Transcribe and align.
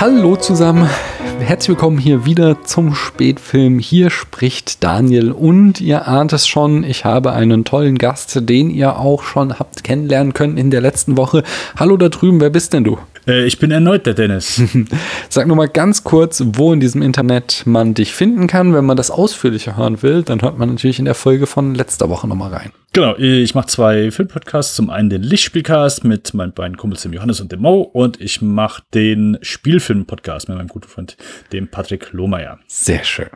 Hallo 0.00 0.36
zusammen, 0.36 0.88
herzlich 1.40 1.70
willkommen 1.70 1.98
hier 1.98 2.24
wieder 2.24 2.62
zum 2.62 2.94
Spätfilm. 2.94 3.80
Hier 3.80 4.10
spricht 4.10 4.84
Daniel 4.84 5.32
und 5.32 5.80
ihr 5.80 6.06
ahnt 6.06 6.32
es 6.32 6.46
schon, 6.46 6.84
ich 6.84 7.04
habe 7.04 7.32
einen 7.32 7.64
tollen 7.64 7.98
Gast, 7.98 8.48
den 8.48 8.70
ihr 8.70 8.96
auch 8.96 9.24
schon 9.24 9.58
habt 9.58 9.82
kennenlernen 9.82 10.34
können 10.34 10.56
in 10.56 10.70
der 10.70 10.82
letzten 10.82 11.16
Woche. 11.16 11.42
Hallo 11.76 11.96
da 11.96 12.10
drüben, 12.10 12.40
wer 12.40 12.50
bist 12.50 12.74
denn 12.74 12.84
du? 12.84 12.98
Äh, 13.28 13.44
ich 13.44 13.58
bin 13.58 13.70
erneut 13.70 14.06
der 14.06 14.14
Dennis. 14.14 14.60
Sag 15.28 15.46
nur 15.46 15.56
mal 15.56 15.68
ganz 15.68 16.02
kurz, 16.02 16.42
wo 16.44 16.72
in 16.72 16.80
diesem 16.80 17.02
Internet 17.02 17.62
man 17.66 17.94
dich 17.94 18.12
finden 18.12 18.46
kann. 18.46 18.74
Wenn 18.74 18.86
man 18.86 18.96
das 18.96 19.10
ausführlicher 19.10 19.76
hören 19.76 20.02
will, 20.02 20.22
dann 20.22 20.40
hört 20.40 20.58
man 20.58 20.70
natürlich 20.70 20.98
in 20.98 21.04
der 21.04 21.14
Folge 21.14 21.46
von 21.46 21.74
letzter 21.74 22.08
Woche 22.08 22.26
nochmal 22.26 22.52
rein. 22.52 22.72
Genau, 22.94 23.14
ich 23.16 23.54
mache 23.54 23.66
zwei 23.66 24.10
Filmpodcasts. 24.10 24.74
Zum 24.74 24.90
einen 24.90 25.10
den 25.10 25.22
Lichtspielcast 25.22 26.04
mit 26.04 26.32
meinen 26.34 26.52
beiden 26.52 26.76
Kumpels, 26.76 27.02
dem 27.02 27.12
Johannes 27.12 27.40
und 27.40 27.52
dem 27.52 27.60
Mo. 27.60 27.82
Und 27.82 28.20
ich 28.20 28.40
mache 28.40 28.82
den 28.94 29.38
Spielfilm-Podcast 29.42 30.48
mit 30.48 30.56
meinem 30.56 30.68
guten 30.68 30.88
Freund, 30.88 31.16
dem 31.52 31.68
Patrick 31.68 32.12
Lohmeier. 32.12 32.58
Sehr 32.66 33.04
schön. 33.04 33.28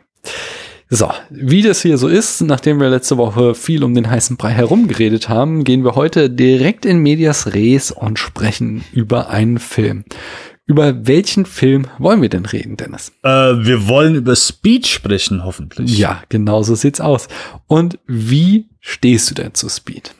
So, 0.95 1.09
wie 1.31 1.63
das 1.63 1.81
hier 1.81 1.97
so 1.97 2.07
ist, 2.07 2.41
nachdem 2.41 2.79
wir 2.79 2.87
letzte 2.87 3.17
Woche 3.17 3.55
viel 3.55 3.83
um 3.83 3.95
den 3.95 4.11
heißen 4.11 4.37
Brei 4.37 4.51
herumgeredet 4.51 5.27
haben, 5.27 5.63
gehen 5.63 5.83
wir 5.83 5.95
heute 5.95 6.29
direkt 6.29 6.85
in 6.85 6.99
Medias 6.99 7.55
Res 7.55 7.89
und 7.89 8.19
sprechen 8.19 8.83
über 8.93 9.31
einen 9.31 9.57
Film. 9.57 10.05
Über 10.67 11.07
welchen 11.07 11.47
Film 11.47 11.87
wollen 11.97 12.21
wir 12.21 12.29
denn 12.29 12.45
reden, 12.45 12.77
Dennis? 12.77 13.11
Äh, 13.23 13.29
wir 13.29 13.87
wollen 13.87 14.13
über 14.13 14.35
Speed 14.35 14.85
sprechen, 14.85 15.43
hoffentlich. 15.43 15.97
Ja, 15.97 16.21
genau 16.29 16.61
so 16.61 16.75
sieht's 16.75 17.01
aus. 17.01 17.27
Und 17.65 17.97
wie 18.05 18.69
stehst 18.79 19.31
du 19.31 19.33
denn 19.33 19.55
zu 19.55 19.69
Speed? 19.69 20.13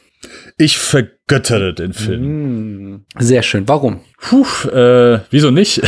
Ich 0.58 0.78
vergöttere 0.78 1.74
den 1.74 1.94
Film. 1.94 2.94
Mm, 2.94 3.06
sehr 3.20 3.42
schön. 3.44 3.68
Warum? 3.68 4.02
Puh, 4.20 4.46
äh, 4.70 5.20
wieso 5.30 5.52
nicht? 5.52 5.82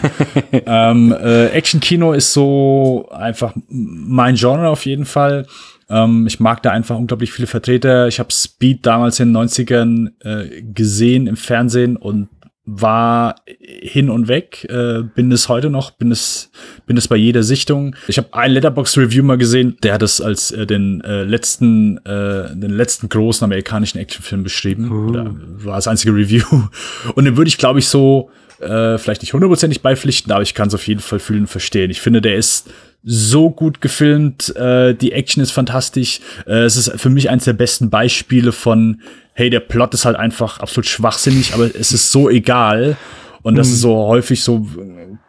ähm, 0.66 1.12
äh, 1.12 1.46
Action-Kino 1.48 2.12
ist 2.12 2.32
so 2.32 3.08
einfach 3.10 3.54
mein 3.68 4.36
Genre 4.36 4.68
auf 4.68 4.86
jeden 4.86 5.04
Fall. 5.04 5.46
Ähm, 5.88 6.26
ich 6.26 6.40
mag 6.40 6.62
da 6.62 6.70
einfach 6.70 6.96
unglaublich 6.96 7.32
viele 7.32 7.46
Vertreter. 7.46 8.08
Ich 8.08 8.18
habe 8.18 8.32
Speed 8.32 8.86
damals 8.86 9.20
in 9.20 9.32
den 9.32 9.48
90ern 9.48 10.10
äh, 10.20 10.62
gesehen 10.62 11.26
im 11.26 11.36
Fernsehen 11.36 11.96
und 11.96 12.28
war 12.66 13.36
hin 13.48 14.08
und 14.08 14.26
weg, 14.26 14.66
äh, 14.70 15.02
bin 15.02 15.30
es 15.32 15.48
heute 15.48 15.68
noch, 15.68 15.90
bin 15.90 16.10
es, 16.10 16.50
bin 16.86 16.96
es 16.96 17.08
bei 17.08 17.16
jeder 17.16 17.42
Sichtung. 17.42 17.94
Ich 18.08 18.16
habe 18.16 18.28
ein 18.32 18.52
Letterbox 18.52 18.96
Review 18.96 19.22
mal 19.22 19.36
gesehen, 19.36 19.76
der 19.82 19.92
hat 19.92 20.02
es 20.02 20.20
als 20.20 20.50
äh, 20.50 20.66
den 20.66 21.02
äh, 21.02 21.24
letzten, 21.24 21.98
äh, 22.06 22.54
den 22.54 22.70
letzten 22.70 23.10
großen 23.10 23.44
amerikanischen 23.44 23.98
Actionfilm 23.98 24.42
beschrieben. 24.42 24.90
Uh. 24.90 25.08
Oder 25.10 25.34
war 25.58 25.76
das 25.76 25.88
einzige 25.88 26.14
Review. 26.14 26.44
Und 27.14 27.26
den 27.26 27.36
würde 27.36 27.48
ich, 27.48 27.58
glaube 27.58 27.80
ich, 27.80 27.88
so 27.88 28.30
äh, 28.60 28.96
vielleicht 28.96 29.20
nicht 29.20 29.34
hundertprozentig 29.34 29.82
beipflichten, 29.82 30.32
aber 30.32 30.42
ich 30.42 30.54
kann 30.54 30.68
es 30.68 30.74
auf 30.74 30.86
jeden 30.86 31.00
Fall 31.00 31.18
fühlen 31.18 31.42
und 31.42 31.48
verstehen. 31.48 31.90
Ich 31.90 32.00
finde, 32.00 32.22
der 32.22 32.36
ist 32.36 32.70
so 33.04 33.50
gut 33.50 33.80
gefilmt, 33.80 34.54
äh, 34.56 34.94
die 34.94 35.12
Action 35.12 35.42
ist 35.42 35.50
fantastisch. 35.50 36.20
Äh, 36.46 36.64
es 36.64 36.76
ist 36.76 36.98
für 37.00 37.10
mich 37.10 37.30
eines 37.30 37.44
der 37.44 37.52
besten 37.52 37.90
Beispiele 37.90 38.52
von 38.52 39.00
hey, 39.34 39.50
der 39.50 39.60
Plot 39.60 39.94
ist 39.94 40.04
halt 40.04 40.16
einfach 40.16 40.60
absolut 40.60 40.86
schwachsinnig, 40.86 41.54
aber 41.54 41.64
es 41.74 41.92
ist 41.92 42.10
so 42.10 42.30
egal. 42.30 42.96
Und 43.42 43.56
das 43.56 43.68
mhm. 43.68 43.74
ist 43.74 43.80
so 43.80 43.96
häufig 44.06 44.42
so, 44.42 44.66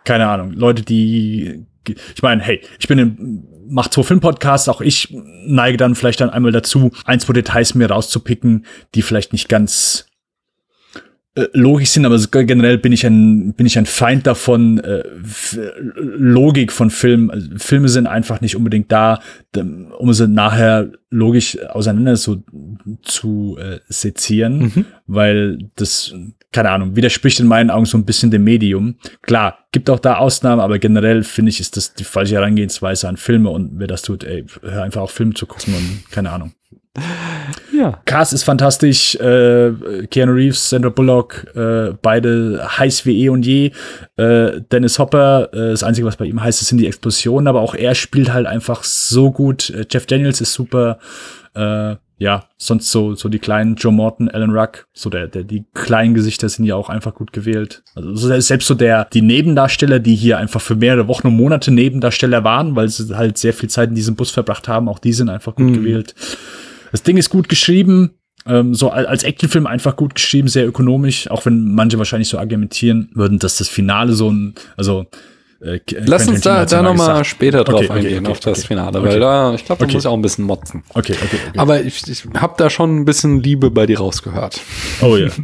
keine 0.05 0.27
Ahnung, 0.27 0.53
Leute, 0.53 0.83
die, 0.83 1.65
ich 1.87 2.21
meine, 2.21 2.41
hey, 2.41 2.61
ich 2.79 2.87
bin 2.87 2.99
im, 2.99 3.43
macht 3.67 3.93
so 3.93 4.03
Filmpodcasts, 4.03 4.69
auch 4.69 4.79
ich 4.79 5.09
neige 5.11 5.77
dann 5.77 5.95
vielleicht 5.95 6.21
dann 6.21 6.29
einmal 6.29 6.51
dazu, 6.51 6.91
ein, 7.03 7.19
zwei 7.19 7.33
Details 7.33 7.75
mir 7.75 7.89
rauszupicken, 7.89 8.65
die 8.93 9.01
vielleicht 9.01 9.33
nicht 9.33 9.49
ganz 9.49 10.05
logisch 11.53 11.89
sind, 11.89 12.05
aber 12.05 12.17
generell 12.17 12.77
bin 12.77 12.93
ich 12.93 13.05
ein 13.05 13.53
bin 13.53 13.65
ich 13.65 13.77
ein 13.77 13.85
Feind 13.85 14.25
davon 14.25 14.79
äh, 14.79 15.03
Logik 15.97 16.71
von 16.71 16.89
Filmen. 16.89 17.29
Also 17.29 17.49
Filme 17.57 17.89
sind 17.89 18.07
einfach 18.07 18.39
nicht 18.39 18.55
unbedingt 18.55 18.91
da, 18.91 19.19
um 19.97 20.13
sie 20.13 20.27
nachher 20.27 20.91
logisch 21.09 21.59
auseinander 21.69 22.15
so 22.15 22.41
zu 23.01 23.57
äh, 23.59 23.79
sezieren, 23.89 24.59
mhm. 24.59 24.85
weil 25.07 25.59
das 25.75 26.13
keine 26.53 26.69
Ahnung 26.69 26.95
widerspricht 26.95 27.41
in 27.41 27.47
meinen 27.47 27.69
Augen 27.69 27.85
so 27.85 27.97
ein 27.97 28.05
bisschen 28.05 28.31
dem 28.31 28.45
Medium. 28.45 28.95
Klar, 29.21 29.57
gibt 29.73 29.89
auch 29.89 29.99
da 29.99 30.15
Ausnahmen, 30.15 30.61
aber 30.61 30.79
generell 30.79 31.23
finde 31.23 31.49
ich 31.49 31.59
ist 31.59 31.75
das 31.75 31.95
die 31.95 32.05
falsche 32.05 32.35
Herangehensweise 32.35 33.09
an 33.09 33.17
Filme 33.17 33.49
und 33.49 33.71
wer 33.73 33.87
das 33.87 34.03
tut, 34.03 34.23
ey, 34.23 34.45
hör 34.61 34.83
einfach 34.83 35.01
auf 35.01 35.11
Filme 35.11 35.33
zu 35.33 35.47
gucken 35.47 35.73
und 35.75 36.11
keine 36.11 36.31
Ahnung. 36.31 36.53
Ja. 37.71 37.99
Cast 38.05 38.33
ist 38.33 38.43
fantastisch. 38.43 39.15
Äh, 39.15 39.73
Keanu 40.09 40.33
Reeves, 40.33 40.69
Sandra 40.69 40.89
Bullock, 40.89 41.45
äh, 41.55 41.93
beide 42.01 42.65
heiß 42.77 43.05
wie 43.05 43.23
eh 43.23 43.29
und 43.29 43.45
je. 43.45 43.71
Äh, 44.17 44.61
Dennis 44.71 44.97
Hopper, 44.99 45.49
äh, 45.53 45.71
das 45.71 45.83
Einzige, 45.83 46.07
was 46.07 46.15
bei 46.15 46.25
ihm 46.25 46.41
heißt, 46.41 46.59
sind 46.65 46.77
die 46.77 46.87
Explosionen, 46.87 47.47
aber 47.47 47.61
auch 47.61 47.75
er 47.75 47.95
spielt 47.95 48.31
halt 48.31 48.47
einfach 48.47 48.83
so 48.83 49.31
gut. 49.31 49.69
Äh, 49.69 49.85
Jeff 49.89 50.05
Daniels 50.05 50.41
ist 50.41 50.53
super. 50.53 50.99
Äh, 51.53 51.95
ja, 52.17 52.45
sonst 52.57 52.91
so, 52.91 53.13
so 53.15 53.27
die 53.27 53.39
kleinen 53.39 53.75
Joe 53.75 53.91
Morton, 53.91 54.29
Alan 54.29 54.51
Ruck, 54.51 54.87
so 54.93 55.09
der, 55.09 55.27
der, 55.27 55.43
die 55.43 55.65
kleinen 55.73 56.13
Gesichter 56.13 56.47
sind 56.47 56.63
ja 56.63 56.75
auch 56.75 56.87
einfach 56.87 57.13
gut 57.13 57.33
gewählt. 57.33 57.83
Also 57.93 58.39
selbst 58.39 58.67
so 58.67 58.73
der, 58.73 59.05
die 59.05 59.21
Nebendarsteller, 59.21 59.99
die 59.99 60.15
hier 60.15 60.37
einfach 60.37 60.61
für 60.61 60.75
mehrere 60.75 61.09
Wochen 61.09 61.27
und 61.27 61.35
Monate 61.35 61.71
Nebendarsteller 61.71 62.45
waren, 62.45 62.77
weil 62.77 62.87
sie 62.87 63.17
halt 63.17 63.37
sehr 63.37 63.53
viel 63.53 63.69
Zeit 63.69 63.89
in 63.89 63.95
diesem 63.95 64.15
Bus 64.15 64.31
verbracht 64.31 64.69
haben, 64.69 64.87
auch 64.87 64.99
die 64.99 65.11
sind 65.11 65.27
einfach 65.27 65.55
gut 65.55 65.67
mhm. 65.67 65.73
gewählt. 65.73 66.15
Das 66.95 67.03
Ding 67.03 67.17
ist 67.17 67.29
gut 67.29 67.49
geschrieben, 67.49 68.11
ähm, 68.45 68.73
so 68.73 68.89
als 68.89 69.23
Actionfilm 69.23 69.67
einfach 69.67 69.97
gut 69.97 70.15
geschrieben, 70.15 70.47
sehr 70.47 70.65
ökonomisch, 70.65 71.29
auch 71.29 71.45
wenn 71.45 71.75
manche 71.75 71.97
wahrscheinlich 71.97 72.29
so 72.29 72.37
argumentieren 72.39 73.09
würden, 73.13 73.37
dass 73.37 73.57
das 73.57 73.67
Finale 73.67 74.13
so 74.13 74.31
ein, 74.31 74.55
also 74.77 75.05
äh, 75.61 75.79
Lass 76.05 76.27
uns 76.27 76.41
da, 76.41 76.65
da 76.65 76.81
nochmal 76.81 77.23
später 77.25 77.63
drauf 77.63 77.81
okay, 77.81 77.89
eingehen, 77.89 78.19
okay, 78.19 78.19
okay, 78.19 78.31
auf 78.31 78.39
das 78.39 78.65
Finale, 78.65 79.01
weil 79.01 79.19
da, 79.19 79.53
ich 79.53 79.65
glaube, 79.65 79.85
da 79.85 79.91
muss 79.91 80.03
ich 80.03 80.07
auch 80.07 80.13
ein 80.13 80.21
bisschen 80.21 80.45
motzen. 80.45 80.83
Okay, 80.93 81.13
okay, 81.13 81.37
okay. 81.49 81.57
Aber 81.57 81.81
ich, 81.81 82.07
ich 82.07 82.25
habe 82.35 82.55
da 82.57 82.69
schon 82.69 82.97
ein 82.97 83.05
bisschen 83.05 83.41
Liebe 83.41 83.71
bei 83.71 83.85
dir 83.85 83.99
rausgehört. 83.99 84.61
Oh 85.01 85.15
ja. 85.15 85.29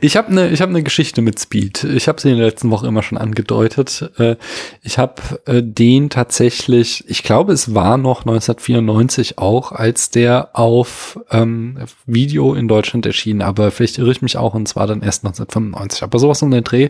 Ich 0.00 0.16
habe 0.16 0.28
eine 0.28 0.56
hab 0.56 0.70
ne 0.70 0.82
Geschichte 0.82 1.20
mit 1.20 1.38
Speed. 1.38 1.84
Ich 1.84 2.08
habe 2.08 2.20
sie 2.20 2.30
in 2.30 2.38
der 2.38 2.46
letzten 2.46 2.70
Woche 2.70 2.86
immer 2.86 3.02
schon 3.02 3.18
angedeutet. 3.18 4.10
Äh, 4.18 4.36
ich 4.82 4.96
habe 4.96 5.20
äh, 5.44 5.62
den 5.62 6.08
tatsächlich, 6.08 7.04
ich 7.08 7.22
glaube, 7.22 7.52
es 7.52 7.74
war 7.74 7.98
noch 7.98 8.20
1994 8.20 9.38
auch, 9.38 9.72
als 9.72 10.10
der 10.10 10.50
auf 10.54 11.18
ähm, 11.30 11.78
Video 12.06 12.54
in 12.54 12.68
Deutschland 12.68 13.04
erschien, 13.04 13.42
aber 13.42 13.70
vielleicht 13.70 13.98
irre 13.98 14.12
ich 14.12 14.22
mich 14.22 14.36
auch 14.36 14.54
und 14.54 14.66
zwar 14.66 14.86
dann 14.86 15.02
erst 15.02 15.24
1995. 15.24 16.02
Aber 16.02 16.18
sowas 16.18 16.42
um 16.42 16.50
den 16.50 16.64
Dreh 16.64 16.88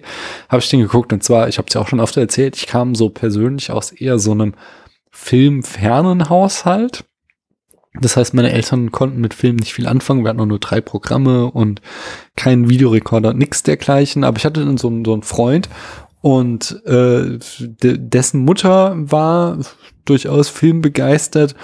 habe 0.49 0.63
ich 0.63 0.69
den 0.69 0.81
geguckt 0.81 1.13
und 1.13 1.25
zwar, 1.25 1.49
ich 1.49 1.59
habe 1.59 1.67
es 1.69 1.75
ja 1.75 1.81
auch 1.81 1.89
schon 1.89 2.01
oft 2.01 2.17
erzählt, 2.17 2.42
erzählt, 2.43 2.57
ich 2.57 2.67
kam 2.67 2.95
so 2.95 3.09
persönlich 3.09 3.71
aus 3.71 3.93
eher 3.93 4.19
so 4.19 4.33
einem 4.33 4.55
filmfernen 5.11 6.29
Haushalt. 6.29 7.05
Das 8.01 8.17
heißt, 8.17 8.33
meine 8.33 8.53
Eltern 8.53 8.91
konnten 8.91 9.21
mit 9.21 9.35
Filmen 9.35 9.59
nicht 9.59 9.75
viel 9.75 9.87
anfangen. 9.87 10.25
Wir 10.25 10.31
hatten 10.31 10.49
nur 10.49 10.59
drei 10.59 10.81
Programme 10.81 11.51
und 11.51 11.83
keinen 12.37 12.71
Videorekorder, 12.71 13.35
nix 13.35 13.63
dergleichen. 13.63 14.25
Aber 14.25 14.39
ich 14.39 14.47
hatte 14.47 14.65
dann 14.65 14.79
so, 14.79 14.91
so 15.05 15.13
einen 15.13 15.23
Freund 15.23 15.69
und 16.23 16.83
äh, 16.87 17.39
dessen 17.59 18.45
Mutter 18.45 18.95
war 18.97 19.59
durchaus 20.05 20.49
filmbegeistert 20.49 21.55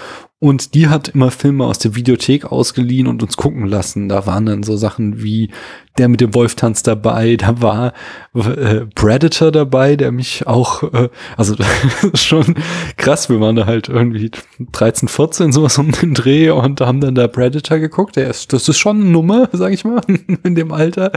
und 0.41 0.73
die 0.73 0.87
hat 0.87 1.09
immer 1.09 1.31
Filme 1.31 1.65
aus 1.65 1.79
der 1.79 1.95
Videothek 1.95 2.45
ausgeliehen 2.45 3.07
und 3.07 3.21
uns 3.21 3.35
gucken 3.35 3.65
lassen. 3.65 4.07
Da 4.07 4.25
waren 4.25 4.45
dann 4.45 4.63
so 4.63 4.77
Sachen 4.77 5.21
wie 5.21 5.51
der 5.97 6.07
mit 6.07 6.21
dem 6.21 6.33
Wolftanz 6.33 6.81
dabei, 6.81 7.35
da 7.39 7.61
war 7.61 7.93
äh, 8.33 8.85
Predator 8.95 9.51
dabei, 9.51 9.97
der 9.97 10.13
mich 10.13 10.47
auch, 10.47 10.83
äh, 10.93 11.09
also 11.35 11.55
schon 12.13 12.55
krass, 12.95 13.29
wir 13.29 13.41
waren 13.41 13.57
da 13.57 13.65
halt 13.65 13.89
irgendwie 13.89 14.31
13, 14.71 15.09
14 15.09 15.51
sowas 15.51 15.77
um 15.77 15.91
den 15.91 16.13
Dreh 16.13 16.49
und 16.51 16.79
haben 16.79 17.01
dann 17.01 17.15
da 17.15 17.27
Predator 17.27 17.79
geguckt. 17.79 18.15
Der 18.15 18.29
ist, 18.29 18.53
das 18.53 18.69
ist 18.69 18.77
schon 18.77 19.01
eine 19.01 19.09
Nummer, 19.09 19.49
sag 19.53 19.73
ich 19.73 19.83
mal, 19.83 20.01
in 20.43 20.55
dem 20.55 20.71
Alter. 20.71 21.11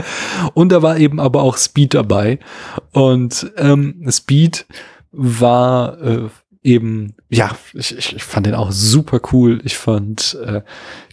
Und 0.53 0.73
da 0.73 0.81
war 0.81 0.97
eben 0.97 1.21
aber 1.21 1.43
auch 1.43 1.55
Speed 1.55 1.93
dabei. 1.93 2.39
Und 2.91 3.51
ähm, 3.57 4.05
Speed 4.09 4.65
war 5.13 6.01
äh, 6.01 6.29
eben, 6.63 7.13
ja, 7.29 7.51
ich, 7.73 7.97
ich, 7.97 8.15
ich 8.15 8.23
fand 8.23 8.45
den 8.45 8.55
auch 8.55 8.71
super 8.71 9.19
cool. 9.31 9.61
Ich 9.63 9.77
fand, 9.77 10.37
äh, 10.45 10.61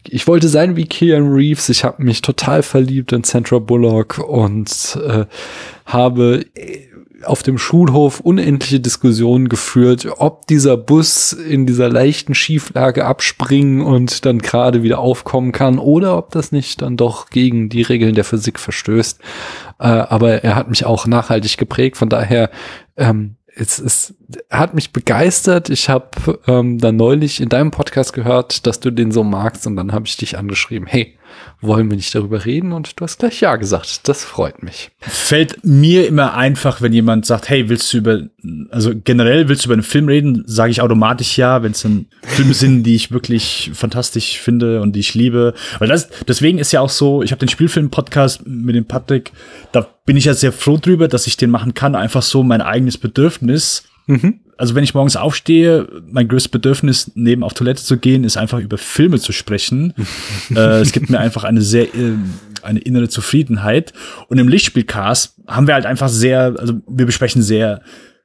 ich 0.09 0.27
wollte 0.27 0.49
sein 0.49 0.77
wie 0.77 0.87
Keanu 0.87 1.35
Reeves. 1.35 1.69
Ich 1.69 1.85
habe 1.85 2.03
mich 2.03 2.23
total 2.23 2.63
verliebt 2.63 3.13
in 3.13 3.25
Sandra 3.25 3.59
Bullock 3.59 4.19
und 4.19 4.99
äh, 5.05 5.27
habe 5.85 6.47
äh, 6.55 6.87
auf 7.25 7.43
dem 7.43 7.59
Schulhof 7.59 8.21
unendliche 8.21 8.81
Diskussionen 8.81 9.49
geführt, 9.49 10.07
ob 10.19 10.47
dieser 10.47 10.77
Bus 10.77 11.33
in 11.33 11.67
dieser 11.67 11.91
leichten 11.91 12.35
Schieflage 12.35 13.05
abspringen 13.05 13.83
und 13.83 14.25
dann 14.25 14.39
gerade 14.39 14.83
wieder 14.83 15.01
aufkommen 15.01 15.53
kann 15.53 15.79
oder 15.79 16.17
ob 16.17 16.31
das 16.31 16.53
nicht 16.53 16.81
dann 16.81 16.97
doch 16.97 17.29
gegen 17.29 17.69
die 17.69 17.83
Regeln 17.83 18.15
der 18.15 18.25
Physik 18.25 18.59
verstößt. 18.59 19.21
Äh, 19.81 19.85
aber 19.85 20.45
er 20.45 20.55
hat 20.55 20.71
mich 20.71 20.87
auch 20.87 21.07
nachhaltig 21.07 21.59
geprägt. 21.59 21.97
Von 21.97 22.09
daher 22.09 22.51
ähm, 22.97 23.37
es, 23.57 23.79
es 23.79 24.15
hat 24.51 24.75
mich 24.75 24.93
begeistert. 24.93 25.71
Ich 25.71 25.89
habe 25.89 26.41
ähm, 26.47 26.79
dann 26.79 26.97
neulich 26.97 27.41
in 27.41 27.49
deinem 27.49 27.71
Podcast 27.71 28.13
gehört, 28.13 28.67
dass 28.67 28.81
du 28.81 28.91
den 28.91 29.13
so 29.13 29.25
magst 29.25 29.67
und 29.67 29.77
dann 29.77 29.93
habe 29.93 30.07
ich 30.07 30.17
dich 30.17 30.39
angeschrieben, 30.39 30.87
hey, 30.87 31.17
wollen 31.61 31.91
wir 31.91 31.97
nicht 31.97 32.15
darüber 32.15 32.45
reden 32.45 32.73
und 32.73 32.99
du 32.99 33.05
hast 33.05 33.19
gleich 33.19 33.41
Ja 33.41 33.57
gesagt. 33.57 34.09
Das 34.09 34.25
freut 34.25 34.63
mich. 34.63 34.91
Fällt 35.01 35.65
mir 35.65 36.07
immer 36.07 36.35
einfach, 36.35 36.81
wenn 36.81 36.93
jemand 36.93 37.27
sagt, 37.27 37.49
hey, 37.49 37.69
willst 37.69 37.93
du 37.93 37.99
über, 37.99 38.23
also 38.71 38.93
generell 39.05 39.49
willst 39.49 39.65
du 39.65 39.69
über 39.69 39.75
einen 39.75 39.83
Film 39.83 40.09
reden, 40.09 40.43
sage 40.47 40.71
ich 40.71 40.81
automatisch 40.81 41.37
ja, 41.37 41.63
wenn 41.63 41.73
es 41.73 41.83
dann 41.83 42.07
Filme 42.23 42.55
sind, 42.55 42.83
die 42.85 42.95
ich 42.95 43.13
wirklich 43.13 43.71
fantastisch 43.75 44.39
finde 44.39 44.81
und 44.81 44.95
die 44.95 45.01
ich 45.01 45.15
liebe. 45.15 45.55
Weil 45.79 45.89
das, 45.89 46.09
deswegen 46.27 46.59
ist 46.59 46.73
ja 46.73 46.81
auch 46.81 46.91
so, 46.91 47.23
ich 47.23 47.33
habe 47.33 47.41
den 47.41 47.49
Spielfilm-Podcast 47.49 48.47
mit 48.47 48.75
dem 48.75 48.87
Patrick, 48.87 49.33
da 49.73 49.87
bin 50.07 50.17
ich 50.17 50.25
ja 50.25 50.35
sehr 50.35 50.53
froh 50.53 50.77
drüber, 50.77 51.09
dass 51.09 51.27
ich 51.27 51.37
den 51.37 51.51
machen 51.51 51.75
kann, 51.75 51.95
einfach 51.95 52.23
so 52.23 52.43
mein 52.43 52.63
eigenes 52.63 52.99
Bedürfnis. 52.99 53.85
Mhm 54.11 54.41
also 54.61 54.75
wenn 54.75 54.85
ich 54.85 54.93
morgens 54.93 55.17
aufstehe, 55.17 55.89
mein 56.11 56.29
größtes 56.29 56.51
Bedürfnis, 56.51 57.13
neben 57.15 57.43
auf 57.43 57.55
Toilette 57.55 57.83
zu 57.83 57.97
gehen, 57.97 58.25
ist 58.25 58.37
einfach 58.37 58.59
über 58.61 58.77
Filme 58.77 59.19
zu 59.19 59.33
sprechen. 59.33 59.95
äh, 60.55 60.81
es 60.81 60.93
gibt 60.93 61.09
mir 61.09 61.19
einfach 61.19 61.45
eine 61.45 61.63
sehr, 61.63 61.85
äh, 61.85 62.13
eine 62.61 62.81
innere 62.81 63.09
Zufriedenheit. 63.09 63.95
Und 64.29 64.37
im 64.37 64.49
Lichtspielcast 64.49 65.37
haben 65.47 65.67
wir 65.67 65.73
halt 65.73 65.87
einfach 65.87 66.11
sehr, 66.11 66.57
also 66.59 66.75
wir 66.87 67.07
besprechen 67.07 67.41
sehr 67.41 67.81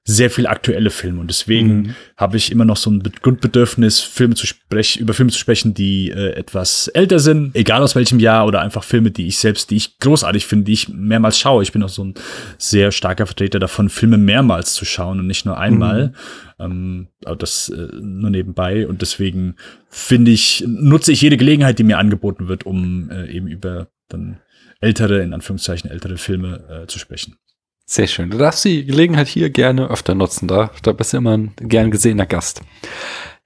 sehr 0.07 0.29
viel 0.29 0.45
aktuelle 0.45 0.91
Filme 0.91 1.19
und 1.19 1.27
deswegen 1.27 1.77
mhm. 1.77 1.95
habe 2.15 2.37
ich 2.37 2.51
immer 2.51 2.63
noch 2.63 2.77
so 2.77 2.91
ein 2.91 3.01
Grundbedürfnis, 3.23 4.01
Filme 4.01 4.35
zu 4.35 4.45
sprechen, 4.45 5.01
über 5.01 5.15
Filme 5.15 5.31
zu 5.31 5.39
sprechen, 5.39 5.73
die 5.73 6.11
äh, 6.11 6.33
etwas 6.33 6.87
älter 6.89 7.17
sind, 7.17 7.55
egal 7.55 7.81
aus 7.81 7.95
welchem 7.95 8.19
Jahr 8.19 8.45
oder 8.45 8.61
einfach 8.61 8.83
Filme, 8.83 9.09
die 9.09 9.25
ich 9.25 9.39
selbst, 9.39 9.71
die 9.71 9.77
ich 9.77 9.97
großartig 9.97 10.45
finde, 10.45 10.65
die 10.65 10.73
ich 10.73 10.89
mehrmals 10.89 11.39
schaue. 11.39 11.63
Ich 11.63 11.71
bin 11.71 11.81
auch 11.81 11.89
so 11.89 12.03
ein 12.03 12.13
sehr 12.59 12.91
starker 12.91 13.25
Vertreter 13.25 13.57
davon, 13.57 13.89
Filme 13.89 14.19
mehrmals 14.19 14.75
zu 14.75 14.85
schauen 14.85 15.19
und 15.19 15.25
nicht 15.25 15.47
nur 15.47 15.57
einmal. 15.57 16.09
Mhm. 16.09 16.13
Ähm, 16.59 17.07
aber 17.25 17.35
das 17.35 17.69
äh, 17.69 17.87
nur 17.99 18.29
nebenbei 18.29 18.87
und 18.87 19.01
deswegen 19.01 19.55
finde 19.89 20.29
ich, 20.29 20.63
nutze 20.67 21.11
ich 21.13 21.21
jede 21.21 21.35
Gelegenheit, 21.35 21.79
die 21.79 21.83
mir 21.83 21.97
angeboten 21.97 22.47
wird, 22.47 22.65
um 22.65 23.09
äh, 23.09 23.25
eben 23.31 23.47
über 23.47 23.87
dann 24.07 24.37
ältere, 24.81 25.23
in 25.23 25.33
Anführungszeichen 25.33 25.89
ältere 25.89 26.17
Filme 26.17 26.83
äh, 26.83 26.87
zu 26.87 26.99
sprechen. 26.99 27.37
Sehr 27.85 28.07
schön. 28.07 28.31
Du 28.31 28.37
darfst 28.37 28.65
die 28.65 28.83
Gelegenheit 28.85 29.27
hier 29.27 29.49
gerne 29.51 29.89
öfter 29.89 30.15
nutzen. 30.15 30.47
Da, 30.47 30.71
da 30.81 30.91
bist 30.91 31.13
du 31.13 31.17
immer 31.17 31.37
ein 31.37 31.53
gern 31.59 31.91
gesehener 31.91 32.25
Gast. 32.25 32.61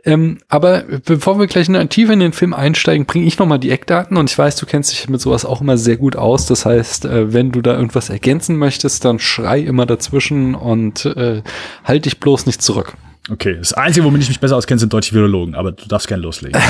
Ähm, 0.06 0.40
aber 0.48 0.84
bevor 0.84 1.40
wir 1.40 1.48
gleich 1.48 1.68
in, 1.68 1.90
tiefer 1.90 2.14
in 2.14 2.22
den 2.22 2.32
Film 2.32 2.54
einsteigen, 2.54 3.06
bringe 3.06 3.26
ich 3.26 3.38
nochmal 3.38 3.60
die 3.60 3.70
Eckdaten 3.70 4.16
und 4.16 4.30
ich 4.30 4.38
weiß, 4.38 4.56
du 4.56 4.66
kennst 4.66 4.94
dich 4.94 5.10
mit 5.10 5.20
sowas 5.20 5.44
auch 5.44 5.60
immer 5.60 5.78
sehr 5.78 5.98
gut 5.98 6.16
aus. 6.16 6.46
Das 6.46 6.66
heißt, 6.66 7.04
äh, 7.04 7.34
wenn 7.34 7.52
du 7.52 7.62
da 7.62 7.76
irgendwas 7.76 8.10
ergänzen 8.10 8.56
möchtest, 8.56 9.04
dann 9.04 9.20
schrei 9.20 9.60
immer 9.60 9.86
dazwischen 9.86 10.56
und 10.56 11.06
äh, 11.06 11.44
halt 11.84 12.06
dich 12.06 12.22
bloß 12.22 12.46
nicht 12.46 12.62
zurück. 12.62 12.94
Okay, 13.32 13.58
das 13.58 13.74
Einzige, 13.74 14.06
womit 14.06 14.24
ich 14.24 14.30
mich 14.30 14.40
besser 14.40 14.58
auskenne, 14.58 14.80
sind 14.80 14.92
deutsche 14.92 15.14
Virologen, 15.14 15.56
aber 15.56 15.72
du 15.72 15.88
darfst 15.88 16.08
gerne 16.08 16.24
loslegen. 16.24 16.60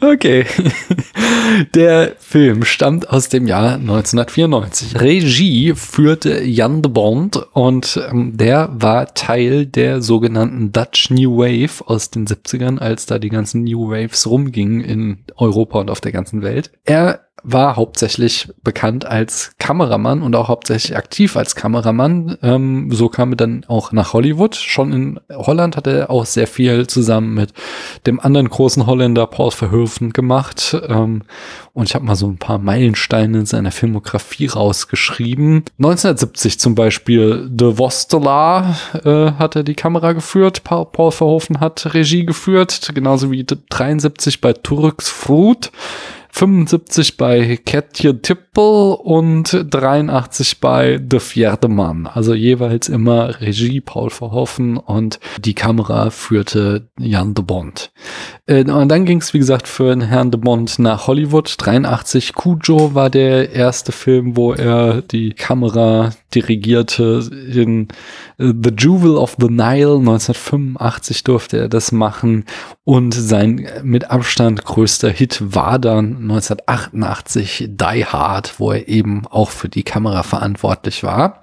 okay. 0.00 0.46
Der 1.74 2.14
Film 2.18 2.64
stammt 2.64 3.10
aus 3.10 3.28
dem 3.28 3.46
Jahr 3.46 3.74
1994. 3.74 5.00
Regie 5.00 5.74
führte 5.74 6.42
Jan 6.42 6.82
de 6.82 6.90
Bond 6.90 7.36
und 7.52 8.00
ähm, 8.10 8.36
der 8.36 8.70
war 8.72 9.14
Teil 9.14 9.66
der 9.66 10.00
sogenannten 10.00 10.72
Dutch 10.72 11.10
New 11.10 11.38
Wave 11.38 11.86
aus 11.86 12.10
den 12.10 12.26
70ern, 12.26 12.78
als 12.78 13.06
da 13.06 13.18
die 13.18 13.28
ganzen 13.28 13.64
New 13.64 13.90
Waves 13.90 14.26
rumgingen 14.26 14.80
in 14.80 15.18
Europa 15.36 15.80
und 15.80 15.90
auf 15.90 16.00
der 16.00 16.12
ganzen 16.12 16.42
Welt. 16.42 16.70
Er 16.84 17.26
war 17.42 17.76
hauptsächlich 17.76 18.48
bekannt 18.62 19.04
als 19.04 19.52
Kameramann 19.58 20.22
und 20.22 20.34
auch 20.34 20.48
hauptsächlich 20.48 20.96
aktiv 20.96 21.36
als 21.36 21.54
Kameramann. 21.54 22.38
Ähm, 22.42 22.90
so 22.92 23.08
kam 23.08 23.32
er 23.32 23.36
dann 23.36 23.64
auch 23.68 23.92
nach 23.92 24.12
Hollywood. 24.12 24.56
Schon 24.56 24.92
in 24.92 25.20
Holland 25.30 25.76
hat 25.76 25.86
er 25.86 26.10
auch 26.10 26.26
sehr 26.26 26.46
viel 26.46 26.86
zusammen 26.86 27.34
mit 27.34 27.52
dem 28.06 28.20
anderen 28.20 28.48
großen 28.48 28.86
Holländer 28.86 29.26
Paul 29.26 29.50
Verhoeven 29.50 30.12
gemacht. 30.12 30.76
Ähm, 30.88 31.22
und 31.72 31.88
ich 31.88 31.94
habe 31.94 32.04
mal 32.04 32.16
so 32.16 32.26
ein 32.26 32.38
paar 32.38 32.58
Meilensteine 32.58 33.40
in 33.40 33.46
seiner 33.46 33.70
Filmografie 33.70 34.46
rausgeschrieben. 34.46 35.64
1970 35.78 36.58
zum 36.58 36.74
Beispiel 36.74 37.48
De 37.48 37.78
Vostela 37.78 38.76
äh, 39.04 39.32
hat 39.32 39.56
er 39.56 39.62
die 39.62 39.74
Kamera 39.74 40.12
geführt. 40.12 40.64
Paul, 40.64 40.86
Paul 40.86 41.12
Verhoeven 41.12 41.60
hat 41.60 41.94
Regie 41.94 42.26
geführt. 42.26 42.90
Genauso 42.94 43.30
wie 43.30 43.44
73 43.44 44.40
bei 44.40 44.52
Turks 44.52 45.08
Fruit. 45.08 45.70
75 46.32 47.16
bei 47.16 47.56
Ketje 47.56 48.20
Tippel 48.22 48.96
und 49.02 49.66
83 49.70 50.60
bei 50.60 50.98
De 50.98 51.20
Vierde 51.20 51.68
Mann. 51.68 52.06
Also 52.06 52.34
jeweils 52.34 52.88
immer 52.88 53.40
Regie 53.40 53.80
Paul 53.80 54.10
Verhoeven 54.10 54.76
und 54.76 55.20
die 55.44 55.54
Kamera 55.54 56.10
führte 56.10 56.88
Jan 56.98 57.34
de 57.34 57.44
Bond. 57.44 57.92
Äh, 58.46 58.64
und 58.70 58.88
dann 58.88 59.04
ging 59.04 59.18
es, 59.18 59.34
wie 59.34 59.38
gesagt, 59.38 59.68
für 59.68 59.98
Herrn 60.04 60.30
de 60.30 60.40
Bond 60.40 60.78
nach 60.78 61.06
Hollywood. 61.06 61.54
83 61.58 62.34
Cujo 62.34 62.94
war 62.94 63.10
der 63.10 63.52
erste 63.52 63.92
Film, 63.92 64.36
wo 64.36 64.52
er 64.52 65.02
die 65.02 65.32
Kamera 65.32 66.10
dirigierte. 66.34 67.28
In 67.52 67.88
äh, 68.38 68.52
The 68.62 68.72
Jewel 68.76 69.16
of 69.16 69.36
the 69.38 69.48
Nile 69.48 69.98
1985 69.98 71.24
durfte 71.24 71.58
er 71.58 71.68
das 71.68 71.92
machen. 71.92 72.44
Und 72.90 73.14
sein 73.14 73.68
mit 73.84 74.10
Abstand 74.10 74.64
größter 74.64 75.10
Hit 75.10 75.54
war 75.54 75.78
dann 75.78 76.22
1988 76.22 77.68
Die 77.70 78.04
Hard, 78.04 78.58
wo 78.58 78.72
er 78.72 78.88
eben 78.88 79.28
auch 79.28 79.50
für 79.50 79.68
die 79.68 79.84
Kamera 79.84 80.24
verantwortlich 80.24 81.04
war. 81.04 81.40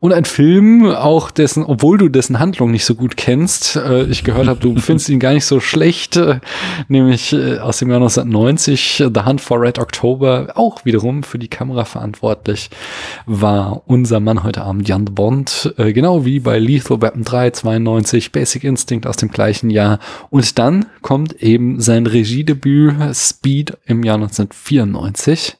Und 0.00 0.14
ein 0.14 0.24
Film, 0.24 0.86
auch 0.86 1.30
dessen, 1.30 1.62
obwohl 1.62 1.98
du 1.98 2.08
dessen 2.08 2.38
Handlung 2.38 2.70
nicht 2.70 2.86
so 2.86 2.94
gut 2.94 3.18
kennst, 3.18 3.76
äh, 3.76 4.04
ich 4.04 4.24
gehört 4.24 4.48
habe, 4.48 4.58
du 4.58 4.74
findest 4.80 5.10
ihn 5.10 5.20
gar 5.20 5.34
nicht 5.34 5.44
so 5.44 5.60
schlecht, 5.60 6.16
äh, 6.16 6.40
nämlich 6.88 7.34
äh, 7.34 7.58
aus 7.58 7.80
dem 7.80 7.90
Jahr 7.90 7.98
1990, 7.98 9.04
The 9.14 9.20
Hunt 9.26 9.42
for 9.42 9.60
Red 9.60 9.78
October, 9.78 10.52
auch 10.54 10.86
wiederum 10.86 11.22
für 11.22 11.38
die 11.38 11.48
Kamera 11.48 11.84
verantwortlich, 11.84 12.70
war 13.26 13.82
unser 13.86 14.20
Mann 14.20 14.42
heute 14.42 14.62
Abend 14.62 14.88
Jan 14.88 15.04
Bond, 15.04 15.74
äh, 15.76 15.92
genau 15.92 16.24
wie 16.24 16.40
bei 16.40 16.58
Lethal 16.58 17.02
Weapon 17.02 17.22
3, 17.22 17.50
92, 17.50 18.32
Basic 18.32 18.64
Instinct 18.64 19.06
aus 19.06 19.18
dem 19.18 19.30
gleichen 19.30 19.68
Jahr. 19.68 19.98
Und 20.30 20.58
dann 20.58 20.86
kommt 21.02 21.42
eben 21.42 21.78
sein 21.78 22.06
Regiedebüt 22.06 22.94
Speed 23.14 23.76
im 23.84 24.02
Jahr 24.02 24.16
1994. 24.16 25.58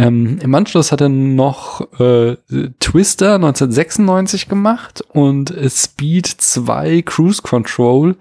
Ähm, 0.00 0.38
Im 0.42 0.54
Anschluss 0.54 0.92
hat 0.92 1.00
er 1.00 1.08
noch 1.08 1.80
äh, 2.00 2.36
Twister 2.80 3.34
1996 3.34 4.48
gemacht 4.48 5.02
und 5.12 5.54
Speed 5.68 6.26
2 6.26 7.02
Cruise 7.02 7.42
Control, 7.42 8.16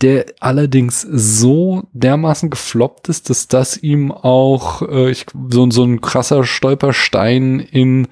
der 0.00 0.26
allerdings 0.40 1.02
so 1.02 1.84
dermaßen 1.92 2.50
gefloppt 2.50 3.08
ist, 3.08 3.30
dass 3.30 3.48
das 3.48 3.76
ihm 3.76 4.12
auch 4.12 4.82
äh, 4.82 5.10
ich, 5.10 5.26
so, 5.50 5.70
so 5.70 5.84
ein 5.84 6.00
krasser 6.00 6.44
Stolperstein 6.44 7.58
in 7.58 8.06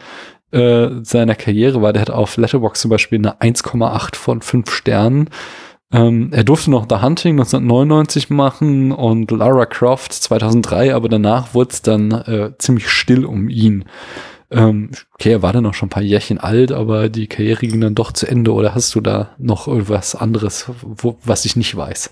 äh, 0.51 0.89
seiner 1.03 1.35
Karriere 1.35 1.83
war. 1.83 1.93
Der 1.93 2.03
hat 2.03 2.11
auf 2.11 2.37
Letterbox 2.37 2.81
zum 2.81 2.91
Beispiel 2.91 3.19
eine 3.19 3.41
1,8 3.41 4.17
von 4.17 4.43
5 4.43 4.71
Sternen. 4.71 5.31
Ähm, 5.93 6.31
er 6.33 6.43
durfte 6.43 6.71
noch 6.71 6.87
The 6.89 6.97
Hunting 6.97 7.39
1999 7.39 8.31
machen 8.31 8.93
und 8.93 9.31
Lara 9.31 9.67
Croft 9.67 10.13
2003, 10.13 10.95
aber 10.95 11.09
danach 11.09 11.55
wurde 11.55 11.71
es 11.71 11.83
dann 11.83 12.11
äh, 12.11 12.53
ziemlich 12.59 12.89
still 12.89 13.25
um 13.25 13.49
ihn. 13.49 13.85
Ähm, 14.51 14.91
okay, 15.15 15.33
er 15.33 15.43
war 15.43 15.53
dann 15.53 15.65
noch 15.65 15.75
schon 15.75 15.87
ein 15.87 15.91
paar 15.91 16.03
Jährchen 16.03 16.39
alt, 16.39 16.73
aber 16.73 17.09
die 17.09 17.27
Karriere 17.27 17.67
ging 17.67 17.81
dann 17.81 17.95
doch 17.95 18.13
zu 18.13 18.27
Ende. 18.27 18.53
Oder 18.53 18.75
hast 18.75 18.95
du 18.95 19.01
da 19.01 19.35
noch 19.39 19.67
irgendwas 19.67 20.15
anderes, 20.15 20.71
wo, 20.83 21.19
was 21.25 21.45
ich 21.45 21.57
nicht 21.57 21.77
weiß? 21.77 22.11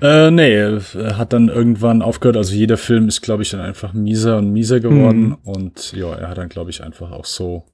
Äh, 0.00 0.30
nee, 0.30 0.54
er 0.54 0.80
hat 1.18 1.32
dann 1.32 1.48
irgendwann 1.48 2.02
aufgehört. 2.02 2.36
Also 2.36 2.54
jeder 2.54 2.76
Film 2.76 3.08
ist, 3.08 3.22
glaube 3.22 3.42
ich, 3.42 3.50
dann 3.50 3.60
einfach 3.60 3.92
mieser 3.92 4.38
und 4.38 4.52
mieser 4.52 4.80
geworden. 4.80 5.28
Mhm. 5.28 5.38
Und 5.44 5.92
ja, 5.92 6.12
er 6.12 6.28
hat 6.28 6.38
dann, 6.38 6.48
glaube 6.48 6.70
ich, 6.70 6.82
einfach 6.82 7.10
auch 7.10 7.24
so 7.24 7.64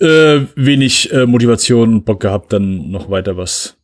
äh, 0.00 0.40
wenig 0.56 1.12
äh, 1.12 1.26
Motivation 1.26 1.94
und 1.94 2.04
Bock 2.04 2.20
gehabt, 2.20 2.52
dann 2.52 2.90
noch 2.90 3.10
weiter 3.10 3.36
was 3.36 3.76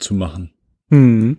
zu 0.00 0.14
machen. 0.14 0.52
Hm. 0.90 1.38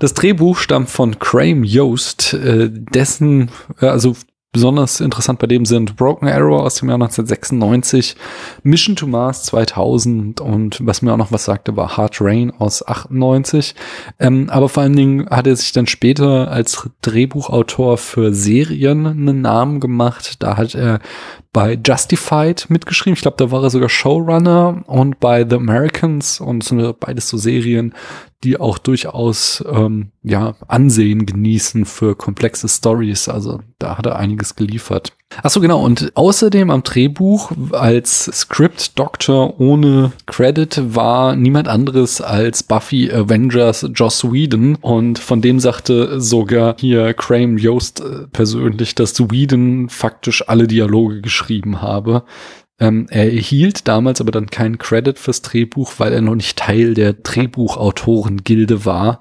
Das 0.00 0.14
Drehbuch 0.14 0.56
stammt 0.56 0.90
von 0.90 1.18
Crame 1.18 1.64
Yost, 1.64 2.34
äh, 2.34 2.68
dessen, 2.70 3.50
also 3.78 4.16
besonders 4.52 5.00
interessant 5.00 5.38
bei 5.38 5.46
dem 5.46 5.66
sind 5.66 5.96
Broken 5.96 6.26
Arrow 6.26 6.62
aus 6.62 6.76
dem 6.76 6.88
Jahr 6.88 6.96
1996, 6.96 8.16
Mission 8.62 8.96
to 8.96 9.06
Mars 9.06 9.44
2000 9.44 10.40
und 10.40 10.84
was 10.84 11.02
mir 11.02 11.12
auch 11.12 11.18
noch 11.18 11.32
was 11.32 11.44
sagte, 11.44 11.76
war 11.76 11.96
Hard 11.96 12.20
Rain 12.20 12.50
aus 12.58 12.86
98. 12.86 13.74
Ähm, 14.18 14.48
aber 14.50 14.68
vor 14.68 14.82
allen 14.82 14.96
Dingen 14.96 15.28
hat 15.28 15.46
er 15.46 15.54
sich 15.54 15.72
dann 15.72 15.86
später 15.86 16.50
als 16.50 16.88
Drehbuchautor 17.02 17.98
für 17.98 18.32
Serien 18.32 19.06
einen 19.06 19.42
Namen 19.42 19.80
gemacht. 19.80 20.42
Da 20.42 20.56
hat 20.56 20.74
er 20.74 21.00
bei 21.58 21.76
Justified 21.84 22.70
mitgeschrieben. 22.70 23.14
Ich 23.14 23.22
glaube, 23.22 23.36
da 23.36 23.50
war 23.50 23.64
er 23.64 23.70
sogar 23.70 23.88
Showrunner 23.88 24.84
und 24.86 25.18
bei 25.18 25.44
The 25.44 25.56
Americans 25.56 26.38
und 26.38 26.62
so 26.62 26.94
beides 26.96 27.28
so 27.28 27.36
Serien, 27.36 27.96
die 28.44 28.60
auch 28.60 28.78
durchaus 28.78 29.64
ähm, 29.68 30.12
ja 30.22 30.54
Ansehen 30.68 31.26
genießen 31.26 31.84
für 31.84 32.14
komplexe 32.14 32.68
Stories. 32.68 33.28
Also 33.28 33.58
da 33.80 33.98
hat 33.98 34.06
er 34.06 34.14
einiges 34.14 34.54
geliefert. 34.54 35.16
Ach 35.42 35.50
so, 35.50 35.60
genau. 35.60 35.84
Und 35.84 36.12
außerdem 36.14 36.70
am 36.70 36.82
Drehbuch 36.82 37.52
als 37.72 38.24
Script 38.32 38.98
Doctor 38.98 39.60
ohne 39.60 40.12
Credit 40.26 40.94
war 40.94 41.36
niemand 41.36 41.68
anderes 41.68 42.20
als 42.20 42.62
Buffy 42.62 43.12
Avengers 43.12 43.86
Joss 43.94 44.32
Whedon. 44.32 44.76
Und 44.76 45.18
von 45.18 45.40
dem 45.40 45.60
sagte 45.60 46.20
sogar 46.20 46.76
hier 46.78 47.12
Graham 47.14 47.58
Yost 47.58 48.00
äh, 48.00 48.26
persönlich, 48.32 48.94
dass 48.94 49.20
Whedon 49.30 49.88
faktisch 49.88 50.48
alle 50.48 50.66
Dialoge 50.66 51.20
geschrieben 51.20 51.82
habe. 51.82 52.24
Ähm, 52.80 53.06
er 53.10 53.32
erhielt 53.32 53.86
damals 53.88 54.20
aber 54.20 54.30
dann 54.30 54.46
keinen 54.46 54.78
Credit 54.78 55.18
fürs 55.18 55.42
Drehbuch, 55.42 55.94
weil 55.98 56.12
er 56.12 56.20
noch 56.20 56.36
nicht 56.36 56.58
Teil 56.58 56.94
der 56.94 57.12
Drehbuchautorengilde 57.12 58.84
war 58.84 59.20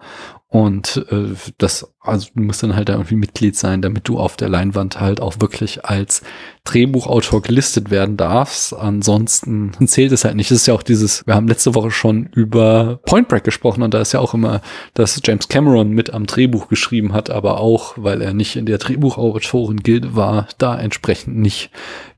und 0.50 1.06
äh, 1.12 1.36
das, 1.58 1.94
also 2.00 2.30
du 2.34 2.42
musst 2.42 2.64
dann 2.64 2.74
halt 2.74 2.88
da 2.88 2.94
irgendwie 2.94 3.18
Mitglied 3.18 3.58
sein, 3.58 3.82
damit 3.82 4.08
du 4.08 4.18
auf 4.18 4.38
der 4.38 4.48
Leinwand 4.48 5.02
halt 5.02 5.20
auch 5.20 5.42
wirklich 5.42 5.84
als 5.84 6.22
Drehbuchautor 6.64 7.42
gelistet 7.42 7.90
werden 7.90 8.16
darfst. 8.16 8.74
Ansonsten 8.74 9.74
zählt 9.88 10.14
es 10.14 10.24
halt 10.24 10.36
nicht. 10.36 10.50
Es 10.50 10.62
ist 10.62 10.68
ja 10.68 10.74
auch 10.74 10.84
dieses, 10.84 11.28
wir 11.28 11.36
haben 11.36 11.50
letzte 11.50 11.76
Woche 11.76 11.92
schon 11.92 12.28
über 12.28 13.02
Point 13.06 13.28
Break 13.28 13.44
gesprochen 13.44 13.84
und 13.84 13.94
da 13.94 14.00
ist 14.00 14.14
ja 14.14 14.22
auch 14.22 14.34
immer, 14.34 14.62
dass 14.94 15.20
James 15.22 15.50
Cameron 15.50 15.90
mit 15.90 16.14
am 16.14 16.26
Drehbuch 16.26 16.70
geschrieben 16.70 17.12
hat, 17.12 17.30
aber 17.30 17.60
auch, 17.60 17.96
weil 17.98 18.22
er 18.22 18.34
nicht 18.34 18.56
in 18.56 18.66
der 18.66 18.78
Drehbuchautorengilde 18.78 20.16
war, 20.16 20.48
da 20.60 20.80
entsprechend 20.80 21.36
nicht 21.38 21.72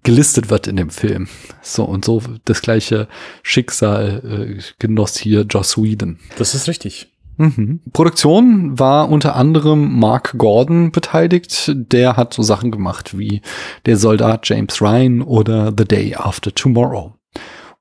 gelistet 0.03 0.51
wird 0.51 0.67
in 0.67 0.75
dem 0.75 0.91
Film. 0.91 1.29
So 1.63 1.83
und 1.83 2.05
so 2.05 2.21
das 2.45 2.61
gleiche 2.61 3.07
Schicksal 3.41 4.57
äh, 4.59 4.61
genoss 4.77 5.17
hier 5.17 5.41
Joss 5.49 5.81
Whedon. 5.81 6.19
Das 6.37 6.53
ist 6.53 6.67
richtig. 6.67 7.09
Mhm. 7.39 7.79
Produktion 7.93 8.77
war 8.77 9.09
unter 9.09 9.37
anderem 9.37 9.97
Mark 9.97 10.33
Gordon 10.37 10.91
beteiligt. 10.91 11.71
Der 11.73 12.17
hat 12.17 12.33
so 12.33 12.43
Sachen 12.43 12.69
gemacht 12.69 13.17
wie 13.17 13.41
Der 13.85 13.95
Soldat 13.95 14.47
James 14.49 14.81
Ryan 14.81 15.21
oder 15.21 15.73
The 15.75 15.85
Day 15.85 16.15
After 16.15 16.53
Tomorrow. 16.53 17.13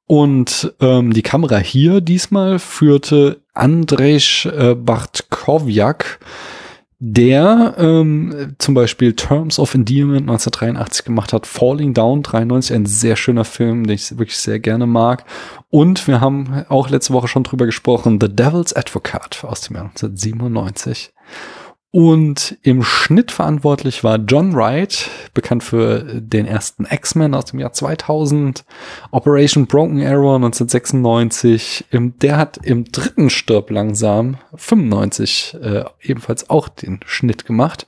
Und 0.06 0.72
ähm, 0.80 1.12
die 1.12 1.22
Kamera 1.22 1.58
hier 1.58 2.00
diesmal 2.00 2.60
führte 2.60 3.42
Andrzej 3.52 4.46
äh, 4.46 4.76
Bartkowiak, 4.76 6.20
der 7.00 7.74
ähm, 7.78 8.56
zum 8.58 8.74
Beispiel 8.74 9.14
Terms 9.14 9.60
of 9.60 9.74
Endearment 9.74 10.22
1983 10.22 11.04
gemacht 11.04 11.32
hat, 11.32 11.46
Falling 11.46 11.94
Down 11.94 12.24
93, 12.24 12.74
ein 12.74 12.86
sehr 12.86 13.14
schöner 13.14 13.44
Film, 13.44 13.86
den 13.86 13.94
ich 13.94 14.10
wirklich 14.18 14.36
sehr 14.36 14.58
gerne 14.58 14.86
mag. 14.86 15.24
Und 15.70 16.08
wir 16.08 16.20
haben 16.20 16.64
auch 16.68 16.90
letzte 16.90 17.12
Woche 17.12 17.28
schon 17.28 17.44
drüber 17.44 17.66
gesprochen, 17.66 18.18
The 18.20 18.28
Devil's 18.28 18.74
Advocate 18.74 19.44
aus 19.44 19.60
dem 19.60 19.76
Jahr 19.76 19.84
1997. 19.84 21.12
Und 21.90 22.58
im 22.62 22.82
Schnitt 22.82 23.32
verantwortlich 23.32 24.04
war 24.04 24.18
John 24.18 24.54
Wright, 24.54 25.08
bekannt 25.32 25.64
für 25.64 26.20
den 26.20 26.44
ersten 26.44 26.84
X-Men 26.84 27.34
aus 27.34 27.46
dem 27.46 27.60
Jahr 27.60 27.72
2000, 27.72 28.66
Operation 29.10 29.66
Broken 29.66 30.02
Arrow 30.02 30.36
1996. 30.36 31.86
der 31.90 32.36
hat 32.36 32.58
im 32.62 32.84
dritten 32.84 33.30
Stirb 33.30 33.70
langsam 33.70 34.36
95 34.54 35.56
äh, 35.62 35.84
ebenfalls 36.02 36.50
auch 36.50 36.68
den 36.68 37.00
Schnitt 37.06 37.46
gemacht. 37.46 37.86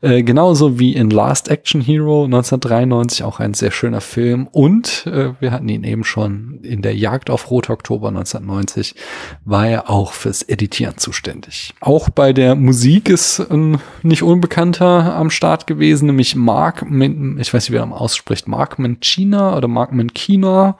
Äh, 0.00 0.24
genauso 0.24 0.80
wie 0.80 0.96
in 0.96 1.10
Last 1.10 1.48
Action 1.48 1.80
Hero 1.80 2.24
1993, 2.24 3.22
auch 3.22 3.38
ein 3.38 3.54
sehr 3.54 3.70
schöner 3.70 4.00
Film. 4.00 4.48
Und 4.50 5.06
äh, 5.06 5.34
wir 5.38 5.52
hatten 5.52 5.68
ihn 5.68 5.84
eben 5.84 6.02
schon 6.02 6.58
in 6.62 6.82
der 6.82 6.96
Jagd 6.96 7.30
auf 7.30 7.48
Rot 7.52 7.70
Oktober 7.70 8.08
1990, 8.08 8.96
war 9.44 9.68
er 9.68 9.88
auch 9.88 10.14
fürs 10.14 10.42
Editieren 10.42 10.98
zuständig. 10.98 11.74
Auch 11.78 12.10
bei 12.10 12.32
der 12.32 12.56
Musik 12.56 13.08
ist 13.08 13.35
ein 13.40 13.78
nicht 14.02 14.22
unbekannter 14.22 15.14
am 15.14 15.30
Start 15.30 15.66
gewesen, 15.66 16.06
nämlich 16.06 16.36
Mark, 16.36 16.84
ich 16.88 17.54
weiß 17.54 17.68
nicht, 17.68 17.72
wie 17.72 17.76
er 17.76 17.90
ausspricht, 17.92 18.48
Mark 18.48 18.78
Mancina 18.78 19.56
oder 19.56 19.68
Mark 19.68 19.92
Mancina. 19.92 20.76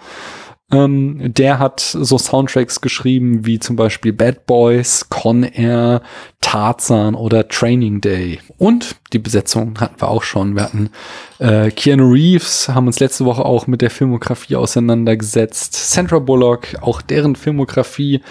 Ähm, 0.72 1.32
der 1.32 1.60
hat 1.60 1.78
so 1.80 2.18
Soundtracks 2.18 2.80
geschrieben 2.80 3.46
wie 3.46 3.60
zum 3.60 3.76
Beispiel 3.76 4.12
Bad 4.12 4.46
Boys, 4.46 5.08
Con 5.08 5.44
Air, 5.44 6.02
Tarzan 6.40 7.14
oder 7.14 7.46
Training 7.46 8.00
Day. 8.00 8.40
Und 8.58 8.96
die 9.12 9.18
Besetzung 9.18 9.78
hatten 9.78 10.00
wir 10.00 10.08
auch 10.08 10.22
schon. 10.22 10.56
Wir 10.56 10.64
hatten 10.64 10.90
äh, 11.38 11.70
Keanu 11.70 12.10
Reeves, 12.10 12.68
haben 12.68 12.86
uns 12.86 12.98
letzte 12.98 13.24
Woche 13.24 13.44
auch 13.44 13.66
mit 13.66 13.80
der 13.80 13.90
Filmografie 13.90 14.56
auseinandergesetzt. 14.56 15.74
Sandra 15.92 16.18
Bullock, 16.18 16.68
auch 16.80 17.02
deren 17.02 17.36
Filmografie 17.36 18.22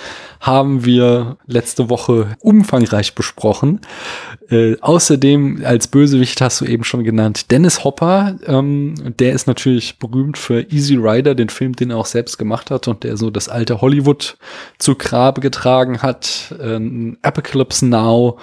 haben 0.41 0.85
wir 0.85 1.37
letzte 1.47 1.89
Woche 1.89 2.35
umfangreich 2.41 3.15
besprochen. 3.15 3.81
Äh, 4.49 4.75
außerdem 4.81 5.63
als 5.65 5.87
Bösewicht 5.87 6.39
hast 6.41 6.61
du 6.61 6.65
eben 6.65 6.83
schon 6.83 7.03
genannt 7.03 7.51
Dennis 7.51 7.83
Hopper. 7.83 8.35
Ähm, 8.45 8.93
der 9.19 9.33
ist 9.33 9.47
natürlich 9.47 9.97
berühmt 9.97 10.37
für 10.37 10.61
Easy 10.71 10.95
Rider, 10.95 11.35
den 11.35 11.49
Film, 11.49 11.75
den 11.75 11.91
er 11.91 11.97
auch 11.97 12.05
selbst 12.05 12.37
gemacht 12.37 12.69
hat 12.69 12.87
und 12.87 13.03
der 13.03 13.17
so 13.17 13.31
das 13.31 13.49
alte 13.49 13.81
Hollywood 13.81 14.37
zu 14.77 14.95
Grabe 14.95 15.41
getragen 15.41 16.01
hat. 16.01 16.53
Äh, 16.59 17.15
Apocalypse 17.21 17.87
Now, 17.87 18.37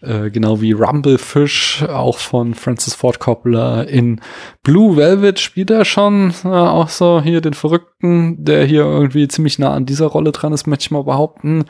äh, 0.00 0.30
genau 0.30 0.60
wie 0.60 0.72
Rumblefish, 0.72 1.84
auch 1.88 2.18
von 2.18 2.54
Francis 2.54 2.94
Ford 2.94 3.18
Coppola. 3.18 3.82
In 3.82 4.20
Blue 4.62 4.96
Velvet 4.96 5.40
spielt 5.40 5.70
er 5.70 5.84
schon 5.84 6.34
äh, 6.44 6.48
auch 6.48 6.88
so 6.88 7.20
hier 7.22 7.40
den 7.40 7.54
Verrückten, 7.54 8.44
der 8.44 8.64
hier 8.64 8.82
irgendwie 8.82 9.28
ziemlich 9.28 9.58
nah 9.58 9.72
an 9.72 9.86
dieser 9.86 10.06
Rolle 10.06 10.32
dran 10.32 10.52
ist, 10.52 10.66
möchte 10.66 10.84
ich 10.84 10.90
mal 10.90 11.04
behaupten. 11.04 11.64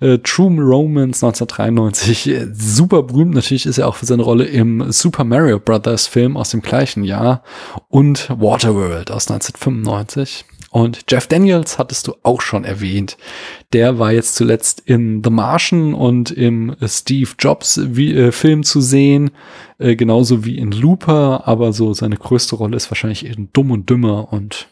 Äh, 0.00 0.18
True 0.18 0.60
Romance 0.60 1.24
1993, 1.24 2.28
äh, 2.28 2.46
super 2.54 3.02
berühmt 3.02 3.34
natürlich 3.34 3.66
ist 3.66 3.78
er 3.78 3.88
auch 3.88 3.96
für 3.96 4.06
seine 4.06 4.22
Rolle 4.22 4.44
im 4.44 4.92
Super 4.92 5.24
Mario 5.24 5.58
Brothers 5.58 6.06
Film 6.06 6.36
aus 6.36 6.50
dem 6.50 6.62
gleichen 6.62 7.04
Jahr 7.04 7.42
und 7.88 8.28
Waterworld 8.30 9.10
aus 9.10 9.30
1995. 9.30 10.44
Und 10.74 11.04
Jeff 11.08 11.28
Daniels 11.28 11.78
hattest 11.78 12.08
du 12.08 12.16
auch 12.24 12.40
schon 12.40 12.64
erwähnt. 12.64 13.16
Der 13.72 14.00
war 14.00 14.10
jetzt 14.10 14.34
zuletzt 14.34 14.80
in 14.80 15.22
The 15.22 15.30
Martian 15.30 15.94
und 15.94 16.32
im 16.32 16.74
Steve 16.84 17.30
Jobs 17.38 17.76
äh, 17.76 18.32
Film 18.32 18.64
zu 18.64 18.80
sehen, 18.80 19.30
äh, 19.78 19.94
genauso 19.94 20.44
wie 20.44 20.58
in 20.58 20.72
Looper, 20.72 21.46
aber 21.46 21.72
so 21.72 21.94
seine 21.94 22.16
größte 22.16 22.56
Rolle 22.56 22.76
ist 22.76 22.90
wahrscheinlich 22.90 23.24
in 23.24 23.50
Dumm 23.52 23.70
und 23.70 23.88
Dümmer 23.88 24.32
und 24.32 24.66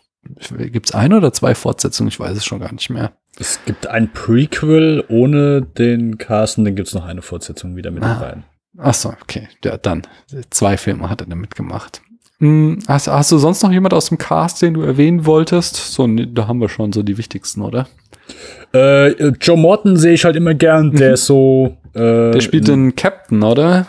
gibt's 0.59 0.91
eine 0.91 1.19
oder 1.19 1.33
zwei 1.33 1.55
Fortsetzungen? 1.55 2.09
Ich 2.09 2.19
weiß 2.19 2.37
es 2.37 2.45
schon 2.45 2.59
gar 2.59 2.73
nicht 2.73 2.91
mehr. 2.91 3.13
Es 3.39 3.61
gibt 3.65 3.87
ein 3.87 4.13
Prequel 4.13 5.05
ohne 5.09 5.63
den 5.63 6.19
Cast 6.19 6.59
und 6.59 6.65
dann 6.65 6.75
gibt's 6.75 6.95
noch 6.95 7.07
eine 7.07 7.23
Fortsetzung 7.23 7.77
wieder 7.77 7.93
mit 7.93 8.03
ah. 8.03 8.15
rein. 8.15 8.45
Ach 8.77 8.95
so, 8.95 9.11
okay. 9.23 9.49
Ja, 9.65 9.77
dann. 9.77 10.03
Zwei 10.51 10.77
Filme 10.77 11.09
hat 11.09 11.21
er 11.21 11.29
damit 11.29 11.55
gemacht. 11.55 12.03
Hm, 12.43 12.81
hast, 12.89 13.07
hast 13.07 13.31
du 13.31 13.39
sonst 13.39 13.63
noch 13.63 13.71
jemand 13.71 13.95
aus 13.95 14.09
dem 14.09 14.19
Cast, 14.19 14.63
den 14.63 14.75
du 14.75 14.83
erwähnen 14.83 15.27
wolltest? 15.27 15.77
So, 15.77 16.09
da 16.09 16.49
haben 16.49 16.61
wir 16.61 16.69
schon 16.69 16.93
so 16.93 17.05
die 17.05 17.17
wichtigsten, 17.17 17.63
oder? 17.63 17.87
Äh, 18.75 19.29
Joe 19.41 19.57
Morton 19.57 19.97
sehe 19.97 20.15
ich 20.15 20.25
halt 20.25 20.35
immer 20.35 20.53
gern. 20.53 20.91
Der 20.91 21.09
mhm. 21.09 21.15
ist 21.15 21.27
so. 21.27 21.77
Äh, 21.95 22.33
der 22.33 22.41
spielt 22.41 22.67
den 22.67 22.97
Captain, 22.97 23.45
oder? 23.45 23.87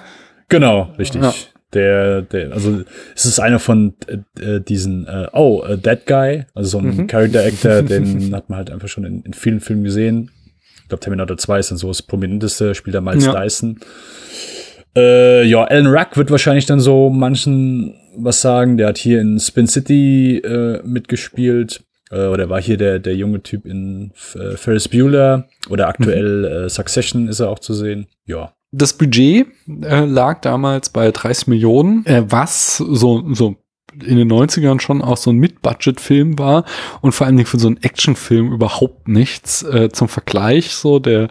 Genau, 0.50 0.93
richtig. 1.00 1.24
Ja. 1.24 1.33
Der, 1.74 2.22
der, 2.22 2.51
also 2.51 2.83
es 3.15 3.25
ist 3.25 3.39
einer 3.39 3.57
von 3.57 3.95
äh, 4.39 4.62
diesen, 4.62 5.07
äh, 5.07 5.29
oh, 5.33 5.63
uh, 5.67 5.75
That 5.75 6.05
Guy, 6.05 6.45
also 6.53 6.69
so 6.69 6.77
ein 6.77 6.95
mhm. 6.95 7.07
Character 7.07 7.43
Actor, 7.43 7.81
den 7.81 8.36
hat 8.36 8.51
man 8.51 8.57
halt 8.57 8.69
einfach 8.69 8.88
schon 8.88 9.05
in, 9.05 9.24
in 9.24 9.33
vielen 9.33 9.62
Filmen 9.62 9.83
gesehen. 9.83 10.29
Ich 10.83 10.89
glaube, 10.89 11.00
Terminator 11.01 11.36
2 11.36 11.57
ist 11.57 11.72
dann 11.72 11.79
so 11.79 11.88
das 11.88 12.03
prominenteste, 12.03 12.75
spielt 12.75 12.93
er 12.93 13.01
Miles 13.01 13.25
ja. 13.25 13.33
Dyson. 13.33 13.79
Äh, 14.95 15.43
ja, 15.45 15.63
Alan 15.63 15.88
Ruck 15.88 16.17
wird 16.17 16.29
wahrscheinlich 16.29 16.67
dann 16.67 16.79
so 16.79 17.10
manchen 17.10 17.95
was 18.15 18.41
sagen. 18.41 18.77
Der 18.77 18.88
hat 18.88 18.98
hier 18.98 19.22
in 19.22 19.39
Spin 19.39 19.67
City 19.67 20.38
äh, 20.38 20.82
mitgespielt. 20.84 21.84
Äh, 22.12 22.27
oder 22.27 22.50
war 22.50 22.62
hier 22.62 22.77
der, 22.77 23.00
der 23.00 23.15
junge 23.15 23.41
Typ 23.41 23.65
in 23.65 24.12
äh, 24.36 24.55
Ferris 24.58 24.88
Bueller. 24.88 25.48
Oder 25.70 25.88
aktuell 25.88 26.39
mhm. 26.39 26.65
äh, 26.65 26.70
Succession 26.70 27.27
ist 27.27 27.39
er 27.39 27.50
auch 27.50 27.60
zu 27.60 27.74
sehen. 27.74 28.08
Ja. 28.25 28.53
Das 28.72 28.93
Budget 28.93 29.48
äh, 29.67 30.05
lag 30.05 30.41
damals 30.41 30.89
bei 30.89 31.12
30 31.12 31.48
Millionen, 31.48 32.05
äh, 32.08 32.24
was 32.25 32.77
so, 32.77 33.24
so 33.34 33.55
in 34.02 34.18
den 34.18 34.32
90ern 34.32 34.80
schon 34.80 35.02
auch 35.02 35.18
so 35.18 35.32
ein 35.32 35.38
Mid-Budget-Film 35.38 36.40
war 36.40 36.66
und 37.02 37.12
vor 37.12 37.28
allen 37.28 37.38
Dingen 37.38 37.48
für 37.48 37.60
so 37.60 37.68
einen 37.68 37.82
Actionfilm 37.82 38.52
überhaupt 38.52 39.08
nichts. 39.08 39.64
Äh, 39.64 39.90
zum 39.92 40.08
Vergleich, 40.08 40.74
so 40.74 41.00
der 41.00 41.30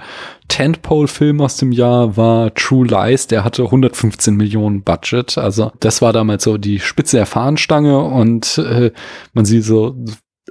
Tentpole-Film 0.49 1.41
aus 1.41 1.57
dem 1.57 1.73
Jahr 1.73 2.17
war 2.17 2.55
True 2.55 2.87
Lies, 2.87 3.27
der 3.27 3.45
hatte 3.45 3.65
115 3.65 4.35
Millionen 4.35 4.83
Budget. 4.83 5.39
Also 5.39 5.73
das 5.81 6.03
war 6.03 6.13
damals 6.13 6.45
so 6.45 6.59
die 6.59 6.81
Spitze 6.81 7.17
der 7.17 7.27
Fahnenstange 7.27 7.99
und 7.99 8.59
äh, 8.59 8.93
man 9.33 9.45
sieht 9.45 9.65
so 9.65 9.97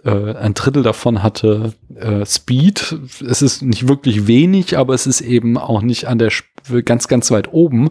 äh, 0.03 0.34
ein 0.36 0.53
Drittel 0.53 0.84
davon 0.84 1.22
hatte 1.22 1.74
äh, 1.96 2.25
Speed. 2.25 2.98
Es 3.27 3.41
ist 3.41 3.62
nicht 3.62 3.88
wirklich 3.88 4.27
wenig, 4.27 4.77
aber 4.77 4.93
es 4.93 5.05
ist 5.08 5.22
eben 5.22 5.58
auch 5.58 5.81
nicht 5.81 6.08
an 6.08 6.17
der 6.17 6.27
Sp 6.34 6.51
ganz, 6.86 7.08
ganz 7.08 7.31
weit 7.31 7.51
oben. 7.53 7.89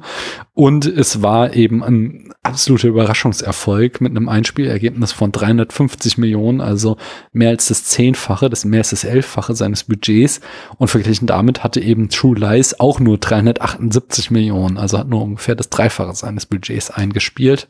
Und 0.55 0.87
es 0.87 1.23
war 1.23 1.55
eben 1.55 1.83
ein 1.83 2.33
absoluter 2.43 2.89
Überraschungserfolg 2.89 4.01
mit 4.01 4.11
einem 4.11 4.29
Einspielergebnis 4.29 5.13
von 5.13 5.33
350 5.33 6.19
Millionen, 6.19 6.61
also 6.61 6.97
mehr 7.33 7.51
als 7.51 7.69
das 7.69 7.85
Zehnfache, 7.85 8.49
das 8.49 8.65
mehr 8.65 8.81
als 8.81 8.91
das 8.91 9.05
Elffache 9.05 9.55
seines 9.55 9.85
Budgets. 9.85 10.41
Und 10.79 10.89
verglichen 10.89 11.27
damit 11.27 11.65
hatte 11.65 11.81
eben 11.81 12.11
True 12.11 12.39
Lies 12.39 12.79
auch 12.79 13.01
nur 13.01 13.19
378 13.19 14.31
Millionen, 14.31 14.79
also 14.79 14.99
hat 14.99 15.09
nur 15.09 15.23
ungefähr 15.23 15.57
das 15.57 15.69
Dreifache 15.69 16.15
seines 16.15 16.47
Budgets 16.47 16.91
eingespielt. 16.91 17.67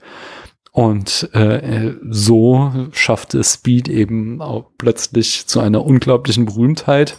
Und 0.73 1.29
äh, 1.35 1.95
so 2.09 2.73
schaffte 2.93 3.43
Speed 3.43 3.89
eben 3.89 4.41
auch 4.41 4.67
plötzlich 4.79 5.47
zu 5.47 5.61
einer 5.61 5.85
unglaublichen 5.85 6.47
Berühmtheit 6.47 7.19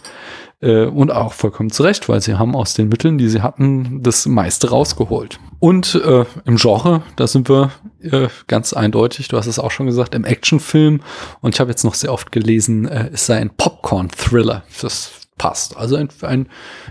äh, 0.62 0.86
und 0.86 1.10
auch 1.10 1.34
vollkommen 1.34 1.70
zurecht, 1.70 2.08
weil 2.08 2.22
sie 2.22 2.38
haben 2.38 2.56
aus 2.56 2.72
den 2.72 2.88
Mitteln, 2.88 3.18
die 3.18 3.28
sie 3.28 3.42
hatten, 3.42 4.02
das 4.02 4.24
meiste 4.24 4.70
rausgeholt. 4.70 5.38
Und 5.58 6.00
äh, 6.02 6.24
im 6.46 6.56
Genre, 6.56 7.02
da 7.16 7.26
sind 7.26 7.48
wir 7.50 7.72
äh, 8.00 8.28
ganz 8.46 8.72
eindeutig, 8.72 9.28
du 9.28 9.36
hast 9.36 9.46
es 9.46 9.58
auch 9.58 9.70
schon 9.70 9.86
gesagt, 9.86 10.14
im 10.14 10.24
Actionfilm. 10.24 11.00
Und 11.40 11.54
ich 11.54 11.60
habe 11.60 11.70
jetzt 11.70 11.84
noch 11.84 11.94
sehr 11.94 12.12
oft 12.12 12.32
gelesen, 12.32 12.88
äh, 12.88 13.10
es 13.12 13.26
sei 13.26 13.38
ein 13.38 13.50
Popcorn-Thriller. 13.50 14.62
Das 14.80 15.12
passt. 15.36 15.76
Also 15.76 15.96
ein, 15.96 16.08
ein 16.22 16.48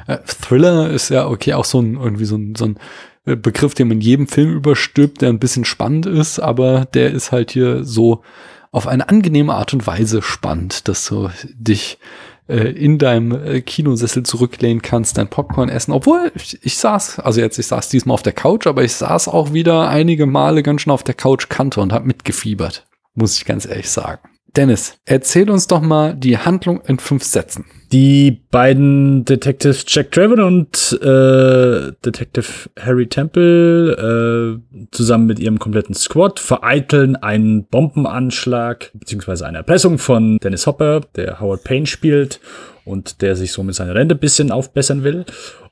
äh, 0.08 0.18
Thriller 0.26 0.90
ist 0.90 1.10
ja 1.10 1.28
okay, 1.28 1.54
auch 1.54 1.66
so 1.66 1.80
ein 1.80 1.96
irgendwie 1.96 2.26
so 2.26 2.36
ein, 2.36 2.56
so 2.56 2.66
ein 2.66 2.78
Begriff, 3.26 3.74
den 3.74 3.88
man 3.88 3.98
in 3.98 4.02
jedem 4.02 4.28
Film 4.28 4.54
überstülpt, 4.54 5.22
der 5.22 5.30
ein 5.30 5.40
bisschen 5.40 5.66
spannend 5.66 6.06
ist, 6.06 6.40
aber 6.40 6.86
der 6.86 7.12
ist 7.12 7.32
halt 7.32 7.52
hier 7.52 7.84
so 7.84 8.24
auf 8.72 8.88
eine 8.88 9.10
angenehme 9.10 9.54
Art 9.54 9.74
und 9.74 9.86
Weise 9.86 10.22
spannend, 10.22 10.88
dass 10.88 11.06
du 11.06 11.30
dich 11.54 12.00
äh, 12.48 12.70
in 12.72 12.98
deinem 12.98 13.32
äh, 13.32 13.62
Kinosessel 13.62 14.24
zurücklehnen 14.24 14.82
kannst, 14.82 15.18
dein 15.18 15.30
Popcorn 15.30 15.70
essen. 15.70 15.92
Obwohl 15.92 16.32
ich, 16.36 16.58
ich 16.66 16.78
saß, 16.78 17.20
also 17.20 17.42
jetzt 17.42 17.60
ich 17.60 17.68
saß 17.68 17.90
diesmal 17.90 18.16
auf 18.16 18.24
der 18.24 18.34
Couch, 18.34 18.66
aber 18.66 18.84
ich 18.84 18.94
saß 18.94 19.28
auch 19.28 19.54
wieder 19.54 19.88
einige 19.90 20.26
Male 20.26 20.64
ganz 20.64 20.82
schön 20.82 20.94
auf 20.94 21.04
der 21.04 21.16
Couch 21.16 21.50
Kante 21.50 21.82
und 21.82 21.94
habe 21.94 22.08
mitgefiebert, 22.08 22.88
muss 23.14 23.38
ich 23.38 23.46
ganz 23.46 23.66
ehrlich 23.66 23.90
sagen. 23.90 24.31
Dennis, 24.56 24.98
erzähl 25.06 25.50
uns 25.50 25.68
doch 25.68 25.82
mal 25.82 26.14
die 26.14 26.38
Handlung 26.38 26.82
in 26.82 27.00
fünf 27.00 27.24
Sätzen. 27.24 27.66
Die 27.92 28.32
beiden 28.52 29.26
Detectives 29.26 29.86
Jack 29.88 30.12
Trevor 30.12 30.46
und 30.46 31.00
äh, 31.02 31.92
Detective 32.06 32.70
Harry 32.80 33.08
Temple 33.08 34.60
äh, 34.62 34.86
zusammen 34.92 35.26
mit 35.26 35.40
ihrem 35.40 35.60
kompletten 35.60 35.96
Squad 35.96 36.40
vereiteln 36.40 37.16
einen 37.18 37.66
Bombenanschlag 37.66 38.92
beziehungsweise 38.94 39.46
eine 39.46 39.60
Erpressung 39.60 39.98
von 39.98 40.38
Dennis 40.38 40.68
Hopper, 40.68 41.02
der 41.16 41.40
Howard 41.40 41.64
Payne 41.64 41.86
spielt 41.86 42.40
und 42.86 43.22
der 43.22 43.36
sich 43.36 43.52
so 43.52 43.64
mit 43.64 43.76
seiner 43.76 43.96
Rente 43.96 44.16
bisschen 44.16 44.52
aufbessern 44.52 45.04
will. 45.04 45.26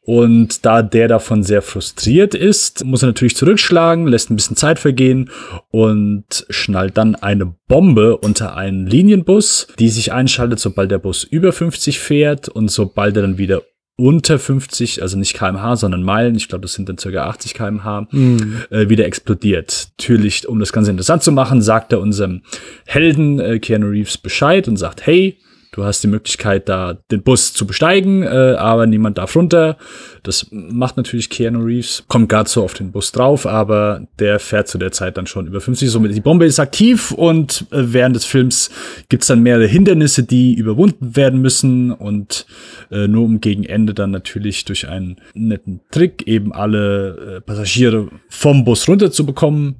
Und 0.10 0.66
da 0.66 0.82
der 0.82 1.08
davon 1.08 1.44
sehr 1.44 1.62
frustriert 1.62 2.34
ist, 2.34 2.84
muss 2.84 3.04
er 3.04 3.10
natürlich 3.10 3.36
zurückschlagen, 3.36 4.08
lässt 4.08 4.32
ein 4.32 4.36
bisschen 4.38 4.56
Zeit 4.56 4.80
vergehen 4.80 5.30
und 5.70 6.48
schnallt 6.50 6.98
dann 6.98 7.14
eine 7.14 7.46
Bombe 7.68 8.18
unter 8.18 8.58
einen 8.58 8.88
Linienbus, 8.88 9.68
die 9.78 9.90
sich 9.90 10.12
einschaltet, 10.12 10.60
sobald 10.60 10.90
der 10.90 10.98
Bus 10.98 11.24
über 11.26 11.54
50 11.54 12.00
fährt 12.00 12.50
und 12.50 12.72
sobald 12.72 13.18
er 13.18 13.22
dann 13.22 13.38
wieder 13.38 13.62
unter 13.98 14.40
50, 14.40 15.04
also 15.04 15.16
nicht 15.16 15.36
kmh, 15.36 15.76
sondern 15.76 16.02
Meilen, 16.02 16.34
ich 16.34 16.48
glaube, 16.48 16.64
das 16.64 16.74
sind 16.74 16.90
dann 16.90 16.98
circa 16.98 17.28
80 17.28 17.54
kmh, 17.54 18.08
mhm. 18.10 18.64
äh, 18.72 18.90
wieder 18.90 19.06
explodiert. 19.06 19.90
Natürlich, 20.00 20.48
um 20.48 20.60
das 20.60 20.74
Ganze 20.74 20.90
interessant 20.90 21.22
zu 21.22 21.32
machen, 21.32 21.62
sagt 21.62 21.94
er 21.94 22.00
unserem 22.00 22.42
Helden 22.88 23.40
äh, 23.40 23.60
Keanu 23.60 23.90
Reeves 23.90 24.18
Bescheid 24.18 24.68
und 24.68 24.78
sagt, 24.78 25.06
hey, 25.06 25.38
Du 25.72 25.84
hast 25.84 26.04
die 26.04 26.08
Möglichkeit, 26.08 26.68
da 26.68 26.98
den 27.12 27.22
Bus 27.22 27.54
zu 27.54 27.68
besteigen, 27.68 28.24
äh, 28.24 28.56
aber 28.58 28.88
niemand 28.88 29.20
darf 29.20 29.36
runter. 29.36 29.78
Das 30.24 30.48
macht 30.52 30.98
natürlich 30.98 31.30
Keanu 31.30 31.64
Reeves, 31.64 32.06
kommt 32.08 32.28
gerade 32.28 32.50
so 32.50 32.64
auf 32.64 32.74
den 32.74 32.92
Bus 32.92 33.12
drauf, 33.12 33.46
aber 33.46 34.08
der 34.18 34.40
fährt 34.40 34.68
zu 34.68 34.80
der 34.80 34.92
Zeit 34.92 35.18
dann 35.18 35.28
schon 35.28 35.46
über 35.46 35.62
50. 35.62 35.90
Somit 35.90 36.16
die 36.16 36.22
Bombe 36.22 36.46
ist 36.46 36.60
aktiv 36.60 37.12
und 37.12 37.66
äh, 37.72 37.84
während 37.94 38.16
des 38.16 38.26
Films 38.26 38.72
gibt's 39.10 39.28
dann 39.28 39.44
mehrere 39.44 39.68
Hindernisse, 39.68 40.24
die 40.24 40.56
überwunden 40.56 41.16
werden 41.16 41.40
müssen 41.40 41.92
und 41.92 42.48
äh, 42.90 43.08
nur 43.08 43.26
um 43.26 43.40
gegen 43.40 43.64
Ende 43.64 43.94
dann 43.94 44.10
natürlich 44.10 44.66
durch 44.66 44.88
einen 44.88 45.18
netten 45.36 45.82
Trick 45.92 46.26
eben 46.26 46.52
alle 46.52 47.38
äh, 47.38 47.42
Passagiere 47.42 48.08
vom 48.28 48.66
Bus 48.66 48.88
runterzubekommen 48.88 49.76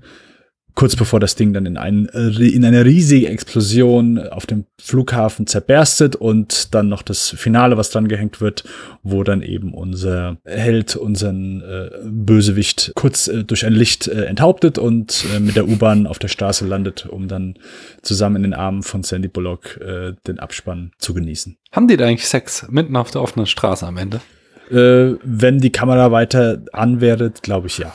kurz 0.80 0.96
bevor 0.96 1.20
das 1.20 1.36
Ding 1.36 1.52
dann 1.52 1.66
in, 1.66 1.76
ein, 1.76 2.06
in 2.06 2.64
eine 2.64 2.86
riesige 2.86 3.28
Explosion 3.28 4.18
auf 4.18 4.46
dem 4.46 4.64
Flughafen 4.82 5.46
zerberstet 5.46 6.16
und 6.16 6.74
dann 6.74 6.88
noch 6.88 7.02
das 7.02 7.32
Finale, 7.32 7.76
was 7.76 7.90
dran 7.90 8.08
gehängt 8.08 8.40
wird, 8.40 8.64
wo 9.04 9.26
dann 9.26 9.42
eben 9.42 9.74
unser 9.74 10.38
Held 10.46 10.96
unseren 10.96 11.62
äh, 11.64 11.90
Bösewicht 12.06 12.94
kurz 12.96 13.28
äh, 13.28 13.44
durch 13.44 13.66
ein 13.66 13.74
Licht 13.74 14.08
äh, 14.08 14.24
enthauptet 14.24 14.78
und 14.78 15.26
äh, 15.36 15.42
mit 15.42 15.58
der 15.58 15.68
U-Bahn 15.68 16.08
auf 16.08 16.18
der 16.18 16.30
Straße 16.30 16.66
landet, 16.66 17.06
um 17.08 17.28
dann 17.28 17.56
zusammen 18.02 18.38
in 18.38 18.44
den 18.44 18.54
Armen 18.54 18.82
von 18.82 19.04
Sandy 19.04 19.28
Bullock 19.28 19.82
äh, 19.82 20.14
den 20.28 20.40
Abspann 20.40 20.92
zu 20.98 21.14
genießen. 21.14 21.58
Haben 21.74 21.90
die 21.90 21.98
da 21.98 22.06
eigentlich 22.06 22.30
Sex 22.30 22.66
mitten 22.70 22.96
auf 22.96 23.12
der 23.12 23.22
offenen 23.22 23.48
Straße 23.48 23.86
am 23.86 23.98
Ende? 23.98 24.22
Äh, 24.72 25.16
wenn 25.24 25.60
die 25.60 25.72
Kamera 25.72 26.12
weiter 26.12 26.62
an 26.74 27.02
wäre, 27.02 27.32
glaube 27.42 27.68
ich 27.68 27.78
ja. 27.78 27.94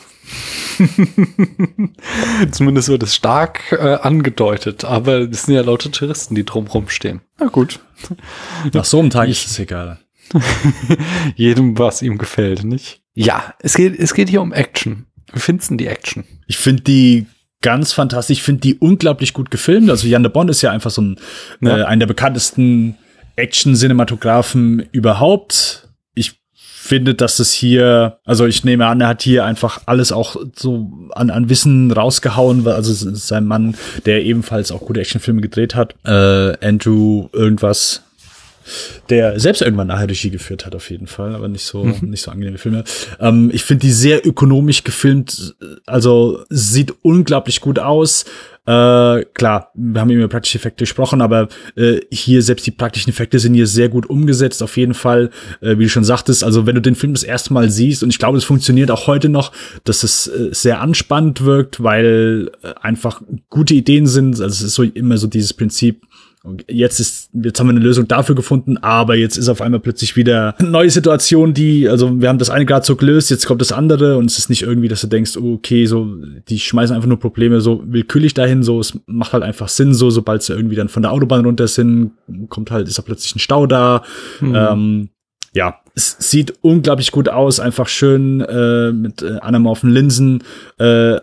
Zumindest 2.51 2.89
wird 2.89 3.03
es 3.03 3.15
stark 3.15 3.73
äh, 3.73 3.95
angedeutet, 3.95 4.85
aber 4.85 5.21
es 5.31 5.45
sind 5.45 5.55
ja 5.55 5.63
lauter 5.63 5.93
Touristen, 5.93 6.35
die 6.35 6.45
drumherum 6.45 6.89
stehen. 6.89 7.21
Na 7.39 7.47
gut. 7.47 7.81
Nach 8.73 8.85
so 8.85 8.99
einem 8.99 9.11
Tag 9.11 9.29
ist 9.29 9.47
es 9.47 9.59
egal. 9.59 9.99
Jedem, 11.37 11.79
was 11.79 12.03
ihm 12.03 12.19
gefällt, 12.19 12.65
nicht? 12.65 13.03
Ja, 13.13 13.55
es 13.61 13.75
geht, 13.75 13.99
es 13.99 14.15
geht 14.15 14.29
hier 14.29 14.43
um 14.43 14.53
Action. 14.53 15.07
Wie 15.33 15.41
findest 15.41 15.71
du 15.71 15.77
die 15.77 15.87
Action? 15.87 16.25
Ich 16.47 16.57
finde 16.57 16.83
die 16.83 17.27
ganz 17.61 17.93
fantastisch. 17.93 18.39
Ich 18.39 18.43
finde 18.43 18.61
die 18.61 18.77
unglaublich 18.77 19.33
gut 19.33 19.51
gefilmt. 19.51 19.91
Also 19.91 20.07
Jan 20.07 20.23
de 20.23 20.33
Bond 20.33 20.51
ist 20.51 20.63
ja 20.63 20.71
einfach 20.71 20.91
so 20.91 21.03
ein, 21.03 21.17
ja. 21.61 21.79
äh, 21.79 21.85
einer 21.85 22.01
der 22.01 22.07
bekanntesten 22.07 22.97
Action-Cinematografen 23.37 24.81
überhaupt 24.93 25.84
finde, 26.85 27.15
dass 27.15 27.39
es 27.39 27.51
hier, 27.51 28.19
also 28.27 28.45
ich 28.45 28.63
nehme 28.63 28.87
an, 28.87 29.01
er 29.01 29.09
hat 29.09 29.23
hier 29.23 29.47
einfach 29.47 29.81
alles 29.87 30.13
auch 30.13 30.37
so 30.55 30.91
an, 31.15 31.31
an 31.31 31.49
Wissen 31.49 31.91
rausgehauen, 31.91 32.67
also 32.69 32.93
sein 32.93 33.47
Mann, 33.47 33.75
der 34.05 34.23
ebenfalls 34.23 34.71
auch 34.71 34.81
gute 34.81 35.01
Actionfilme 35.01 35.41
gedreht 35.41 35.75
hat, 35.75 35.95
äh, 36.05 36.55
Andrew 36.65 37.29
irgendwas, 37.33 38.04
der 39.11 39.39
selbst 39.41 39.63
irgendwann 39.63 39.89
nachher 39.89 40.09
Regie 40.09 40.31
geführt 40.31 40.67
hat, 40.67 40.75
auf 40.75 40.91
jeden 40.91 41.07
Fall, 41.07 41.35
aber 41.35 41.49
nicht 41.49 41.65
so, 41.65 41.85
mhm. 41.85 42.11
nicht 42.11 42.23
so 42.23 42.31
angenehme 42.31 42.59
Filme. 42.59 42.85
Ähm, 43.21 43.51
ich 43.53 43.65
finde 43.65 43.87
die 43.87 43.93
sehr 43.93 44.27
ökonomisch 44.27 44.85
gefilmt, 44.85 45.57
also 45.87 46.45
sieht 46.49 46.95
unglaublich 47.03 47.61
gut 47.61 47.79
aus. 47.79 48.25
Äh, 48.67 49.27
klar, 49.35 49.71
wir 49.75 50.01
haben 50.01 50.09
über 50.09 50.27
praktische 50.27 50.57
Effekte 50.57 50.85
gesprochen, 50.85 51.21
aber 51.21 51.49
äh, 51.77 52.01
hier 52.11 52.41
selbst 52.41 52.67
die 52.67 52.71
praktischen 52.71 53.11
Effekte 53.11 53.39
sind 53.39 53.53
hier 53.53 53.67
sehr 53.67 53.91
gut 53.91 54.07
umgesetzt, 54.09 54.63
auf 54.63 54.79
jeden 54.79 54.95
Fall, 54.95 55.29
äh, 55.61 55.79
wie 55.79 55.85
du 55.85 55.91
schon 55.91 56.05
sagtest. 56.05 56.43
Also 56.43 56.65
wenn 56.65 56.75
du 56.75 56.81
den 56.81 56.95
Film 56.95 57.13
das 57.13 57.25
erste 57.25 57.53
Mal 57.53 57.69
siehst, 57.71 58.03
und 58.03 58.09
ich 58.09 58.19
glaube, 58.19 58.39
es 58.39 58.45
funktioniert 58.45 58.91
auch 58.91 59.07
heute 59.07 59.29
noch, 59.29 59.53
dass 59.85 60.03
es 60.03 60.29
äh, 60.29 60.49
sehr 60.53 60.81
anspannend 60.81 61.45
wirkt, 61.45 61.83
weil 61.83 62.51
äh, 62.63 62.73
einfach 62.81 63.21
gute 63.51 63.75
Ideen 63.75 64.07
sind. 64.07 64.41
Also 64.41 64.47
es 64.47 64.63
ist 64.63 64.75
so 64.75 64.83
immer 64.83 65.19
so 65.19 65.27
dieses 65.27 65.53
Prinzip, 65.53 66.01
jetzt 66.69 67.01
ist, 67.01 67.31
jetzt 67.33 67.59
haben 67.59 67.69
wir 67.69 67.73
eine 67.73 67.81
Lösung 67.81 68.07
dafür 68.07 68.35
gefunden, 68.35 68.77
aber 68.79 69.17
jetzt 69.17 69.39
ist 69.39 69.49
auf 69.49 69.63
einmal 69.63 69.81
plötzlich 69.81 70.15
wieder 70.15 70.55
eine 70.59 70.69
neue 70.69 70.91
Situation, 70.91 71.55
die, 71.55 71.89
also 71.89 72.21
wir 72.21 72.29
haben 72.29 72.39
das 72.39 72.51
eine 72.51 72.67
gerade 72.67 72.85
so 72.85 72.97
gelöst, 72.97 73.31
jetzt 73.31 73.47
kommt 73.47 73.63
das 73.63 73.73
andere 73.73 74.19
und 74.19 74.31
es 74.31 74.39
ist 74.39 74.51
nicht 74.51 74.63
irgendwie, 74.63 74.89
dass 74.89 75.01
du 75.01 75.07
denkst, 75.07 75.37
oh, 75.39 75.55
okay, 75.55 75.87
so, 75.87 76.17
die 76.49 76.59
schmeißen 76.59 76.95
einfach 76.95 77.09
nur 77.09 77.19
Probleme 77.19 77.61
so 77.61 77.83
willkürlich 77.87 78.35
dahin, 78.35 78.63
so, 78.63 78.79
es 78.79 78.99
macht 79.07 79.33
halt 79.33 79.43
einfach 79.43 79.69
Sinn, 79.69 79.95
so, 79.95 80.11
sobald 80.11 80.43
sie 80.43 80.53
irgendwie 80.53 80.77
dann 80.77 80.91
von 80.91 81.03
der 81.03 81.13
Autobahn 81.13 81.45
runter 81.47 81.67
sind, 81.67 82.13
kommt 82.51 82.71
halt, 82.71 82.89
ist 82.89 82.99
da 82.99 83.03
plötzlich 83.03 83.35
ein 83.37 83.41
Stau 83.41 83.67
da, 83.67 84.03
mhm. 84.41 84.55
ähm, 84.55 85.09
ja, 85.55 85.77
es 85.95 86.17
sieht 86.19 86.55
unglaublich 86.61 87.11
gut 87.13 87.29
aus, 87.29 87.61
einfach 87.61 87.89
schön 87.89 88.41
äh, 88.43 88.93
mit 88.93 89.23
äh, 89.23 89.39
anamorphen 89.39 89.91
Linsen, 89.91 90.43
äh, 90.79 91.19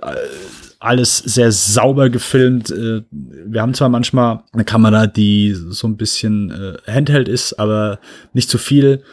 alles 0.81 1.17
sehr 1.17 1.51
sauber 1.51 2.09
gefilmt. 2.09 2.71
Äh, 2.71 3.03
wir 3.11 3.61
haben 3.61 3.73
zwar 3.73 3.89
manchmal 3.89 4.43
eine 4.51 4.65
Kamera, 4.65 5.07
die 5.07 5.53
so 5.53 5.87
ein 5.87 5.95
bisschen 5.95 6.51
äh, 6.51 6.91
Handheld 6.91 7.27
ist, 7.27 7.53
aber 7.53 7.99
nicht 8.33 8.49
zu 8.49 8.57
viel. 8.57 9.03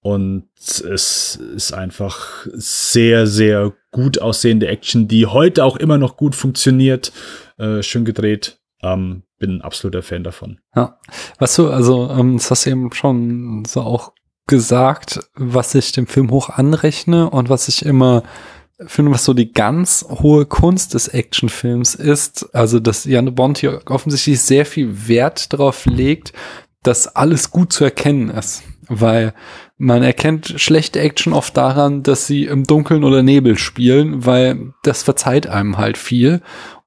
Und 0.00 0.44
es 0.56 0.80
ist 1.34 1.72
einfach 1.72 2.46
sehr, 2.52 3.26
sehr 3.26 3.72
gut 3.90 4.20
aussehende 4.20 4.68
Action, 4.68 5.08
die 5.08 5.26
heute 5.26 5.64
auch 5.64 5.76
immer 5.76 5.98
noch 5.98 6.16
gut 6.16 6.36
funktioniert. 6.36 7.12
Äh, 7.58 7.82
schön 7.82 8.04
gedreht. 8.04 8.60
Ähm, 8.82 9.24
bin 9.38 9.56
ein 9.56 9.62
absoluter 9.62 10.02
Fan 10.02 10.22
davon. 10.22 10.60
Ja, 10.76 11.00
was 11.38 11.56
du, 11.56 11.70
also, 11.70 12.08
ähm, 12.10 12.36
das 12.36 12.50
hast 12.52 12.66
du 12.66 12.70
eben 12.70 12.92
schon 12.92 13.64
so 13.66 13.80
auch 13.80 14.12
gesagt, 14.46 15.20
was 15.34 15.74
ich 15.74 15.90
dem 15.90 16.06
Film 16.06 16.30
hoch 16.30 16.50
anrechne 16.50 17.28
und 17.28 17.48
was 17.48 17.66
ich 17.66 17.84
immer 17.84 18.22
finde, 18.84 19.12
was 19.12 19.24
so 19.24 19.34
die 19.34 19.52
ganz 19.52 20.04
hohe 20.08 20.46
Kunst 20.46 20.94
des 20.94 21.08
Actionfilms 21.08 21.94
ist, 21.94 22.54
also 22.54 22.78
dass 22.80 23.04
Jan 23.04 23.34
Bond 23.34 23.58
hier 23.58 23.80
offensichtlich 23.86 24.40
sehr 24.40 24.66
viel 24.66 25.08
Wert 25.08 25.52
darauf 25.52 25.86
legt, 25.86 26.32
dass 26.82 27.08
alles 27.16 27.50
gut 27.50 27.72
zu 27.72 27.84
erkennen 27.84 28.30
ist. 28.30 28.62
Weil 28.88 29.34
man 29.78 30.02
erkennt 30.02 30.54
schlechte 30.58 31.00
Action 31.00 31.32
oft 31.32 31.56
daran, 31.56 32.02
dass 32.02 32.26
sie 32.26 32.44
im 32.44 32.64
Dunkeln 32.64 33.02
oder 33.02 33.22
Nebel 33.22 33.58
spielen, 33.58 34.24
weil 34.24 34.72
das 34.84 35.02
verzeiht 35.02 35.48
einem 35.48 35.76
halt 35.76 35.98
viel. 35.98 36.40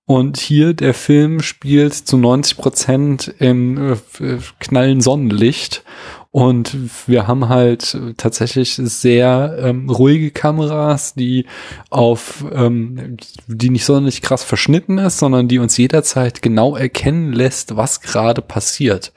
Und 0.05 0.37
hier 0.37 0.73
der 0.73 0.93
Film 0.93 1.41
spielt 1.41 1.93
zu 1.93 2.17
90 2.17 2.57
Prozent 2.57 3.27
in 3.27 3.77
äh, 4.19 4.37
knallen 4.59 5.01
Sonnenlicht 5.01 5.83
Und 6.31 7.07
wir 7.07 7.27
haben 7.27 7.49
halt 7.49 7.97
tatsächlich 8.17 8.75
sehr 8.75 9.57
ähm, 9.59 9.89
ruhige 9.89 10.29
Kameras, 10.29 11.15
die 11.15 11.47
auf, 11.89 12.45
ähm, 12.53 13.17
die 13.47 13.71
nicht 13.71 13.85
sonderlich 13.85 14.21
krass 14.21 14.43
verschnitten 14.43 14.99
ist, 14.99 15.17
sondern 15.17 15.47
die 15.47 15.57
uns 15.57 15.75
jederzeit 15.77 16.43
genau 16.43 16.75
erkennen 16.75 17.33
lässt, 17.33 17.75
was 17.77 18.01
gerade 18.01 18.43
passiert. 18.43 19.11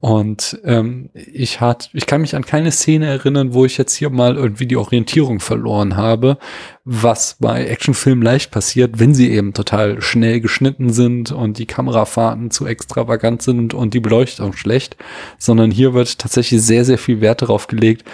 Und 0.00 0.60
ähm, 0.64 1.10
ich 1.14 1.60
hat, 1.60 1.90
ich 1.92 2.06
kann 2.06 2.20
mich 2.20 2.36
an 2.36 2.44
keine 2.44 2.70
Szene 2.70 3.06
erinnern, 3.06 3.52
wo 3.52 3.64
ich 3.64 3.78
jetzt 3.78 3.96
hier 3.96 4.10
mal 4.10 4.36
irgendwie 4.36 4.66
die 4.66 4.76
Orientierung 4.76 5.40
verloren 5.40 5.96
habe, 5.96 6.38
was 6.84 7.36
bei 7.40 7.66
Actionfilmen 7.66 8.22
leicht 8.22 8.52
passiert, 8.52 9.00
wenn 9.00 9.12
sie 9.12 9.32
eben 9.32 9.54
total 9.54 10.00
schnell 10.00 10.40
geschnitten 10.40 10.92
sind 10.92 11.32
und 11.32 11.58
die 11.58 11.66
Kamerafahrten 11.66 12.52
zu 12.52 12.64
extravagant 12.64 13.42
sind 13.42 13.74
und 13.74 13.92
die 13.92 14.00
Beleuchtung 14.00 14.52
schlecht, 14.52 14.96
sondern 15.36 15.72
hier 15.72 15.94
wird 15.94 16.20
tatsächlich 16.20 16.62
sehr, 16.62 16.84
sehr 16.84 16.98
viel 16.98 17.20
Wert 17.20 17.42
darauf 17.42 17.66
gelegt, 17.66 18.04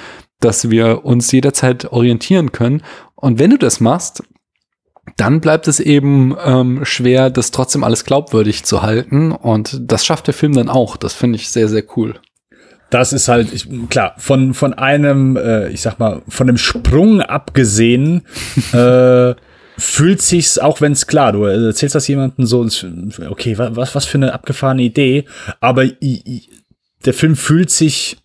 dass 0.41 0.71
wir 0.71 1.05
uns 1.05 1.31
jederzeit 1.33 1.93
orientieren 1.93 2.51
können. 2.51 2.83
Und 3.15 3.39
wenn 3.39 3.51
du 3.51 3.59
das 3.59 3.81
machst, 3.81 4.23
dann 5.17 5.41
bleibt 5.41 5.69
es 5.69 5.81
eben 5.81 6.35
ähm, 6.45 6.85
schwer, 6.85 7.31
das 7.31 7.51
trotzdem 7.51 7.85
alles 7.85 8.05
glaubwürdig 8.05 8.65
zu 8.65 8.83
halten. 8.83 9.33
Und 9.33 9.81
das 9.83 10.05
schafft 10.05 10.27
der 10.27 10.35
Film 10.35 10.55
dann 10.55 10.69
auch. 10.69 10.97
Das 10.97 11.13
finde 11.13 11.37
ich 11.37 11.51
sehr, 11.51 11.69
sehr 11.69 11.85
cool. 11.97 12.15
Das 12.91 13.13
ist 13.13 13.29
halt, 13.29 13.53
ich, 13.53 13.67
klar, 13.91 14.15
von, 14.19 14.55
von 14.55 14.75
einem, 14.75 15.37
äh, 15.37 15.69
ich 15.69 15.83
sag 15.83 15.99
mal, 15.99 16.23
von 16.29 16.49
einem 16.49 16.59
Sprung 16.59 17.21
abgesehen, 17.21 18.23
äh, 18.73 19.35
fühlt 19.77 20.23
sich's, 20.23 20.59
auch 20.59 20.81
wenn 20.81 20.93
es 20.93 21.07
klar, 21.07 21.33
du 21.33 21.45
erzählst 21.45 21.97
das 21.97 22.07
jemandem 22.07 22.47
so, 22.47 22.67
okay, 23.29 23.59
was, 23.59 23.95
was 23.95 24.05
für 24.05 24.19
eine 24.19 24.33
abgefahrene 24.33 24.83
Idee, 24.83 25.25
aber 25.61 25.85
i, 25.85 25.97
i, 26.01 26.49
der 27.05 27.15
Film 27.15 27.35
fühlt 27.35 27.71
sich, 27.71 28.19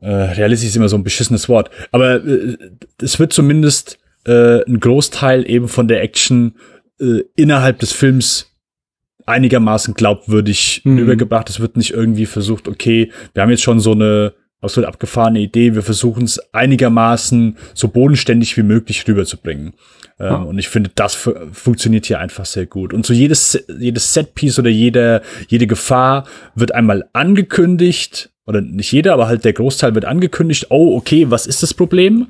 äh, 0.00 0.10
realistisch 0.10 0.70
ist 0.70 0.76
immer 0.76 0.88
so 0.88 0.96
ein 0.96 1.04
beschissenes 1.04 1.48
Wort, 1.48 1.70
aber 1.92 2.16
äh, 2.24 2.56
es 3.00 3.20
wird 3.20 3.32
zumindest 3.32 3.98
äh, 4.26 4.64
ein 4.64 4.80
Großteil 4.80 5.48
eben 5.48 5.68
von 5.68 5.88
der 5.88 6.02
Action 6.02 6.56
äh, 7.00 7.22
innerhalb 7.36 7.78
des 7.78 7.92
Films 7.92 8.52
einigermaßen 9.24 9.94
glaubwürdig 9.94 10.82
mhm. 10.84 10.98
übergebracht. 10.98 11.50
Es 11.50 11.60
wird 11.60 11.76
nicht 11.76 11.92
irgendwie 11.92 12.26
versucht, 12.26 12.68
okay, 12.68 13.10
wir 13.34 13.42
haben 13.42 13.50
jetzt 13.50 13.62
schon 13.62 13.80
so 13.80 13.92
eine 13.92 14.34
absolut 14.60 14.88
abgefahrene 14.88 15.40
Idee, 15.40 15.74
wir 15.74 15.82
versuchen 15.82 16.24
es 16.24 16.40
einigermaßen 16.52 17.56
so 17.74 17.88
bodenständig 17.88 18.56
wie 18.56 18.62
möglich 18.62 19.06
rüberzubringen. 19.06 19.74
Ähm, 20.18 20.26
ja. 20.26 20.36
Und 20.36 20.58
ich 20.58 20.68
finde, 20.68 20.90
das 20.94 21.28
funktioniert 21.52 22.06
hier 22.06 22.20
einfach 22.20 22.46
sehr 22.46 22.66
gut. 22.66 22.94
Und 22.94 23.04
so 23.04 23.12
jedes, 23.12 23.64
jedes 23.78 24.14
Setpiece 24.14 24.58
oder 24.58 24.70
jede, 24.70 25.22
jede 25.48 25.66
Gefahr 25.66 26.26
wird 26.54 26.74
einmal 26.74 27.08
angekündigt, 27.12 28.30
oder 28.46 28.60
nicht 28.60 28.92
jeder, 28.92 29.12
aber 29.12 29.26
halt 29.26 29.44
der 29.44 29.52
Großteil 29.52 29.94
wird 29.94 30.04
angekündigt, 30.04 30.66
oh, 30.70 30.96
okay, 30.96 31.30
was 31.30 31.46
ist 31.46 31.62
das 31.62 31.74
Problem? 31.74 32.28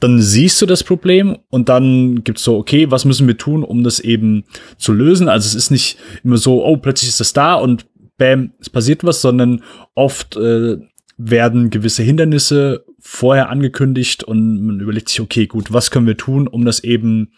Dann 0.00 0.20
siehst 0.22 0.62
du 0.62 0.66
das 0.66 0.84
Problem 0.84 1.38
und 1.50 1.68
dann 1.68 2.22
gibt's 2.22 2.44
so, 2.44 2.56
okay, 2.56 2.90
was 2.90 3.04
müssen 3.04 3.26
wir 3.26 3.36
tun, 3.36 3.64
um 3.64 3.82
das 3.82 3.98
eben 3.98 4.44
zu 4.76 4.92
lösen? 4.92 5.28
Also 5.28 5.46
es 5.46 5.54
ist 5.54 5.70
nicht 5.70 5.98
immer 6.22 6.36
so, 6.36 6.64
oh, 6.64 6.76
plötzlich 6.76 7.08
ist 7.08 7.20
das 7.20 7.32
da 7.32 7.54
und 7.54 7.86
bam, 8.16 8.52
es 8.60 8.70
passiert 8.70 9.02
was, 9.02 9.20
sondern 9.20 9.62
oft 9.94 10.36
äh, 10.36 10.76
werden 11.16 11.70
gewisse 11.70 12.04
Hindernisse 12.04 12.84
vorher 13.00 13.50
angekündigt 13.50 14.22
und 14.22 14.64
man 14.64 14.80
überlegt 14.80 15.08
sich, 15.08 15.20
okay, 15.20 15.46
gut, 15.46 15.72
was 15.72 15.90
können 15.90 16.06
wir 16.06 16.16
tun, 16.16 16.46
um 16.46 16.64
das 16.64 16.84
eben 16.84 17.32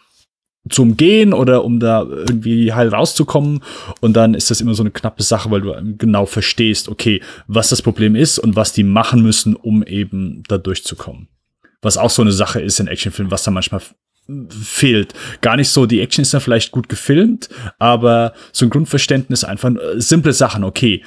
zu 0.69 0.83
umgehen 0.83 1.33
oder 1.33 1.65
um 1.65 1.81
da 1.81 2.03
irgendwie 2.03 2.75
heil 2.75 2.89
rauszukommen. 2.89 3.61
Und 4.01 4.15
dann 4.15 4.35
ist 4.35 4.51
das 4.51 4.61
immer 4.61 4.75
so 4.75 4.83
eine 4.83 4.91
knappe 4.91 5.23
Sache, 5.23 5.51
weil 5.51 5.63
du 5.63 5.75
genau 5.97 6.27
verstehst, 6.27 6.91
okay, 6.91 7.23
was 7.47 7.71
das 7.71 7.81
Problem 7.81 8.15
ist 8.15 8.39
und 8.39 8.57
was 8.57 8.75
die 8.75 8.85
machen 8.85 9.23
müssen, 9.23 9.57
um 9.57 9.83
eben 9.83 10.43
da 10.49 10.59
durchzukommen 10.59 11.29
was 11.83 11.97
auch 11.97 12.11
so 12.11 12.23
eine 12.23 12.33
Sache 12.33 12.61
ist 12.61 12.81
in 12.81 12.89
Actionfilmen, 12.89 13.31
was 13.31 13.43
da 13.43 13.51
manchmal 13.51 13.81
fehlt. 14.49 15.15
Gar 15.41 15.57
nicht 15.57 15.71
so, 15.71 15.87
die 15.87 16.01
Action 16.01 16.23
ist 16.23 16.33
ja 16.33 16.41
vielleicht 16.41 16.73
gut 16.73 16.89
gefilmt, 16.89 17.49
aber 17.79 18.33
so 18.53 18.65
ein 18.65 18.71
Grundverständnis 18.71 19.45
einfach 19.45 19.71
äh, 19.71 20.01
simple 20.01 20.33
Sachen, 20.33 20.65
okay, 20.65 21.03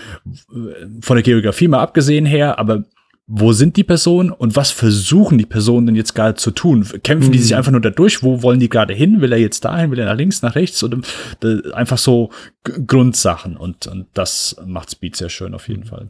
von 1.02 1.16
der 1.16 1.24
Geografie 1.24 1.68
mal 1.68 1.82
abgesehen 1.82 2.26
her, 2.26 2.60
aber 2.60 2.84
wo 3.26 3.54
sind 3.54 3.78
die 3.78 3.86
Personen 3.86 4.32
und 4.32 4.58
was 4.58 4.72
versuchen 4.72 5.38
die 5.38 5.46
Personen 5.46 5.88
denn 5.88 5.96
jetzt 5.96 6.14
gerade 6.14 6.36
zu 6.36 6.52
tun? 6.52 6.86
Kämpfen 7.04 7.32
die 7.32 7.40
sich 7.40 7.52
mhm. 7.52 7.58
einfach 7.58 7.72
nur 7.72 7.80
da 7.80 7.90
durch? 7.90 8.22
Wo 8.22 8.44
wollen 8.44 8.60
die 8.60 8.68
gerade 8.68 8.94
hin? 8.94 9.22
Will 9.22 9.32
er 9.32 9.40
jetzt 9.40 9.64
dahin? 9.64 9.92
Will 9.92 10.00
er 10.00 10.08
nach 10.08 10.18
links, 10.18 10.42
nach 10.42 10.56
rechts? 10.56 10.84
Oder 10.84 11.00
äh, 11.42 11.72
einfach 11.72 11.98
so 11.98 12.32
Grundsachen 12.64 13.56
und, 13.56 13.88
und 13.88 14.08
das 14.14 14.58
macht 14.66 14.92
Speed 14.92 15.16
sehr 15.16 15.30
schön 15.30 15.54
auf 15.54 15.70
jeden 15.70 15.86
Fall. 15.86 16.10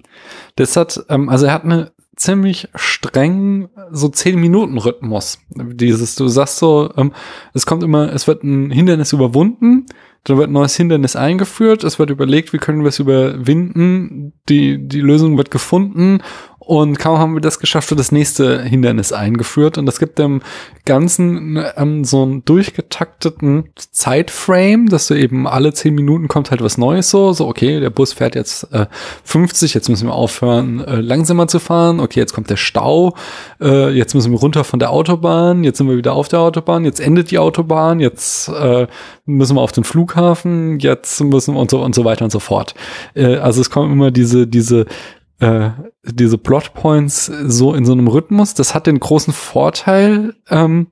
Das 0.55 0.75
hat, 0.75 1.05
ähm, 1.07 1.29
also 1.29 1.45
er 1.45 1.53
hat 1.53 1.65
eine 1.65 1.91
ziemlich 2.15 2.69
streng 2.75 3.69
so 3.91 4.09
zehn 4.09 4.39
Minuten 4.39 4.77
Rhythmus. 4.77 5.39
Dieses, 5.49 6.15
du 6.15 6.27
sagst 6.27 6.57
so, 6.57 6.91
ähm, 6.95 7.13
es 7.53 7.65
kommt 7.65 7.83
immer, 7.83 8.13
es 8.13 8.27
wird 8.27 8.43
ein 8.43 8.71
Hindernis 8.71 9.13
überwunden, 9.13 9.85
dann 10.23 10.37
wird 10.37 10.49
ein 10.49 10.53
neues 10.53 10.75
Hindernis 10.75 11.15
eingeführt, 11.15 11.83
es 11.83 11.99
wird 11.99 12.09
überlegt, 12.09 12.53
wie 12.53 12.57
können 12.57 12.83
wir 12.83 12.89
es 12.89 12.99
überwinden, 12.99 14.33
die, 14.47 14.87
die 14.87 15.01
Lösung 15.01 15.37
wird 15.37 15.51
gefunden 15.51 16.21
und 16.65 16.97
kaum 16.97 17.19
haben 17.19 17.33
wir 17.33 17.41
das 17.41 17.59
geschafft, 17.59 17.89
wird 17.89 17.99
das 17.99 18.11
nächste 18.11 18.61
Hindernis 18.63 19.11
eingeführt. 19.11 19.77
Und 19.77 19.85
das 19.85 19.99
gibt 19.99 20.17
dem 20.19 20.41
Ganzen 20.85 21.63
ähm, 21.75 22.03
so 22.03 22.23
einen 22.23 22.45
durchgetakteten 22.45 23.69
Zeitframe, 23.75 24.87
dass 24.87 25.07
du 25.07 25.13
eben 25.13 25.47
alle 25.47 25.73
zehn 25.73 25.93
Minuten 25.93 26.27
kommt 26.27 26.51
halt 26.51 26.61
was 26.61 26.77
Neues 26.77 27.09
so. 27.09 27.33
So, 27.33 27.47
okay, 27.47 27.79
der 27.79 27.89
Bus 27.89 28.13
fährt 28.13 28.35
jetzt 28.35 28.71
äh, 28.73 28.85
50, 29.23 29.73
jetzt 29.73 29.89
müssen 29.89 30.07
wir 30.07 30.13
aufhören, 30.13 30.79
äh, 30.79 31.01
langsamer 31.01 31.47
zu 31.47 31.59
fahren. 31.59 31.99
Okay, 31.99 32.19
jetzt 32.19 32.33
kommt 32.33 32.49
der 32.49 32.57
Stau. 32.57 33.15
Äh, 33.61 33.89
jetzt 33.89 34.13
müssen 34.13 34.31
wir 34.31 34.39
runter 34.39 34.63
von 34.63 34.79
der 34.79 34.91
Autobahn. 34.91 35.63
Jetzt 35.63 35.77
sind 35.77 35.89
wir 35.89 35.97
wieder 35.97 36.13
auf 36.13 36.27
der 36.27 36.39
Autobahn. 36.39 36.85
Jetzt 36.85 36.99
endet 36.99 37.31
die 37.31 37.39
Autobahn. 37.39 37.99
Jetzt 37.99 38.47
äh, 38.47 38.87
müssen 39.25 39.55
wir 39.55 39.61
auf 39.61 39.71
den 39.73 39.83
Flughafen. 39.83 40.79
Jetzt 40.79 41.21
müssen 41.21 41.55
wir 41.55 41.59
und 41.59 41.71
so 41.71 41.83
und 41.83 41.93
so 41.93 42.05
weiter 42.05 42.25
und 42.25 42.31
so 42.31 42.39
fort. 42.39 42.73
Äh, 43.15 43.35
also 43.35 43.59
es 43.59 43.69
kommen 43.69 43.91
immer 43.91 44.11
diese, 44.11 44.47
diese 44.47 44.85
äh, 45.39 45.71
diese 46.03 46.37
Plotpoints 46.37 47.25
so 47.25 47.73
in 47.73 47.85
so 47.85 47.91
einem 47.91 48.07
Rhythmus. 48.07 48.53
Das 48.53 48.73
hat 48.73 48.87
den 48.87 48.99
großen 48.99 49.33
Vorteil, 49.33 50.35
ähm, 50.49 50.87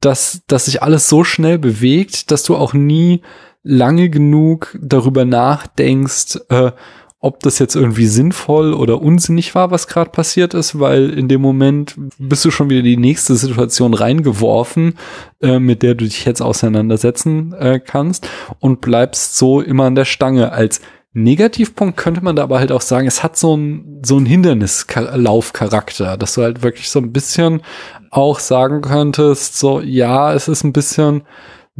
dass, 0.00 0.42
dass 0.46 0.66
sich 0.66 0.82
alles 0.82 1.08
so 1.08 1.24
schnell 1.24 1.58
bewegt, 1.58 2.30
dass 2.30 2.44
du 2.44 2.56
auch 2.56 2.72
nie 2.72 3.22
lange 3.62 4.08
genug 4.08 4.78
darüber 4.80 5.24
nachdenkst, 5.24 6.38
äh, 6.48 6.72
ob 7.20 7.40
das 7.40 7.58
jetzt 7.58 7.74
irgendwie 7.74 8.06
sinnvoll 8.06 8.72
oder 8.72 9.02
unsinnig 9.02 9.54
war, 9.56 9.72
was 9.72 9.88
gerade 9.88 10.10
passiert 10.10 10.54
ist, 10.54 10.78
weil 10.78 11.10
in 11.10 11.26
dem 11.26 11.40
Moment 11.40 11.96
bist 12.18 12.44
du 12.44 12.52
schon 12.52 12.70
wieder 12.70 12.82
die 12.82 12.96
nächste 12.96 13.34
Situation 13.34 13.92
reingeworfen, 13.92 14.94
äh, 15.42 15.58
mit 15.58 15.82
der 15.82 15.96
du 15.96 16.04
dich 16.04 16.24
jetzt 16.24 16.40
auseinandersetzen 16.40 17.52
äh, 17.54 17.80
kannst 17.84 18.28
und 18.60 18.80
bleibst 18.80 19.36
so 19.36 19.60
immer 19.60 19.84
an 19.84 19.96
der 19.96 20.04
Stange 20.04 20.52
als 20.52 20.80
Negativpunkt 21.12 21.96
könnte 21.96 22.22
man 22.22 22.36
da 22.36 22.42
aber 22.44 22.58
halt 22.58 22.70
auch 22.70 22.82
sagen, 22.82 23.06
es 23.06 23.22
hat 23.22 23.36
so 23.36 23.56
ein, 23.56 24.02
so 24.04 24.18
ein 24.18 24.26
Hindernislaufcharakter, 24.26 26.16
dass 26.16 26.34
du 26.34 26.42
halt 26.42 26.62
wirklich 26.62 26.90
so 26.90 26.98
ein 26.98 27.12
bisschen 27.12 27.62
auch 28.10 28.38
sagen 28.38 28.82
könntest, 28.82 29.58
so, 29.58 29.80
ja, 29.80 30.32
es 30.34 30.48
ist 30.48 30.64
ein 30.64 30.72
bisschen 30.72 31.22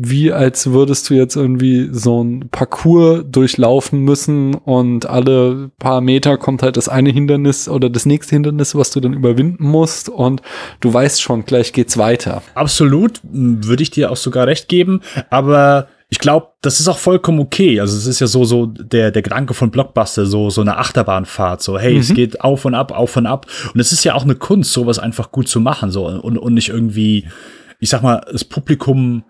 wie 0.01 0.33
als 0.33 0.71
würdest 0.71 1.11
du 1.11 1.15
jetzt 1.15 1.35
irgendwie 1.35 1.89
so 1.91 2.23
ein 2.23 2.51
Parcours 2.51 3.25
durchlaufen 3.29 3.99
müssen 3.99 4.55
und 4.55 5.07
alle 5.07 5.73
paar 5.81 6.01
Meter 6.01 6.39
kommt 6.39 6.63
halt 6.63 6.77
das 6.77 6.89
eine 6.89 7.11
Hindernis 7.11 7.69
oder 7.69 7.91
das 7.91 8.07
nächste 8.07 8.37
Hindernis, 8.37 8.77
was 8.77 8.93
du 8.93 9.01
dann 9.01 9.13
überwinden 9.13 9.67
musst 9.67 10.09
und 10.09 10.41
du 10.79 10.95
weißt 10.95 11.21
schon, 11.21 11.45
gleich 11.45 11.73
geht's 11.73 11.99
weiter. 11.99 12.43
Absolut, 12.55 13.21
würde 13.25 13.83
ich 13.83 13.91
dir 13.91 14.13
auch 14.13 14.17
sogar 14.17 14.47
recht 14.47 14.69
geben, 14.69 15.01
aber 15.31 15.89
ich 16.11 16.19
glaube, 16.19 16.49
das 16.63 16.81
ist 16.81 16.89
auch 16.89 16.99
vollkommen 16.99 17.39
okay. 17.39 17.81
Also 17.81 17.97
es 17.97 18.07
ist 18.07 18.21
ja 18.21 18.27
so 18.27 18.45
so 18.45 18.67
der 18.67 19.11
der 19.11 19.23
Gedanke 19.23 19.53
von 19.53 19.71
Blockbuster, 19.71 20.25
so 20.25 20.49
so 20.49 20.63
eine 20.63 20.79
Achterbahnfahrt, 20.79 21.63
so 21.63 21.79
hey, 21.79 21.95
mhm. 21.95 22.01
es 22.01 22.15
geht 22.15 22.41
auf 22.41 22.65
und 22.65 22.75
ab, 22.75 22.93
auf 22.93 23.17
und 23.17 23.27
ab. 23.27 23.47
Und 23.75 23.81
es 23.81 23.93
ist 23.93 24.05
ja 24.05 24.15
auch 24.15 24.25
eine 24.25 24.35
Kunst, 24.35 24.73
sowas 24.73 24.99
einfach 24.99 25.31
gut 25.33 25.49
zu 25.49 25.61
machen, 25.61 25.91
so 25.91 26.07
und 26.07 26.39
und 26.39 26.55
nicht 26.55 26.71
irgendwie, 26.71 27.29
ich 27.79 27.91
sag 27.91 28.03
mal, 28.03 28.25
das 28.33 28.45
Publikum 28.45 29.25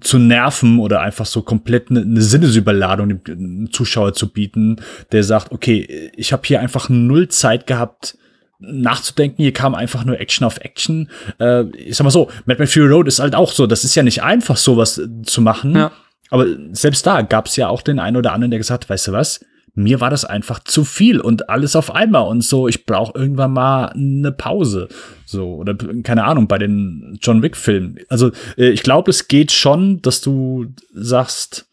zu 0.00 0.18
nerven 0.18 0.80
oder 0.80 1.02
einfach 1.02 1.26
so 1.26 1.42
komplett 1.42 1.90
eine, 1.90 2.00
eine 2.00 2.20
Sinnesüberladung 2.20 3.22
dem 3.24 3.72
Zuschauer 3.72 4.12
zu 4.14 4.32
bieten, 4.32 4.80
der 5.12 5.22
sagt, 5.22 5.52
okay, 5.52 6.10
ich 6.16 6.32
habe 6.32 6.42
hier 6.44 6.58
einfach 6.58 6.88
null 6.88 7.28
Zeit 7.28 7.68
gehabt, 7.68 8.18
nachzudenken. 8.58 9.42
Hier 9.42 9.52
kam 9.52 9.74
einfach 9.74 10.04
nur 10.04 10.18
Action 10.18 10.46
auf 10.46 10.58
Action. 10.58 11.10
Äh, 11.38 11.64
ich 11.76 11.96
sag 11.96 12.04
mal 12.04 12.10
so, 12.10 12.30
Mad 12.46 12.58
Max 12.58 12.72
Fury 12.72 12.88
Road 12.88 13.08
ist 13.08 13.18
halt 13.18 13.34
auch 13.34 13.52
so. 13.52 13.66
Das 13.66 13.84
ist 13.84 13.94
ja 13.94 14.02
nicht 14.02 14.22
einfach, 14.22 14.56
sowas 14.56 15.00
zu 15.24 15.42
machen. 15.42 15.76
Ja. 15.76 15.92
Aber 16.30 16.46
selbst 16.72 17.06
da 17.06 17.22
gab 17.22 17.46
es 17.46 17.56
ja 17.56 17.68
auch 17.68 17.82
den 17.82 17.98
einen 17.98 18.16
oder 18.16 18.32
anderen, 18.32 18.50
der 18.50 18.58
gesagt 18.58 18.88
weißt 18.88 19.08
du 19.08 19.12
was, 19.12 19.40
mir 19.74 20.00
war 20.00 20.10
das 20.10 20.24
einfach 20.24 20.60
zu 20.60 20.84
viel 20.84 21.20
und 21.20 21.48
alles 21.50 21.74
auf 21.74 21.94
einmal 21.94 22.28
und 22.28 22.42
so, 22.42 22.68
ich 22.68 22.86
brauche 22.86 23.18
irgendwann 23.18 23.52
mal 23.52 23.86
eine 23.86 24.30
Pause. 24.30 24.88
So, 25.26 25.54
oder 25.54 25.74
keine 26.02 26.24
Ahnung, 26.24 26.46
bei 26.46 26.58
den 26.58 27.18
John 27.20 27.42
Wick-Filmen. 27.42 27.98
Also, 28.08 28.30
äh, 28.56 28.70
ich 28.70 28.82
glaube, 28.84 29.10
es 29.10 29.26
geht 29.26 29.50
schon, 29.50 30.00
dass 30.00 30.20
du 30.20 30.66
sagst, 30.92 31.68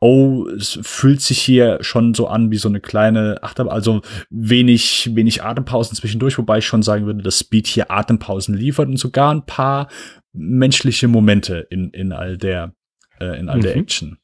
oh, 0.00 0.46
es 0.48 0.78
fühlt 0.82 1.20
sich 1.20 1.40
hier 1.40 1.78
schon 1.80 2.12
so 2.12 2.26
an 2.26 2.50
wie 2.50 2.56
so 2.56 2.68
eine 2.68 2.80
kleine 2.80 3.42
Achterbahn, 3.42 3.72
also 3.72 4.02
wenig, 4.30 5.10
wenig 5.14 5.42
Atempausen 5.42 5.96
zwischendurch, 5.96 6.36
wobei 6.36 6.58
ich 6.58 6.66
schon 6.66 6.82
sagen 6.82 7.06
würde, 7.06 7.22
dass 7.22 7.38
Speed 7.38 7.66
hier 7.66 7.90
Atempausen 7.90 8.54
liefert 8.54 8.88
und 8.88 8.98
sogar 8.98 9.32
ein 9.32 9.46
paar 9.46 9.88
menschliche 10.32 11.08
Momente 11.08 11.66
in, 11.70 11.90
in 11.90 12.12
all 12.12 12.36
der, 12.36 12.74
äh, 13.20 13.38
in 13.38 13.48
all 13.48 13.58
mhm. 13.58 13.62
der 13.62 13.76
Action. 13.76 14.18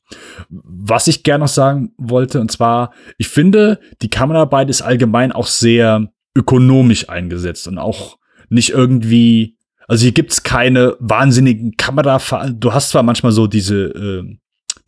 Was 0.49 1.07
ich 1.07 1.23
gerne 1.23 1.45
noch 1.45 1.49
sagen 1.49 1.93
wollte, 1.97 2.41
und 2.41 2.51
zwar, 2.51 2.93
ich 3.19 3.29
finde, 3.29 3.81
die 4.03 4.11
Kameraarbeit 4.11 4.71
ist 4.71 4.83
allgemein 4.83 5.33
auch 5.33 5.47
sehr 5.47 6.13
ökonomisch 6.37 7.09
eingesetzt 7.09 7.69
und 7.69 7.79
auch 7.79 8.19
nicht 8.49 8.71
irgendwie, 8.71 9.57
also 9.89 10.03
hier 10.03 10.13
gibt's 10.13 10.43
keine 10.43 10.97
wahnsinnigen 10.99 11.77
Kamera, 11.77 12.21
du 12.51 12.73
hast 12.73 12.91
zwar 12.91 13.03
manchmal 13.03 13.33
so 13.33 13.47
diese, 13.47 13.87
äh, 13.87 14.37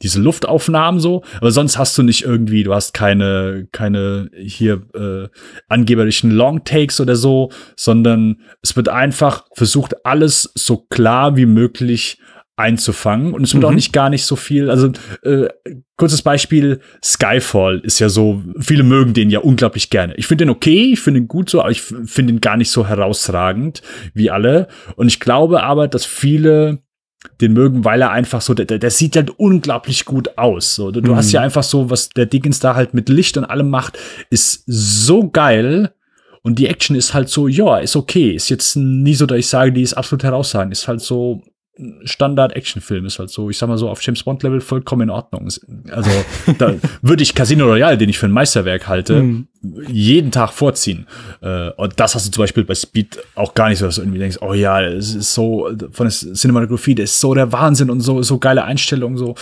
diese 0.02 0.20
Luftaufnahmen 0.20 1.00
so, 1.00 1.22
aber 1.38 1.52
sonst 1.52 1.78
hast 1.78 1.96
du 1.96 2.02
nicht 2.02 2.22
irgendwie, 2.24 2.64
du 2.64 2.74
hast 2.74 2.92
keine, 2.92 3.68
keine 3.70 4.30
hier 4.36 4.82
äh, 4.94 5.28
angeberischen 5.68 6.30
Longtakes 6.30 7.00
oder 7.00 7.16
so, 7.16 7.50
sondern 7.76 8.40
es 8.62 8.74
wird 8.76 8.88
einfach 8.88 9.46
versucht, 9.54 10.04
alles 10.04 10.50
so 10.54 10.78
klar 10.78 11.36
wie 11.36 11.46
möglich 11.46 12.18
einzufangen 12.56 13.32
und 13.32 13.42
es 13.42 13.54
wird 13.54 13.62
mhm. 13.62 13.70
auch 13.70 13.74
nicht 13.74 13.92
gar 13.92 14.10
nicht 14.10 14.24
so 14.24 14.36
viel. 14.36 14.70
Also 14.70 14.92
äh, 15.22 15.48
kurzes 15.96 16.22
Beispiel: 16.22 16.80
Skyfall 17.02 17.80
ist 17.80 17.98
ja 17.98 18.08
so. 18.08 18.42
Viele 18.58 18.82
mögen 18.82 19.14
den 19.14 19.30
ja 19.30 19.40
unglaublich 19.40 19.90
gerne. 19.90 20.14
Ich 20.16 20.26
finde 20.26 20.44
den 20.44 20.50
okay, 20.50 20.92
ich 20.92 21.00
finde 21.00 21.20
ihn 21.20 21.28
gut 21.28 21.48
so, 21.48 21.60
aber 21.60 21.70
ich 21.70 21.80
finde 21.80 22.34
ihn 22.34 22.40
gar 22.40 22.56
nicht 22.56 22.70
so 22.70 22.86
herausragend 22.86 23.82
wie 24.14 24.30
alle. 24.30 24.68
Und 24.96 25.08
ich 25.08 25.20
glaube 25.20 25.62
aber, 25.62 25.88
dass 25.88 26.04
viele 26.04 26.82
den 27.40 27.52
mögen, 27.52 27.84
weil 27.84 28.02
er 28.02 28.10
einfach 28.10 28.40
so, 28.40 28.52
der, 28.52 28.78
der 28.78 28.90
sieht 28.90 29.16
halt 29.16 29.30
unglaublich 29.30 30.04
gut 30.04 30.36
aus. 30.38 30.74
So, 30.74 30.90
du, 30.90 31.00
du 31.00 31.16
hast 31.16 31.32
ja 31.32 31.40
mhm. 31.40 31.44
einfach 31.44 31.62
so, 31.62 31.88
was 31.88 32.08
der 32.10 32.26
Dickens 32.26 32.58
da 32.58 32.74
halt 32.74 32.94
mit 32.94 33.08
Licht 33.08 33.36
und 33.36 33.44
allem 33.44 33.70
macht, 33.70 33.98
ist 34.30 34.64
so 34.66 35.30
geil. 35.30 35.92
Und 36.42 36.58
die 36.58 36.66
Action 36.66 36.96
ist 36.96 37.14
halt 37.14 37.28
so, 37.28 37.46
ja, 37.46 37.78
ist 37.78 37.94
okay. 37.94 38.32
Ist 38.32 38.48
jetzt 38.48 38.74
nie 38.74 39.14
so, 39.14 39.26
dass 39.26 39.38
ich 39.38 39.46
sage, 39.46 39.72
die 39.72 39.82
ist 39.82 39.94
absolut 39.94 40.24
herausragend. 40.24 40.72
Ist 40.72 40.88
halt 40.88 41.00
so, 41.00 41.42
Standard-Action-Film 42.04 43.06
ist 43.06 43.18
halt 43.18 43.30
so, 43.30 43.48
ich 43.48 43.56
sag 43.56 43.68
mal 43.68 43.78
so, 43.78 43.88
auf 43.88 44.02
James 44.02 44.22
Bond-Level 44.22 44.60
vollkommen 44.60 45.02
in 45.02 45.10
Ordnung. 45.10 45.48
Also 45.90 46.10
da 46.58 46.74
würde 47.02 47.22
ich 47.22 47.34
Casino 47.34 47.64
Royale, 47.64 47.96
den 47.96 48.10
ich 48.10 48.18
für 48.18 48.26
ein 48.26 48.32
Meisterwerk 48.32 48.88
halte, 48.88 49.22
mhm. 49.22 49.46
jeden 49.88 50.30
Tag 50.30 50.52
vorziehen. 50.52 51.06
Äh, 51.40 51.70
und 51.70 51.98
das 51.98 52.14
hast 52.14 52.26
du 52.26 52.30
zum 52.30 52.42
Beispiel 52.42 52.64
bei 52.64 52.74
Speed 52.74 53.18
auch 53.34 53.54
gar 53.54 53.70
nicht 53.70 53.78
so, 53.78 53.86
dass 53.86 53.96
du 53.96 54.02
irgendwie 54.02 54.18
denkst, 54.18 54.38
oh 54.42 54.52
ja, 54.52 54.82
es 54.82 55.14
ist 55.14 55.32
so, 55.32 55.70
von 55.92 56.06
der 56.06 56.10
Cinematografie, 56.10 56.94
das 56.94 57.12
ist 57.12 57.20
so 57.20 57.32
der 57.32 57.52
Wahnsinn 57.52 57.88
und 57.88 58.00
so, 58.00 58.22
so 58.22 58.38
geile 58.38 58.64
Einstellungen, 58.64 59.16
so. 59.16 59.34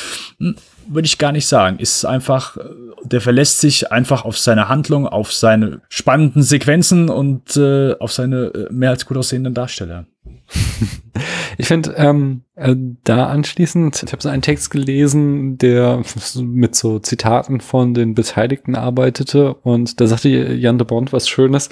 Würde 0.92 1.06
ich 1.06 1.18
gar 1.18 1.30
nicht 1.32 1.46
sagen. 1.46 1.78
Ist 1.78 2.04
einfach, 2.04 2.56
der 3.04 3.20
verlässt 3.20 3.60
sich 3.60 3.92
einfach 3.92 4.24
auf 4.24 4.36
seine 4.36 4.68
Handlung, 4.68 5.06
auf 5.06 5.32
seine 5.32 5.82
spannenden 5.88 6.42
Sequenzen 6.42 7.08
und 7.08 7.56
äh, 7.56 7.94
auf 7.98 8.12
seine 8.12 8.46
äh, 8.46 8.72
mehr 8.72 8.90
als 8.90 9.06
gut 9.06 9.16
aussehenden 9.16 9.54
Darsteller. 9.54 10.06
Ich 11.58 11.66
finde, 11.66 11.94
ähm, 11.96 12.42
äh, 12.54 12.74
da 13.04 13.26
anschließend, 13.26 14.02
ich 14.02 14.12
habe 14.12 14.22
so 14.22 14.28
einen 14.28 14.42
Text 14.42 14.70
gelesen, 14.70 15.58
der 15.58 16.02
mit 16.40 16.74
so 16.74 16.98
Zitaten 16.98 17.60
von 17.60 17.92
den 17.92 18.14
Beteiligten 18.14 18.74
arbeitete 18.74 19.54
und 19.54 20.00
da 20.00 20.06
sagte 20.06 20.28
Jan 20.28 20.78
de 20.78 20.86
Bond 20.86 21.12
was 21.12 21.28
Schönes, 21.28 21.68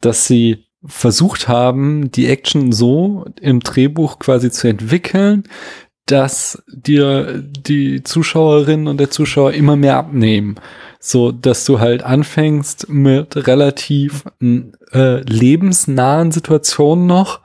dass 0.00 0.26
sie 0.26 0.64
versucht 0.84 1.48
haben, 1.48 2.10
die 2.10 2.28
Action 2.28 2.72
so 2.72 3.24
im 3.40 3.60
Drehbuch 3.60 4.18
quasi 4.18 4.50
zu 4.50 4.68
entwickeln, 4.68 5.44
dass 6.06 6.62
dir 6.66 7.42
die 7.42 8.02
Zuschauerinnen 8.02 8.88
und 8.88 8.98
der 8.98 9.10
Zuschauer 9.10 9.52
immer 9.52 9.76
mehr 9.76 9.96
abnehmen. 9.96 10.56
So, 10.98 11.32
dass 11.32 11.64
du 11.64 11.80
halt 11.80 12.02
anfängst 12.02 12.88
mit 12.88 13.46
relativ 13.46 14.24
äh, 14.40 15.20
lebensnahen 15.22 16.30
Situationen 16.32 17.06
noch, 17.06 17.40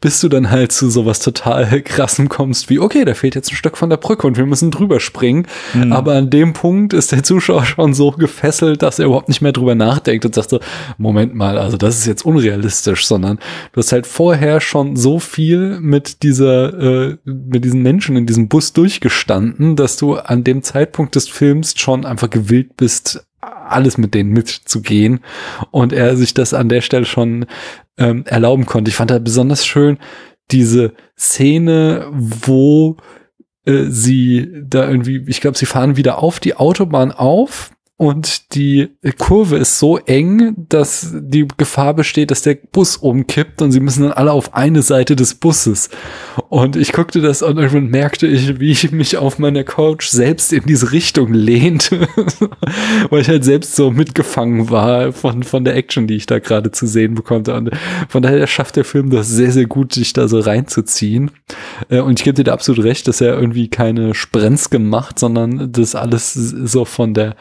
bis 0.00 0.20
du 0.20 0.28
dann 0.28 0.50
halt 0.50 0.72
zu 0.72 0.90
sowas 0.90 1.20
total 1.20 1.80
krassem 1.82 2.28
kommst, 2.28 2.68
wie, 2.68 2.78
okay, 2.78 3.04
da 3.04 3.14
fehlt 3.14 3.34
jetzt 3.34 3.50
ein 3.50 3.56
Stück 3.56 3.78
von 3.78 3.88
der 3.88 3.96
Brücke 3.96 4.26
und 4.26 4.36
wir 4.36 4.44
müssen 4.44 4.70
drüber 4.70 5.00
springen. 5.00 5.46
Mhm. 5.72 5.92
Aber 5.92 6.14
an 6.14 6.28
dem 6.28 6.52
Punkt 6.52 6.92
ist 6.92 7.12
der 7.12 7.22
Zuschauer 7.22 7.64
schon 7.66 7.94
so 7.94 8.10
gefesselt, 8.10 8.82
dass 8.82 8.98
er 8.98 9.06
überhaupt 9.06 9.28
nicht 9.28 9.40
mehr 9.40 9.52
drüber 9.52 9.74
nachdenkt 9.74 10.26
und 10.26 10.34
sagt 10.34 10.50
so, 10.50 10.60
Moment 10.98 11.34
mal, 11.34 11.56
also 11.58 11.78
das 11.78 11.98
ist 11.98 12.06
jetzt 12.06 12.26
unrealistisch, 12.26 13.06
sondern 13.06 13.38
du 13.72 13.78
hast 13.78 13.92
halt 13.92 14.06
vorher 14.06 14.60
schon 14.60 14.96
so 14.96 15.18
viel 15.18 15.80
mit 15.80 16.22
dieser, 16.22 17.08
äh, 17.08 17.16
mit 17.24 17.64
diesen 17.64 17.82
Menschen 17.82 18.16
in 18.16 18.26
diesem 18.26 18.48
Bus 18.48 18.74
durchgestanden, 18.74 19.76
dass 19.76 19.96
du 19.96 20.16
an 20.16 20.44
dem 20.44 20.62
Zeitpunkt 20.62 21.14
des 21.14 21.28
Films 21.28 21.74
schon 21.76 22.04
einfach 22.04 22.28
gewillt 22.28 22.76
bist, 22.76 23.25
alles 23.46 23.98
mit 23.98 24.14
denen 24.14 24.30
mitzugehen 24.30 25.20
und 25.70 25.92
er 25.92 26.16
sich 26.16 26.34
das 26.34 26.54
an 26.54 26.68
der 26.68 26.80
Stelle 26.80 27.04
schon 27.04 27.46
ähm, 27.98 28.24
erlauben 28.26 28.66
konnte. 28.66 28.88
Ich 28.88 28.96
fand 28.96 29.10
da 29.10 29.18
besonders 29.18 29.66
schön 29.66 29.98
diese 30.50 30.92
Szene, 31.18 32.06
wo 32.12 32.96
äh, 33.64 33.84
sie 33.88 34.52
da 34.62 34.88
irgendwie, 34.88 35.24
ich 35.26 35.40
glaube, 35.40 35.58
sie 35.58 35.66
fahren 35.66 35.96
wieder 35.96 36.22
auf 36.22 36.40
die 36.40 36.54
Autobahn 36.54 37.12
auf 37.12 37.70
und 37.98 38.54
die 38.54 38.90
Kurve 39.16 39.56
ist 39.56 39.78
so 39.78 39.96
eng, 39.96 40.54
dass 40.68 41.14
die 41.14 41.48
Gefahr 41.56 41.94
besteht, 41.94 42.30
dass 42.30 42.42
der 42.42 42.58
Bus 42.70 42.98
umkippt 42.98 43.62
und 43.62 43.72
sie 43.72 43.80
müssen 43.80 44.02
dann 44.02 44.12
alle 44.12 44.32
auf 44.32 44.52
eine 44.52 44.82
Seite 44.82 45.16
des 45.16 45.34
Busses. 45.34 45.88
Und 46.50 46.76
ich 46.76 46.92
guckte 46.92 47.22
das 47.22 47.40
und 47.40 47.56
irgendwann 47.56 47.88
merkte 47.88 48.26
ich, 48.26 48.60
wie 48.60 48.70
ich 48.70 48.92
mich 48.92 49.16
auf 49.16 49.38
meiner 49.38 49.64
Couch 49.64 50.08
selbst 50.08 50.52
in 50.52 50.64
diese 50.66 50.92
Richtung 50.92 51.32
lehnte, 51.32 52.06
weil 53.10 53.22
ich 53.22 53.28
halt 53.28 53.44
selbst 53.44 53.74
so 53.74 53.90
mitgefangen 53.90 54.68
war 54.68 55.14
von, 55.14 55.42
von 55.42 55.64
der 55.64 55.74
Action, 55.74 56.06
die 56.06 56.16
ich 56.16 56.26
da 56.26 56.38
gerade 56.38 56.72
zu 56.72 56.86
sehen 56.86 57.14
bekommte. 57.14 57.54
Und 57.54 57.70
von 58.10 58.22
daher 58.22 58.46
schafft 58.46 58.76
der 58.76 58.84
Film 58.84 59.08
das 59.08 59.28
sehr, 59.28 59.52
sehr 59.52 59.66
gut, 59.66 59.94
sich 59.94 60.12
da 60.12 60.28
so 60.28 60.40
reinzuziehen. 60.40 61.30
Äh, 61.88 62.00
und 62.00 62.20
ich 62.20 62.24
gebe 62.24 62.34
dir 62.34 62.44
da 62.44 62.52
absolut 62.52 62.84
recht, 62.84 63.08
dass 63.08 63.22
er 63.22 63.38
irgendwie 63.38 63.68
keine 63.68 64.12
Sprenzke 64.12 64.78
macht, 64.78 65.18
sondern 65.18 65.72
das 65.72 65.94
alles 65.94 66.34
so 66.34 66.84
von 66.84 67.14
der 67.14 67.36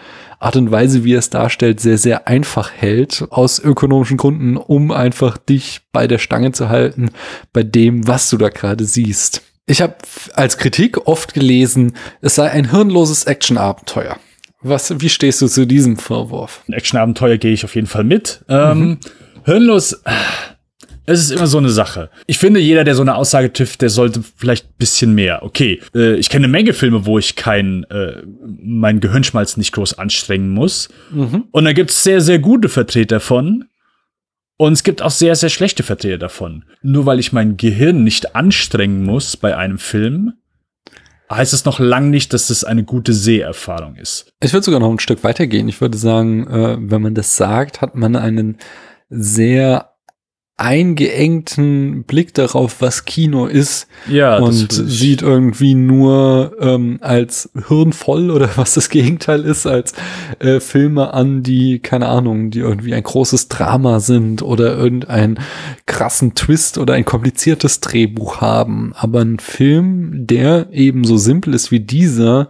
Art 0.45 0.58
und 0.58 0.69
Weise, 0.69 1.03
wie 1.03 1.15
er 1.15 1.19
es 1.19 1.31
darstellt, 1.31 1.79
sehr, 1.79 1.97
sehr 1.97 2.27
einfach 2.27 2.71
hält, 2.71 3.25
aus 3.31 3.58
ökonomischen 3.58 4.17
Gründen, 4.17 4.58
um 4.58 4.91
einfach 4.91 5.38
dich 5.38 5.81
bei 5.91 6.05
der 6.05 6.19
Stange 6.19 6.51
zu 6.51 6.69
halten, 6.69 7.10
bei 7.51 7.63
dem, 7.63 8.08
was 8.08 8.29
du 8.29 8.38
da 8.38 8.49
gerade 8.49 8.86
siehst. 8.86 9.41
Ich 9.65 9.81
habe 9.81 9.95
als 10.36 10.60
Kritik 10.60 11.08
oft 11.08 11.34
gelesen, 11.34 11.93
es 12.21 12.36
sei 12.36 12.51
ein 12.51 12.69
hirnloses 12.69 13.23
Actionabenteuer. 13.23 14.17
Was, 14.62 15.01
wie 15.01 15.10
stehst 15.10 15.41
du 15.41 15.47
zu 15.47 15.65
diesem 15.65 15.97
Vorwurf? 15.97 16.62
Ein 16.67 16.73
Actionabenteuer 16.73 17.38
gehe 17.38 17.53
ich 17.53 17.65
auf 17.65 17.73
jeden 17.73 17.88
Fall 17.88 18.03
mit. 18.03 18.45
Ähm, 18.47 18.79
mhm. 18.79 18.99
hirnlos, 19.45 19.99
es 21.05 21.19
ist 21.19 21.31
immer 21.31 21.47
so 21.47 21.57
eine 21.57 21.69
Sache. 21.69 22.09
Ich 22.27 22.37
finde, 22.37 22.59
jeder, 22.59 22.83
der 22.83 22.95
so 22.95 23.01
eine 23.01 23.15
Aussage 23.15 23.53
trifft, 23.53 23.81
der 23.81 23.89
sollte 23.89 24.23
vielleicht 24.35 24.65
ein 24.65 24.75
bisschen 24.77 25.13
mehr. 25.13 25.43
Okay, 25.43 25.81
äh, 25.93 26.15
ich 26.15 26.29
kenne 26.29 26.45
eine 26.45 26.51
Menge 26.51 26.73
Filme, 26.73 27.05
wo 27.05 27.19
ich 27.19 27.35
kein, 27.35 27.83
äh, 27.85 28.23
mein 28.61 28.99
Gehirnschmalz 28.99 29.57
nicht 29.57 29.71
groß 29.73 29.99
anstrengen 29.99 30.49
muss. 30.49 30.89
Mhm. 31.11 31.45
Und 31.51 31.65
da 31.65 31.73
gibt 31.73 31.91
es 31.91 32.03
sehr, 32.03 32.21
sehr 32.21 32.39
gute 32.39 32.69
Vertreter 32.69 33.19
von. 33.19 33.65
Und 34.57 34.73
es 34.73 34.83
gibt 34.83 35.01
auch 35.01 35.11
sehr, 35.11 35.35
sehr 35.35 35.49
schlechte 35.49 35.83
Vertreter 35.83 36.17
davon. 36.17 36.63
Nur 36.81 37.05
weil 37.05 37.19
ich 37.19 37.33
mein 37.33 37.57
Gehirn 37.57 38.03
nicht 38.03 38.35
anstrengen 38.35 39.03
muss 39.03 39.35
bei 39.35 39.57
einem 39.57 39.77
Film, 39.77 40.33
heißt 41.29 41.53
es 41.53 41.65
noch 41.65 41.79
lang 41.79 42.09
nicht, 42.09 42.33
dass 42.33 42.49
es 42.49 42.63
eine 42.63 42.83
gute 42.83 43.13
Seherfahrung 43.13 43.95
ist. 43.95 44.31
Ich 44.41 44.53
würde 44.53 44.63
sogar 44.63 44.79
noch 44.79 44.91
ein 44.91 44.99
Stück 44.99 45.23
weitergehen. 45.23 45.67
Ich 45.67 45.81
würde 45.81 45.97
sagen, 45.97 46.47
äh, 46.47 46.77
wenn 46.79 47.01
man 47.01 47.15
das 47.15 47.35
sagt, 47.35 47.81
hat 47.81 47.95
man 47.95 48.15
einen 48.15 48.57
sehr 49.09 49.94
eingeengten 50.57 52.03
Blick 52.03 52.33
darauf, 52.33 52.77
was 52.79 53.03
Kino 53.03 53.45
ist 53.45 53.87
ja, 54.07 54.37
und 54.37 54.71
sieht 54.71 55.21
irgendwie 55.21 55.75
nur 55.75 56.55
ähm, 56.61 56.97
als 57.01 57.49
hirnvoll 57.67 58.31
oder 58.31 58.49
was 58.55 58.73
das 58.73 58.89
Gegenteil 58.89 59.43
ist, 59.43 59.67
als 59.67 59.93
äh, 60.39 60.61
Filme 60.61 61.13
an, 61.13 61.43
die, 61.43 61.79
keine 61.79 62.07
Ahnung, 62.07 62.51
die 62.51 62.59
irgendwie 62.59 62.93
ein 62.93 63.03
großes 63.03 63.49
Drama 63.49 63.99
sind 63.99 64.43
oder 64.43 64.77
irgendeinen 64.77 65.39
krassen 65.87 66.35
Twist 66.35 66.77
oder 66.77 66.93
ein 66.93 67.05
kompliziertes 67.05 67.81
Drehbuch 67.81 68.39
haben. 68.39 68.93
Aber 68.95 69.19
ein 69.21 69.39
Film, 69.39 70.25
der 70.25 70.67
eben 70.71 71.03
so 71.03 71.17
simpel 71.17 71.53
ist 71.53 71.71
wie 71.71 71.81
dieser, 71.81 72.47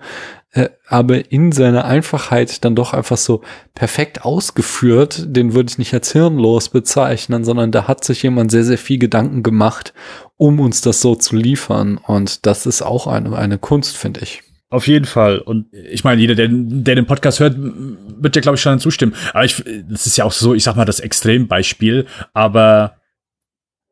äh, 0.55 0.69
aber 0.87 1.31
in 1.33 1.51
seiner 1.51 1.83
Einfachheit 1.83 2.63
dann 2.63 2.75
doch 2.75 2.93
einfach 2.93 3.17
so 3.17 3.41
perfekt 3.73 4.23
ausgeführt, 4.23 5.25
den 5.27 5.53
würde 5.53 5.69
ich 5.69 5.77
nicht 5.77 5.93
als 5.93 6.13
hirnlos 6.13 6.69
bezeichnen, 6.69 7.43
sondern 7.43 7.73
da 7.73 7.89
hat 7.89 8.05
sich 8.05 8.23
jemand 8.23 8.51
sehr, 8.51 8.63
sehr 8.63 8.77
viel 8.77 8.97
Gedanken 8.97 9.43
gemacht, 9.43 9.93
um 10.37 10.61
uns 10.61 10.79
das 10.79 11.01
so 11.01 11.15
zu 11.15 11.35
liefern. 11.35 11.97
Und 11.97 12.45
das 12.45 12.65
ist 12.65 12.81
auch 12.81 13.05
eine, 13.05 13.35
eine 13.35 13.57
Kunst, 13.57 13.97
finde 13.97 14.21
ich. 14.21 14.43
Auf 14.69 14.87
jeden 14.87 15.05
Fall. 15.05 15.39
Und 15.39 15.67
ich 15.73 16.05
meine, 16.05 16.21
jeder, 16.21 16.35
der, 16.35 16.47
der 16.49 16.95
den 16.95 17.05
Podcast 17.05 17.41
hört, 17.41 17.55
wird 17.57 18.37
ja, 18.37 18.41
glaube 18.41 18.55
ich, 18.55 18.61
schon 18.61 18.79
zustimmen. 18.79 19.13
Aber 19.33 19.43
ich, 19.43 19.61
das 19.89 20.07
ist 20.07 20.15
ja 20.15 20.23
auch 20.23 20.31
so, 20.31 20.53
ich 20.53 20.63
sag 20.63 20.77
mal, 20.77 20.85
das 20.85 21.01
Extrembeispiel. 21.01 22.05
Aber 22.33 22.95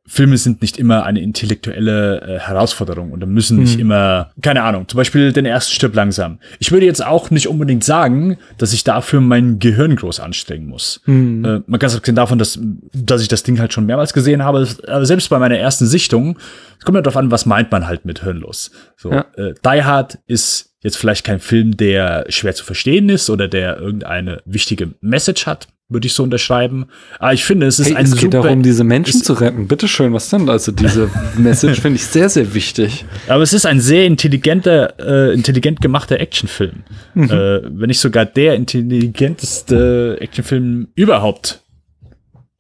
Filme 0.06 0.38
sind 0.38 0.62
nicht 0.62 0.78
immer 0.78 1.04
eine 1.06 1.22
intellektuelle 1.22 2.22
äh, 2.22 2.39
Herausforderung 2.39 3.12
und 3.12 3.22
da 3.22 3.26
müssen 3.26 3.60
nicht 3.60 3.76
mhm. 3.76 3.82
immer, 3.82 4.32
keine 4.42 4.63
Ahnung, 4.63 4.88
zum 4.89 4.98
Beispiel 4.98 5.32
den 5.32 5.46
ersten 5.46 5.72
Stück 5.72 5.96
langsam. 5.96 6.39
Ich 6.60 6.74
würde 6.74 6.86
jetzt 6.86 7.06
auch 7.06 7.32
nicht 7.32 7.48
unbedingt 7.48 7.86
sagen, 7.86 8.38
dass 8.58 8.74
ich 8.74 8.84
dafür 8.84 9.22
mein 9.22 9.60
Gehirn 9.60 9.96
groß 9.96 10.20
anstrengen 10.20 10.68
muss. 10.68 11.00
Mhm. 11.06 11.46
Äh, 11.46 11.62
man 11.68 11.80
kann 11.80 11.88
es 11.88 11.96
abgesehen 11.96 12.18
davon, 12.18 12.38
dass, 12.38 12.60
dass 12.94 13.22
ich 13.22 13.30
das 13.30 13.44
Ding 13.44 13.60
halt 13.60 13.72
schon 13.72 13.86
mehrmals 13.86 14.12
gesehen 14.12 14.44
habe, 14.44 14.68
aber 14.88 15.06
selbst 15.06 15.30
bei 15.30 15.39
meiner 15.39 15.58
ersten 15.58 15.86
Sichtung, 15.86 16.38
es 16.78 16.84
kommt 16.84 16.98
ja 16.98 17.02
darauf 17.02 17.18
an, 17.18 17.32
was 17.32 17.46
meint 17.46 17.72
man 17.72 17.88
halt 17.88 18.04
mit 18.04 18.24
hirnlos. 18.24 18.72
So, 18.98 19.12
ja. 19.12 19.26
äh, 19.38 19.54
Die 19.63 19.84
Hard 19.84 20.20
ist 20.28 20.74
jetzt 20.82 20.98
vielleicht 20.98 21.26
kein 21.26 21.39
Film, 21.39 21.78
der 21.78 22.26
schwer 22.28 22.54
zu 22.54 22.66
verstehen 22.66 23.08
ist 23.08 23.30
oder 23.30 23.48
der 23.48 23.78
irgendeine 23.78 24.42
wichtige 24.46 24.94
Message 25.00 25.48
hat 25.48 25.70
würde 25.89 26.08
ich 26.08 26.13
so 26.13 26.24
unterschreiben. 26.24 26.88
Aber 27.19 27.34
ich 27.34 27.46
finde, 27.46 27.67
es 27.67 27.80
ist 27.80 27.89
hey, 27.89 27.96
ein 27.96 28.06
es 28.06 28.15
geht 28.15 28.34
darum, 28.34 28.63
diese 28.63 28.84
Menschen 28.84 29.22
zu 29.22 29.34
retten. 29.34 29.67
Bitteschön, 29.67 30.13
was 30.13 30.30
denn? 30.30 30.50
Also 30.50 30.72
diese 30.72 31.10
Message 31.38 31.80
finde 31.82 31.98
ich 31.98 32.06
sehr, 32.06 32.30
sehr 32.30 32.54
wichtig. 32.54 33.06
Aber 33.28 33.43
es 33.43 33.54
ist 33.54 33.65
ein 33.65 33.80
sehr 33.80 34.06
intelligenter, 34.06 34.93
äh, 35.00 35.34
intelligent 35.34 35.82
gemachter 35.82 36.19
Actionfilm. 36.19 36.84
Mhm. 37.13 37.30
Äh, 37.30 37.80
wenn 37.80 37.88
nicht 37.88 38.00
sogar 38.00 38.26
der 38.26 38.56
intelligenteste 38.56 40.17
Actionfilm 40.19 40.88
überhaupt. 40.96 41.63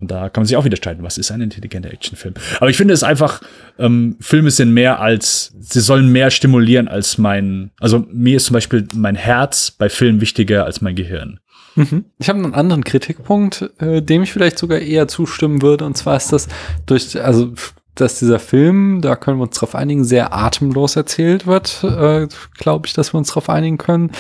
Und 0.03 0.11
da 0.11 0.27
kann 0.27 0.41
man 0.41 0.47
sich 0.47 0.57
auch 0.57 0.65
wieder 0.65 0.75
streiten, 0.75 1.01
was 1.01 1.17
ist 1.17 1.31
ein 1.31 1.39
intelligenter 1.39 1.89
Actionfilm. 1.89 2.33
Aber 2.57 2.69
ich 2.69 2.75
finde 2.75 2.93
es 2.93 3.03
einfach, 3.03 3.41
ähm, 3.79 4.17
Filme 4.19 4.51
sind 4.51 4.73
mehr 4.73 4.99
als, 4.99 5.53
sie 5.61 5.79
sollen 5.79 6.11
mehr 6.11 6.29
stimulieren 6.29 6.89
als 6.89 7.17
mein, 7.17 7.71
also 7.79 8.05
mir 8.11 8.35
ist 8.35 8.47
zum 8.47 8.55
Beispiel 8.55 8.85
mein 8.93 9.15
Herz 9.15 9.71
bei 9.71 9.87
Filmen 9.87 10.19
wichtiger 10.19 10.65
als 10.65 10.81
mein 10.81 10.95
Gehirn. 10.95 11.39
Mhm. 11.75 12.05
Ich 12.17 12.29
habe 12.29 12.39
einen 12.39 12.53
anderen 12.53 12.83
Kritikpunkt, 12.83 13.69
äh, 13.79 14.01
dem 14.01 14.23
ich 14.23 14.31
vielleicht 14.31 14.59
sogar 14.59 14.79
eher 14.79 15.07
zustimmen 15.07 15.61
würde. 15.61 15.85
Und 15.85 15.97
zwar 15.97 16.17
ist 16.17 16.31
das 16.31 16.47
durch, 16.85 17.21
also 17.21 17.53
dass 17.95 18.17
dieser 18.17 18.39
Film, 18.39 19.01
da 19.01 19.15
können 19.15 19.37
wir 19.37 19.43
uns 19.43 19.57
drauf 19.57 19.75
einigen, 19.75 20.03
sehr 20.03 20.33
atemlos 20.33 20.95
erzählt 20.95 21.45
wird, 21.45 21.83
äh, 21.83 22.27
glaube 22.57 22.87
ich, 22.87 22.93
dass 22.93 23.13
wir 23.13 23.19
uns 23.19 23.29
drauf 23.29 23.49
einigen 23.49 23.77
können. 23.77 24.11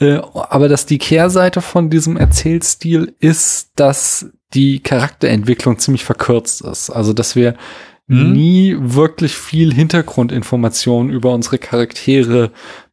Äh, 0.00 0.20
aber 0.34 0.68
dass 0.68 0.86
die 0.86 0.98
Kehrseite 0.98 1.60
von 1.60 1.90
diesem 1.90 2.16
Erzählstil 2.16 3.14
ist, 3.20 3.70
dass 3.76 4.26
die 4.54 4.80
Charakterentwicklung 4.80 5.78
ziemlich 5.78 6.04
verkürzt 6.04 6.62
ist. 6.62 6.90
Also 6.90 7.12
dass 7.12 7.36
wir 7.36 7.54
mhm. 8.08 8.32
nie 8.32 8.76
wirklich 8.78 9.36
viel 9.36 9.72
Hintergrundinformationen 9.72 11.12
über 11.12 11.32
unsere 11.32 11.58
Charaktere 11.58 12.50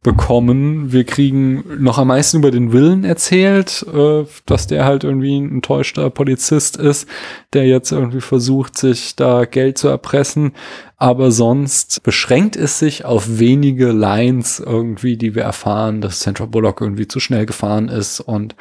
bekommen. 0.07 0.93
Wir 0.93 1.03
kriegen 1.03 1.65
noch 1.83 1.97
am 1.97 2.07
meisten 2.07 2.37
über 2.37 2.49
den 2.49 2.71
Willen 2.71 3.03
erzählt, 3.03 3.85
äh, 3.93 4.23
dass 4.45 4.65
der 4.65 4.85
halt 4.85 5.03
irgendwie 5.03 5.37
ein 5.37 5.51
enttäuschter 5.55 6.09
Polizist 6.09 6.77
ist, 6.77 7.09
der 7.51 7.67
jetzt 7.67 7.91
irgendwie 7.91 8.21
versucht, 8.21 8.77
sich 8.77 9.17
da 9.17 9.43
Geld 9.43 9.77
zu 9.77 9.89
erpressen. 9.89 10.53
Aber 10.99 11.29
sonst 11.29 12.01
beschränkt 12.01 12.55
es 12.55 12.79
sich 12.79 13.05
auf 13.05 13.37
wenige 13.37 13.91
Lines 13.91 14.59
irgendwie, 14.59 15.15
die 15.15 15.35
wir 15.35 15.43
erfahren, 15.43 16.01
dass 16.01 16.21
Sandra 16.21 16.45
Bullock 16.45 16.81
irgendwie 16.81 17.07
zu 17.07 17.19
schnell 17.19 17.45
gefahren 17.45 17.87
ist 17.87 18.19
und 18.19 18.55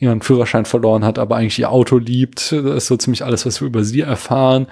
ihren 0.00 0.22
Führerschein 0.22 0.64
verloren 0.64 1.04
hat, 1.04 1.18
aber 1.18 1.36
eigentlich 1.36 1.58
ihr 1.58 1.72
Auto 1.72 1.98
liebt. 1.98 2.52
Das 2.52 2.76
ist 2.76 2.86
so 2.86 2.96
ziemlich 2.96 3.24
alles, 3.24 3.46
was 3.46 3.60
wir 3.60 3.66
über 3.66 3.82
sie 3.82 4.02
erfahren. 4.02 4.68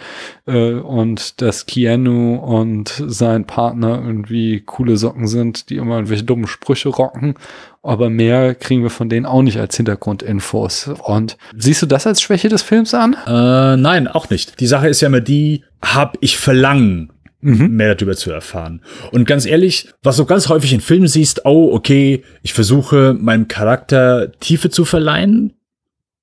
Äh, 0.46 0.74
und 0.74 1.40
dass 1.42 1.66
Keanu 1.66 2.37
und 2.37 3.02
sein 3.07 3.44
Partner 3.44 4.00
irgendwie 4.05 4.61
coole 4.61 4.96
Socken 4.96 5.26
sind, 5.26 5.68
die 5.68 5.76
immer 5.76 5.96
irgendwelche 5.96 6.22
dummen 6.22 6.46
Sprüche 6.46 6.90
rocken. 6.90 7.35
Aber 7.87 8.11
mehr 8.11 8.55
kriegen 8.55 8.83
wir 8.83 8.90
von 8.90 9.09
denen 9.09 9.27
auch 9.27 9.42
nicht 9.42 9.59
als 9.59 9.77
Hintergrundinfos. 9.77 10.90
Und 11.05 11.37
siehst 11.57 11.83
du 11.83 11.87
das 11.87 12.07
als 12.07 12.20
Schwäche 12.20 12.49
des 12.49 12.62
Films 12.62 12.94
an? 12.94 13.16
Äh, 13.27 13.77
nein, 13.77 14.09
auch 14.09 14.29
nicht. 14.31 14.61
Die 14.61 14.66
Sache 14.66 14.88
ist 14.88 15.01
ja 15.01 15.09
immer 15.09 15.20
die, 15.20 15.64
hab 15.83 16.18
ich 16.20 16.37
Verlangen 16.37 17.12
mhm. 17.40 17.77
mehr 17.77 17.94
darüber 17.94 18.16
zu 18.16 18.31
erfahren. 18.31 18.83
Und 19.12 19.27
ganz 19.27 19.46
ehrlich, 19.46 19.88
was 20.03 20.16
du 20.16 20.25
ganz 20.25 20.49
häufig 20.49 20.72
in 20.72 20.81
Filmen 20.81 21.09
siehst, 21.09 21.44
oh, 21.44 21.72
okay, 21.72 22.25
ich 22.42 22.53
versuche 22.53 23.14
meinem 23.18 23.49
Charakter 23.49 24.33
Tiefe 24.40 24.70
zu 24.70 24.85
verleihen 24.85 25.55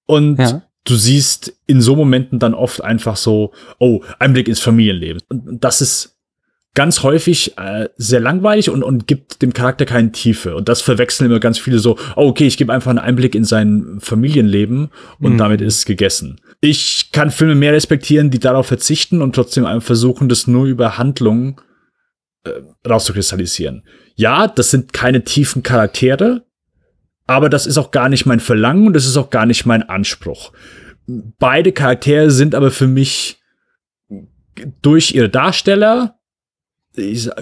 und 0.05 0.39
ja. 0.39 0.63
du 0.83 0.95
siehst 0.95 1.53
in 1.65 1.81
so 1.81 1.95
Momenten 1.95 2.39
dann 2.39 2.53
oft 2.53 2.83
einfach 2.83 3.15
so, 3.15 3.53
oh, 3.79 4.01
Einblick 4.19 4.47
ins 4.47 4.59
Familienleben. 4.59 5.21
Und 5.29 5.63
das 5.63 5.81
ist 5.81 6.12
ganz 6.75 7.03
häufig 7.03 7.57
äh, 7.57 7.89
sehr 7.97 8.19
langweilig 8.19 8.69
und, 8.69 8.83
und 8.83 9.07
gibt 9.07 9.41
dem 9.41 9.53
Charakter 9.53 9.85
keine 9.85 10.11
Tiefe. 10.11 10.55
Und 10.55 10.69
das 10.69 10.81
verwechseln 10.81 11.29
immer 11.29 11.39
ganz 11.39 11.59
viele 11.59 11.79
so, 11.79 11.97
oh, 12.15 12.27
okay, 12.27 12.47
ich 12.47 12.57
gebe 12.57 12.73
einfach 12.73 12.89
einen 12.89 12.99
Einblick 12.99 13.35
in 13.35 13.45
sein 13.45 13.99
Familienleben 13.99 14.89
und 15.19 15.33
mhm. 15.33 15.37
damit 15.37 15.61
ist 15.61 15.77
es 15.77 15.85
gegessen. 15.85 16.41
Ich 16.61 17.11
kann 17.11 17.29
Filme 17.29 17.55
mehr 17.55 17.73
respektieren, 17.73 18.31
die 18.31 18.39
darauf 18.39 18.67
verzichten 18.67 19.21
und 19.21 19.35
trotzdem 19.35 19.65
einfach 19.65 19.85
versuchen, 19.85 20.29
das 20.29 20.47
nur 20.47 20.65
über 20.65 20.97
Handlungen 20.97 21.57
äh, 22.43 22.51
rauszukristallisieren. 22.87 23.83
Ja, 24.15 24.47
das 24.47 24.71
sind 24.71 24.93
keine 24.93 25.23
tiefen 25.23 25.61
Charaktere, 25.61 26.45
aber 27.27 27.49
das 27.49 27.67
ist 27.67 27.77
auch 27.77 27.91
gar 27.91 28.09
nicht 28.09 28.25
mein 28.25 28.39
Verlangen 28.39 28.87
und 28.87 28.93
das 28.93 29.05
ist 29.05 29.17
auch 29.17 29.29
gar 29.29 29.45
nicht 29.45 29.65
mein 29.65 29.83
Anspruch. 29.83 30.53
Beide 31.05 31.71
Charaktere 31.71 32.31
sind 32.31 32.55
aber 32.55 32.71
für 32.71 32.87
mich 32.87 33.39
durch 34.81 35.13
ihre 35.13 35.29
Darsteller 35.29 36.19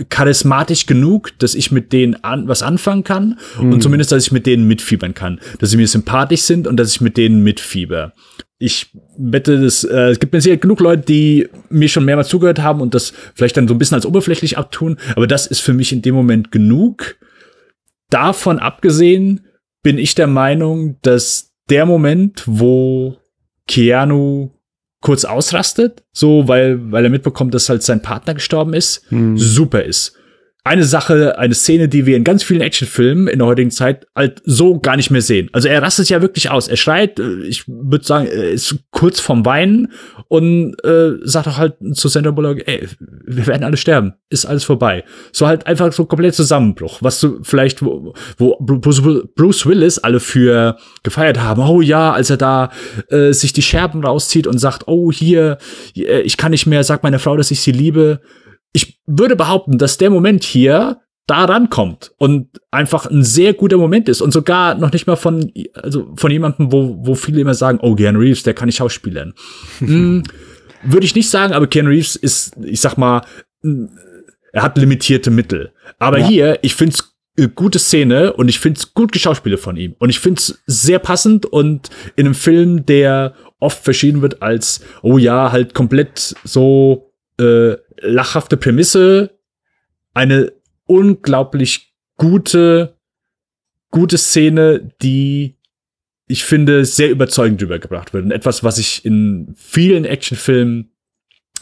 charismatisch 0.09 0.85
genug, 0.85 1.37
dass 1.39 1.55
ich 1.55 1.71
mit 1.71 1.91
denen 1.91 2.23
an, 2.23 2.47
was 2.47 2.63
anfangen 2.63 3.03
kann 3.03 3.37
mhm. 3.59 3.73
und 3.73 3.83
zumindest, 3.83 4.11
dass 4.11 4.25
ich 4.25 4.31
mit 4.31 4.45
denen 4.45 4.67
mitfiebern 4.67 5.13
kann, 5.13 5.41
dass 5.59 5.71
sie 5.71 5.77
mir 5.77 5.87
sympathisch 5.87 6.41
sind 6.41 6.67
und 6.67 6.77
dass 6.77 6.91
ich 6.91 7.01
mit 7.01 7.17
denen 7.17 7.43
mitfieber. 7.43 8.13
Ich 8.59 8.91
wette, 9.17 9.59
das, 9.59 9.83
äh, 9.83 10.11
es 10.11 10.19
gibt 10.19 10.33
mir 10.33 10.39
sehr 10.39 10.57
genug 10.57 10.79
Leute, 10.79 11.03
die 11.03 11.49
mir 11.69 11.89
schon 11.89 12.05
mehrmals 12.05 12.29
zugehört 12.29 12.59
haben 12.59 12.79
und 12.79 12.93
das 12.93 13.11
vielleicht 13.33 13.57
dann 13.57 13.67
so 13.67 13.73
ein 13.73 13.77
bisschen 13.77 13.95
als 13.95 14.05
oberflächlich 14.05 14.57
abtun, 14.57 14.97
aber 15.15 15.27
das 15.27 15.47
ist 15.47 15.59
für 15.59 15.73
mich 15.73 15.91
in 15.91 16.01
dem 16.01 16.15
Moment 16.15 16.51
genug. 16.51 17.17
Davon 18.09 18.59
abgesehen 18.59 19.41
bin 19.83 19.97
ich 19.97 20.15
der 20.15 20.27
Meinung, 20.27 20.97
dass 21.01 21.51
der 21.69 21.85
Moment, 21.85 22.43
wo 22.45 23.17
Keanu 23.67 24.51
kurz 25.01 25.25
ausrastet, 25.25 26.03
so 26.13 26.47
weil 26.47 26.91
weil 26.91 27.03
er 27.03 27.09
mitbekommt, 27.09 27.53
dass 27.53 27.69
halt 27.69 27.83
sein 27.83 28.01
Partner 28.01 28.35
gestorben 28.35 28.73
ist, 28.73 29.03
hm. 29.09 29.37
super 29.37 29.83
ist 29.83 30.15
eine 30.63 30.84
Sache, 30.84 31.39
eine 31.39 31.56
Szene, 31.56 31.89
die 31.89 32.06
wir 32.06 32.15
in 32.15 32.24
ganz 32.24 32.43
vielen 32.43 32.62
Actionfilmen 32.62 33.28
in 33.28 33.39
der 33.39 33.47
heutigen 33.47 33.71
Zeit 33.71 34.06
halt 34.15 34.43
so 34.45 34.80
gar 34.80 34.95
nicht 34.95 35.10
mehr 35.10 35.24
sehen. 35.24 35.50
Also 35.54 35.67
er 35.67 35.82
rastet 35.82 36.10
ja 36.10 36.21
wirklich 36.21 36.52
aus. 36.52 36.67
Er 36.67 36.78
schreit, 36.78 37.19
äh, 37.19 37.41
ich 37.41 37.67
würde 37.67 38.06
sagen, 38.06 38.28
ist 38.28 38.76
kurz 38.91 39.19
vorm 39.19 39.43
Weinen 39.43 39.91
und 40.28 40.76
äh, 40.84 41.13
sagt 41.24 41.47
auch 41.47 41.58
halt 41.58 41.78
zu 41.93 42.08
Sandra 42.10 42.30
Bullock, 42.30 42.67
ey, 42.67 42.88
wir 43.00 43.47
werden 43.47 43.63
alle 43.63 43.76
sterben, 43.76 44.13
ist 44.30 44.45
alles 44.45 44.63
vorbei. 44.63 45.04
So 45.32 45.47
halt 45.47 45.65
einfach 45.65 45.91
so 45.93 46.06
komplett 46.06 46.36
Zusammenbruch, 46.36 47.00
was 47.02 47.19
du 47.19 47.39
vielleicht, 47.41 47.84
wo, 47.84 48.13
wo 48.38 48.56
Bruce 48.60 49.65
Willis 49.65 49.97
alle 49.97 50.19
für 50.19 50.78
gefeiert 51.02 51.39
haben. 51.39 51.63
Oh 51.63 51.82
ja, 51.82 52.13
als 52.13 52.30
er 52.30 52.38
da 52.38 52.69
äh, 53.10 53.32
sich 53.34 53.52
die 53.52 53.63
Scherben 53.63 54.04
rauszieht 54.04 54.45
und 54.45 54.60
sagt, 54.60 54.84
oh 54.88 55.12
hier, 55.12 55.58
äh, 55.95 56.21
ich 56.21 56.38
kann 56.38 56.52
nicht 56.52 56.67
mehr, 56.67 56.84
sag 56.84 57.02
meiner 57.02 57.19
Frau, 57.19 57.36
dass 57.36 57.50
ich 57.50 57.62
sie 57.62 57.71
liebe 57.71 58.21
würde 59.17 59.36
behaupten, 59.36 59.78
dass 59.78 59.97
der 59.97 60.10
Moment 60.10 60.43
hier 60.43 61.02
da 61.28 61.45
rankommt 61.45 62.12
und 62.17 62.47
einfach 62.71 63.06
ein 63.06 63.24
sehr 63.24 63.54
guter 63.54 63.78
Moment 63.78 64.10
ist 64.10 64.21
und 64.21 64.32
sogar 64.32 64.76
noch 64.76 64.91
nicht 64.91 65.08
mal 65.08 65.15
von 65.15 65.52
also 65.76 66.13
von 66.15 66.32
jemandem, 66.32 66.71
wo 66.71 66.97
wo 67.06 67.15
viele 67.15 67.41
immer 67.41 67.54
sagen, 67.54 67.80
oh 67.82 67.95
Keanu 67.95 68.19
Reeves, 68.19 68.43
der 68.43 68.54
kann 68.54 68.65
nicht 68.65 68.78
schauspielern. 68.78 69.34
hm, 69.80 70.24
würde 70.84 71.06
ich 71.06 71.15
nicht 71.15 71.30
sagen, 71.30 71.54
aber 71.54 71.67
Keanu 71.67 71.89
Reeves 71.89 72.15
ist, 72.15 72.56
ich 72.63 72.82
sag 72.82 72.97
mal, 72.97 73.21
er 74.52 74.63
hat 74.63 74.78
limitierte 74.78 75.32
Mittel. 75.32 75.71
Aber 76.00 76.19
ja. 76.19 76.28
hier, 76.28 76.60
ich 76.63 76.76
find's 76.76 77.13
eine 77.38 77.50
gute 77.50 77.80
Szene 77.80 78.34
und 78.34 78.50
ich 78.50 78.60
find's 78.60 78.93
gut 78.93 79.12
geschauspielt 79.12 79.60
von 79.60 79.78
ihm 79.78 79.95
und 80.00 80.10
ich 80.10 80.19
find's 80.19 80.62
sehr 80.65 81.00
passend 81.00 81.45
und 81.45 81.89
in 82.15 82.26
einem 82.26 82.36
Film, 82.36 82.86
der 82.86 83.36
oft 83.60 83.84
verschieden 83.84 84.21
wird 84.21 84.41
als 84.41 84.82
oh 85.02 85.17
ja, 85.17 85.52
halt 85.52 85.74
komplett 85.74 86.36
so 86.43 87.11
äh, 87.41 87.77
lachhafte 88.01 88.58
Prämisse, 88.58 89.39
eine 90.13 90.54
unglaublich 90.86 91.93
gute, 92.17 92.97
gute 93.89 94.17
Szene, 94.17 94.91
die 95.01 95.58
ich 96.27 96.45
finde 96.45 96.86
sehr 96.86 97.10
überzeugend 97.10 97.62
rübergebracht 97.62 98.13
wird. 98.13 98.23
Und 98.23 98.32
etwas, 98.32 98.63
was 98.63 98.77
ich 98.77 99.04
in 99.04 99.54
vielen 99.58 100.06
Actionfilmen 100.06 100.91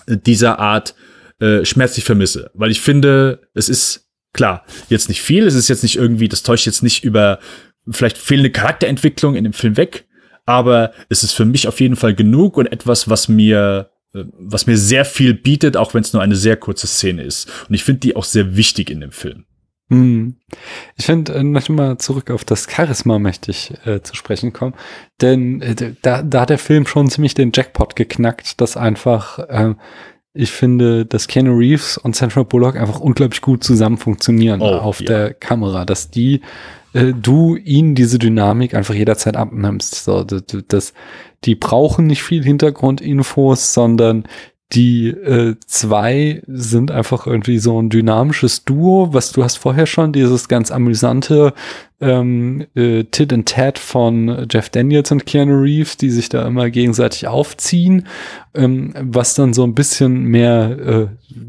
dieser 0.08 0.60
Art 0.60 0.96
äh, 1.39 1.65
schmerzlich 1.65 2.06
vermisse. 2.06 2.52
Weil 2.54 2.70
ich 2.70 2.82
finde, 2.82 3.50
es 3.56 3.68
ist 3.68 4.10
klar, 4.34 4.65
jetzt 4.89 5.10
nicht 5.10 5.22
viel, 5.22 5.48
es 5.48 5.56
ist 5.56 5.70
jetzt 5.70 5.84
nicht 5.84 5.96
irgendwie, 5.96 6.27
das 6.27 6.44
täuscht 6.44 6.67
jetzt 6.67 6.84
nicht 6.84 7.04
über 7.04 7.40
vielleicht 7.90 8.17
fehlende 8.17 8.52
Charakterentwicklung 8.52 9.36
in 9.36 9.44
dem 9.44 9.54
Film 9.54 9.77
weg, 9.77 10.08
aber 10.46 10.94
es 11.10 11.23
ist 11.23 11.34
für 11.34 11.46
mich 11.46 11.67
auf 11.67 11.80
jeden 11.80 11.96
Fall 11.96 12.13
genug 12.13 12.58
und 12.58 12.67
etwas, 12.67 13.10
was 13.10 13.27
mir 13.27 13.90
was 14.14 14.68
mir 14.68 14.78
sehr 14.78 15.06
viel 15.06 15.34
bietet, 15.34 15.78
auch 15.78 15.94
wenn 15.94 16.02
es 16.02 16.14
nur 16.14 16.22
eine 16.22 16.36
sehr 16.36 16.58
kurze 16.58 16.88
Szene 16.88 17.24
ist. 17.24 17.50
Und 17.68 17.76
ich 17.76 17.84
finde 17.84 18.00
die 18.00 18.16
auch 18.16 18.24
sehr 18.24 18.56
wichtig 18.56 18.90
in 18.90 19.02
dem 19.02 19.12
Film. 19.12 19.46
Hm. 19.90 20.36
Ich 20.98 21.06
finde, 21.06 21.34
äh, 21.34 21.44
noch 21.44 21.68
mal 21.70 21.98
zurück 21.98 22.30
auf 22.30 22.46
das 22.46 22.68
Charisma 22.70 23.18
möchte 23.18 23.50
ich 23.50 23.74
äh, 23.86 24.02
zu 24.02 24.16
sprechen 24.16 24.54
kommen, 24.54 24.76
denn 25.20 25.62
äh, 25.62 25.94
da, 26.02 26.22
da 26.22 26.42
hat 26.42 26.52
der 26.52 26.60
Film 26.60 26.86
schon 26.86 27.10
ziemlich 27.10 27.34
den 27.34 27.52
Jackpot 27.54 27.96
geknackt, 27.96 28.62
dass 28.62 28.78
einfach 28.78 29.40
äh, 29.40 29.74
ich 30.34 30.52
finde, 30.52 31.08
dass 31.08 31.28
Keanu 31.28 31.58
Reeves 31.58 31.98
und 31.98 32.16
Central 32.16 32.46
Bullock 32.46 32.76
einfach 32.76 33.00
unglaublich 33.00 33.42
gut 33.42 33.64
zusammen 33.64 33.98
funktionieren 33.98 34.62
oh, 34.62 34.68
auf 34.68 35.02
ja. 35.02 35.08
der 35.08 35.34
Kamera, 35.34 35.86
dass 35.86 36.12
die 36.12 36.42
äh, 36.94 37.14
du 37.14 37.56
ihnen 37.56 37.96
diese 37.96 38.20
Dynamik 38.20 38.74
einfach 38.74 38.94
jederzeit 38.94 39.36
abnimmst. 39.36 40.04
So, 40.04 40.24
das, 40.24 40.44
das, 40.68 40.94
die 41.46 41.56
brauchen 41.56 42.08
nicht 42.08 42.23
viel 42.23 42.44
Hintergrundinfos, 42.44 43.73
sondern 43.73 44.25
die 44.73 45.08
äh, 45.08 45.56
zwei 45.65 46.44
sind 46.46 46.92
einfach 46.92 47.25
irgendwie 47.25 47.58
so 47.58 47.81
ein 47.81 47.90
dynamisches 47.90 48.65
Duo, 48.65 49.13
was 49.13 49.31
du 49.31 49.44
hast 49.44 49.58
vorher 49.58 49.87
schon 49.87 50.13
dieses 50.13 50.48
ganz 50.48 50.69
amüsante 50.69 51.54
ähm, 52.00 52.67
äh, 52.75 53.04
Tit 53.06 53.33
and 53.33 53.50
Tat 53.50 53.79
von 53.79 54.46
Jeff 54.50 54.69
Daniels 54.69 55.12
und 55.12 55.25
Keanu 55.25 55.60
Reeves, 55.60 55.98
die 55.98 56.12
sich 56.12 56.29
da 56.29 56.48
immer 56.48 56.69
gegenseitig 56.69 57.27
aufziehen, 57.27 58.08
ähm, 58.54 58.94
was 59.02 59.33
dann 59.33 59.54
so 59.54 59.63
ein 59.63 59.73
bisschen 59.73 60.25
mehr 60.25 60.77
äh, 60.79 61.08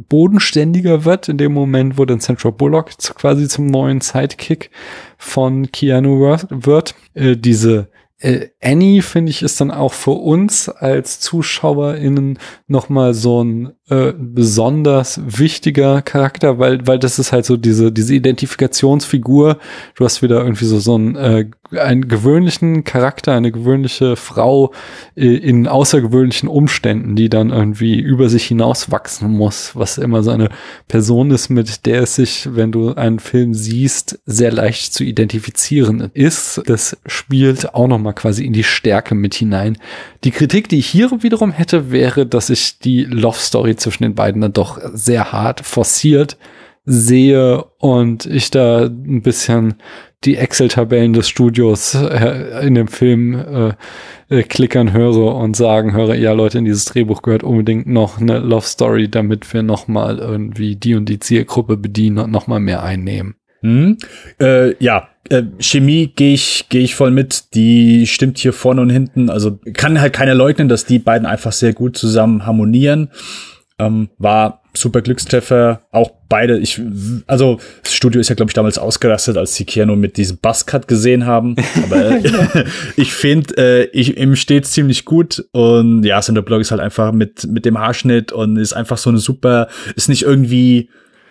bodenständiger 0.08 1.04
wird 1.04 1.28
in 1.28 1.36
dem 1.36 1.52
Moment, 1.52 1.98
wo 1.98 2.06
dann 2.06 2.20
Central 2.20 2.52
Bullock 2.52 2.96
quasi 3.16 3.48
zum 3.48 3.66
neuen 3.66 4.00
Sidekick 4.00 4.70
von 5.18 5.70
Keanu 5.70 6.38
wird. 6.48 6.94
Äh, 7.12 7.36
diese 7.36 7.88
äh, 8.18 8.48
Annie, 8.62 9.00
finde 9.00 9.30
ich, 9.30 9.42
ist 9.42 9.60
dann 9.60 9.70
auch 9.70 9.94
für 9.94 10.10
uns 10.10 10.68
als 10.68 11.18
ZuschauerInnen 11.20 12.38
nochmal 12.66 13.14
so 13.14 13.42
ein 13.42 13.72
äh, 13.88 14.12
besonders 14.16 15.20
wichtiger 15.26 16.02
Charakter, 16.02 16.58
weil, 16.58 16.86
weil 16.86 16.98
das 16.98 17.18
ist 17.18 17.32
halt 17.32 17.44
so 17.44 17.56
diese, 17.56 17.90
diese 17.90 18.14
Identifikationsfigur. 18.14 19.58
Du 19.96 20.04
hast 20.04 20.22
wieder 20.22 20.42
irgendwie 20.42 20.66
so, 20.66 20.78
so 20.78 20.94
einen, 20.94 21.16
äh, 21.16 21.46
einen 21.76 22.06
gewöhnlichen 22.06 22.84
Charakter, 22.84 23.32
eine 23.32 23.50
gewöhnliche 23.50 24.14
Frau 24.16 24.72
äh, 25.16 25.34
in 25.34 25.66
außergewöhnlichen 25.66 26.48
Umständen, 26.48 27.16
die 27.16 27.28
dann 27.28 27.50
irgendwie 27.50 27.98
über 27.98 28.28
sich 28.28 28.44
hinaus 28.44 28.90
wachsen 28.90 29.30
muss, 29.30 29.74
was 29.74 29.98
immer 29.98 30.22
so 30.22 30.30
eine 30.30 30.50
Person 30.86 31.30
ist, 31.30 31.48
mit 31.48 31.86
der 31.86 32.02
es 32.02 32.14
sich, 32.14 32.48
wenn 32.54 32.72
du 32.72 32.94
einen 32.94 33.18
Film 33.18 33.54
siehst, 33.54 34.20
sehr 34.26 34.52
leicht 34.52 34.92
zu 34.92 35.02
identifizieren 35.02 36.10
ist. 36.14 36.62
Das 36.66 36.96
spielt 37.06 37.74
auch 37.74 37.88
nochmal 37.88 38.14
quasi 38.14 38.44
in 38.50 38.54
die 38.54 38.64
Stärke 38.64 39.14
mit 39.14 39.34
hinein. 39.34 39.78
Die 40.24 40.32
Kritik, 40.32 40.68
die 40.68 40.80
ich 40.80 40.88
hier 40.88 41.10
wiederum 41.22 41.52
hätte, 41.52 41.92
wäre, 41.92 42.26
dass 42.26 42.50
ich 42.50 42.80
die 42.80 43.04
Love 43.04 43.38
Story 43.38 43.76
zwischen 43.76 44.02
den 44.02 44.16
beiden 44.16 44.42
dann 44.42 44.52
doch 44.52 44.80
sehr 44.92 45.30
hart 45.30 45.60
forciert 45.60 46.36
sehe 46.84 47.62
und 47.78 48.26
ich 48.26 48.50
da 48.50 48.86
ein 48.86 49.22
bisschen 49.22 49.74
die 50.24 50.36
Excel-Tabellen 50.36 51.12
des 51.12 51.28
Studios 51.28 51.94
äh, 51.94 52.66
in 52.66 52.74
dem 52.74 52.88
Film 52.88 53.34
äh, 53.34 53.72
äh, 54.28 54.42
klickern 54.42 54.92
höre 54.92 55.36
und 55.36 55.54
sagen 55.54 55.92
höre, 55.92 56.16
ja 56.16 56.32
Leute, 56.32 56.58
in 56.58 56.64
dieses 56.64 56.86
Drehbuch 56.86 57.22
gehört 57.22 57.44
unbedingt 57.44 57.86
noch 57.86 58.20
eine 58.20 58.40
Love 58.40 58.66
Story, 58.66 59.08
damit 59.08 59.52
wir 59.54 59.62
noch 59.62 59.86
mal 59.86 60.18
irgendwie 60.18 60.74
die 60.74 60.96
und 60.96 61.08
die 61.08 61.20
Zielgruppe 61.20 61.76
bedienen 61.76 62.18
und 62.18 62.32
noch 62.32 62.48
mal 62.48 62.60
mehr 62.60 62.82
einnehmen. 62.82 63.36
Hm. 63.60 63.98
Äh, 64.40 64.74
ja, 64.82 65.09
äh, 65.28 65.42
Chemie 65.58 66.08
gehe 66.08 66.34
ich, 66.34 66.66
geh 66.68 66.80
ich 66.80 66.94
voll 66.94 67.10
mit. 67.10 67.54
Die 67.54 68.06
stimmt 68.06 68.38
hier 68.38 68.52
vorne 68.52 68.80
und 68.80 68.90
hinten. 68.90 69.30
Also 69.30 69.58
kann 69.74 70.00
halt 70.00 70.12
keiner 70.12 70.34
leugnen, 70.34 70.68
dass 70.68 70.86
die 70.86 70.98
beiden 70.98 71.26
einfach 71.26 71.52
sehr 71.52 71.72
gut 71.72 71.96
zusammen 71.96 72.46
harmonieren. 72.46 73.10
Ähm, 73.78 74.10
war 74.18 74.62
super 74.74 75.02
Glückstreffer. 75.02 75.82
Auch 75.90 76.10
beide, 76.28 76.58
ich, 76.58 76.80
also 77.26 77.58
das 77.82 77.94
Studio 77.94 78.20
ist 78.20 78.28
ja, 78.28 78.34
glaube 78.34 78.50
ich, 78.50 78.54
damals 78.54 78.78
ausgerastet, 78.78 79.36
als 79.36 79.54
sie 79.54 79.64
Keanu 79.64 79.96
mit 79.96 80.16
diesem 80.16 80.38
Buzzcut 80.38 80.88
gesehen 80.88 81.26
haben. 81.26 81.56
Aber 81.84 82.10
äh, 82.24 82.64
ich 82.96 83.12
finde, 83.12 83.56
äh, 83.56 83.84
ich, 83.92 84.16
ihm 84.16 84.36
steht 84.36 84.66
ziemlich 84.66 85.04
gut. 85.04 85.44
Und 85.52 86.04
ja, 86.04 86.20
Sandra 86.22 86.42
Blog 86.42 86.60
ist 86.60 86.70
halt 86.70 86.80
einfach 86.80 87.12
mit, 87.12 87.46
mit 87.46 87.64
dem 87.64 87.78
Haarschnitt 87.78 88.32
und 88.32 88.56
ist 88.56 88.72
einfach 88.72 88.98
so 88.98 89.10
eine 89.10 89.18
super, 89.18 89.68
ist 89.96 90.08
nicht 90.08 90.22
irgendwie 90.22 90.88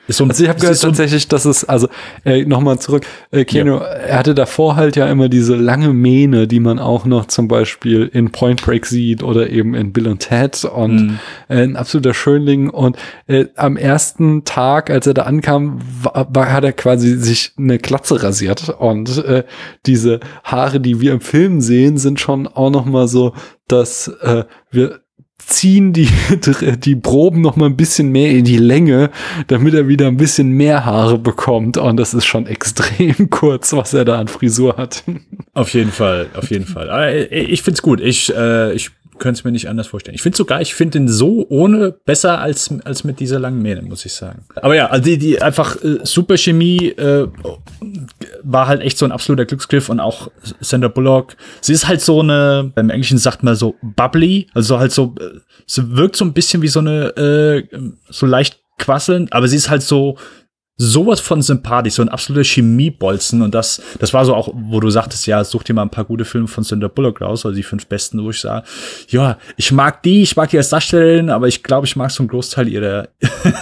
so 0.09 0.25
also 0.25 0.43
ich 0.43 0.49
habe 0.49 0.59
gehört 0.59 0.77
so 0.77 0.87
tatsächlich, 0.87 1.27
dass 1.27 1.45
es, 1.45 1.63
also 1.63 1.87
äh, 2.25 2.43
nochmal 2.45 2.79
zurück, 2.79 3.05
äh, 3.31 3.45
Keno, 3.45 3.77
ja. 3.77 3.83
er 3.83 4.19
hatte 4.19 4.35
davor 4.35 4.75
halt 4.75 4.95
ja 4.95 5.07
immer 5.07 5.29
diese 5.29 5.55
lange 5.55 5.93
Mähne, 5.93 6.47
die 6.47 6.59
man 6.59 6.79
auch 6.79 7.05
noch 7.05 7.25
zum 7.25 7.47
Beispiel 7.47 8.09
in 8.11 8.31
Point 8.31 8.63
Break 8.63 8.85
sieht 8.85 9.23
oder 9.23 9.49
eben 9.49 9.75
in 9.75 9.93
Bill 9.93 10.07
und 10.07 10.19
Ted 10.19 10.65
und 10.65 10.95
mhm. 10.95 11.19
äh, 11.47 11.63
ein 11.63 11.75
absoluter 11.75 12.13
Schönling. 12.13 12.69
Und 12.69 12.97
äh, 13.27 13.45
am 13.55 13.77
ersten 13.77 14.43
Tag, 14.45 14.89
als 14.89 15.07
er 15.07 15.13
da 15.13 15.23
ankam, 15.23 15.79
war, 16.01 16.27
war, 16.33 16.51
hat 16.51 16.63
er 16.63 16.73
quasi 16.73 17.17
sich 17.17 17.53
eine 17.57 17.77
Glatze 17.77 18.21
rasiert 18.23 18.69
und 18.69 19.23
äh, 19.23 19.43
diese 19.85 20.19
Haare, 20.43 20.79
die 20.79 20.99
wir 21.01 21.13
im 21.13 21.21
Film 21.21 21.61
sehen, 21.61 21.97
sind 21.97 22.19
schon 22.19 22.47
auch 22.47 22.71
nochmal 22.71 23.07
so, 23.07 23.33
dass 23.67 24.07
äh, 24.21 24.43
wir 24.71 25.01
ziehen 25.39 25.93
die, 25.93 26.09
die 26.77 26.95
Proben 26.95 27.41
noch 27.41 27.55
mal 27.55 27.65
ein 27.65 27.77
bisschen 27.77 28.11
mehr 28.11 28.31
in 28.31 28.45
die 28.45 28.57
Länge, 28.57 29.09
damit 29.47 29.73
er 29.73 29.87
wieder 29.87 30.07
ein 30.07 30.17
bisschen 30.17 30.51
mehr 30.51 30.85
Haare 30.85 31.17
bekommt. 31.17 31.77
Und 31.77 31.97
das 31.97 32.13
ist 32.13 32.25
schon 32.25 32.45
extrem 32.45 33.29
kurz, 33.29 33.73
was 33.73 33.93
er 33.93 34.05
da 34.05 34.19
an 34.19 34.27
Frisur 34.27 34.77
hat. 34.77 35.03
Auf 35.53 35.73
jeden 35.73 35.91
Fall, 35.91 36.27
auf 36.35 36.51
jeden 36.51 36.65
Fall. 36.65 36.89
Äh, 36.89 37.25
ich 37.25 37.63
find's 37.63 37.81
gut. 37.81 37.99
Ich, 38.01 38.33
äh, 38.35 38.73
ich 38.73 38.91
könnte 39.19 39.39
es 39.39 39.43
mir 39.43 39.51
nicht 39.51 39.69
anders 39.69 39.87
vorstellen. 39.87 40.15
Ich 40.15 40.21
finde 40.21 40.37
sogar, 40.37 40.61
ich 40.61 40.73
finde 40.73 40.99
ihn 40.99 41.07
so 41.07 41.45
ohne 41.49 41.91
besser 41.91 42.39
als, 42.39 42.73
als 42.83 43.03
mit 43.03 43.19
dieser 43.19 43.39
langen 43.39 43.61
Mähne, 43.61 43.81
muss 43.81 44.05
ich 44.05 44.13
sagen. 44.13 44.45
Aber 44.55 44.75
ja, 44.75 44.87
also 44.87 45.03
die, 45.03 45.17
die 45.17 45.41
einfach 45.41 45.75
äh, 45.83 45.99
super 46.03 46.37
Chemie 46.37 46.89
äh, 46.89 47.27
war 48.43 48.67
halt 48.67 48.81
echt 48.81 48.97
so 48.97 49.05
ein 49.05 49.11
absoluter 49.11 49.45
Glücksgriff 49.45 49.89
und 49.89 49.99
auch 49.99 50.31
Sandra 50.59 50.87
Bullock. 50.87 51.35
Sie 51.61 51.73
ist 51.73 51.87
halt 51.87 52.01
so 52.01 52.21
eine, 52.21 52.71
im 52.75 52.89
Englischen 52.89 53.17
sagt 53.17 53.43
man 53.43 53.55
so 53.55 53.75
bubbly, 53.81 54.47
also 54.53 54.79
halt 54.79 54.91
so, 54.91 55.15
äh, 55.19 55.39
sie 55.65 55.95
wirkt 55.95 56.15
so 56.15 56.25
ein 56.25 56.33
bisschen 56.33 56.61
wie 56.61 56.67
so 56.67 56.79
eine, 56.79 57.15
äh, 57.17 57.67
so 58.09 58.25
leicht 58.25 58.59
quasselnd, 58.77 59.33
aber 59.33 59.47
sie 59.47 59.57
ist 59.57 59.69
halt 59.69 59.83
so, 59.83 60.17
sowas 60.81 61.19
von 61.19 61.41
sympathisch, 61.41 61.95
so 61.95 62.01
ein 62.01 62.09
absoluter 62.09 62.45
Chemiebolzen. 62.45 63.41
Und 63.41 63.53
das, 63.53 63.81
das 63.99 64.13
war 64.13 64.25
so 64.25 64.33
auch, 64.33 64.49
wo 64.53 64.79
du 64.79 64.89
sagtest, 64.89 65.27
ja, 65.27 65.43
such 65.43 65.63
dir 65.63 65.73
mal 65.73 65.83
ein 65.83 65.89
paar 65.89 66.05
gute 66.05 66.23
Filme 66.23 66.47
von 66.47 66.63
Sandra 66.63 66.87
Bullock 66.87 67.21
raus, 67.21 67.45
also 67.45 67.55
die 67.55 67.63
fünf 67.63 67.85
besten, 67.85 68.23
wo 68.23 68.29
ich 68.29 68.39
sage, 68.39 68.65
ja, 69.09 69.37
ich 69.57 69.73
mag 69.73 70.01
die, 70.03 70.23
ich 70.23 70.35
mag 70.37 70.49
die 70.49 70.57
als 70.57 70.69
Darstellerin, 70.69 71.29
aber 71.29 71.47
ich 71.47 71.63
glaube, 71.63 71.85
ich 71.85 71.97
mag 71.97 72.09
so 72.11 72.23
einen 72.23 72.29
Großteil 72.29 72.69
ihrer, 72.69 73.09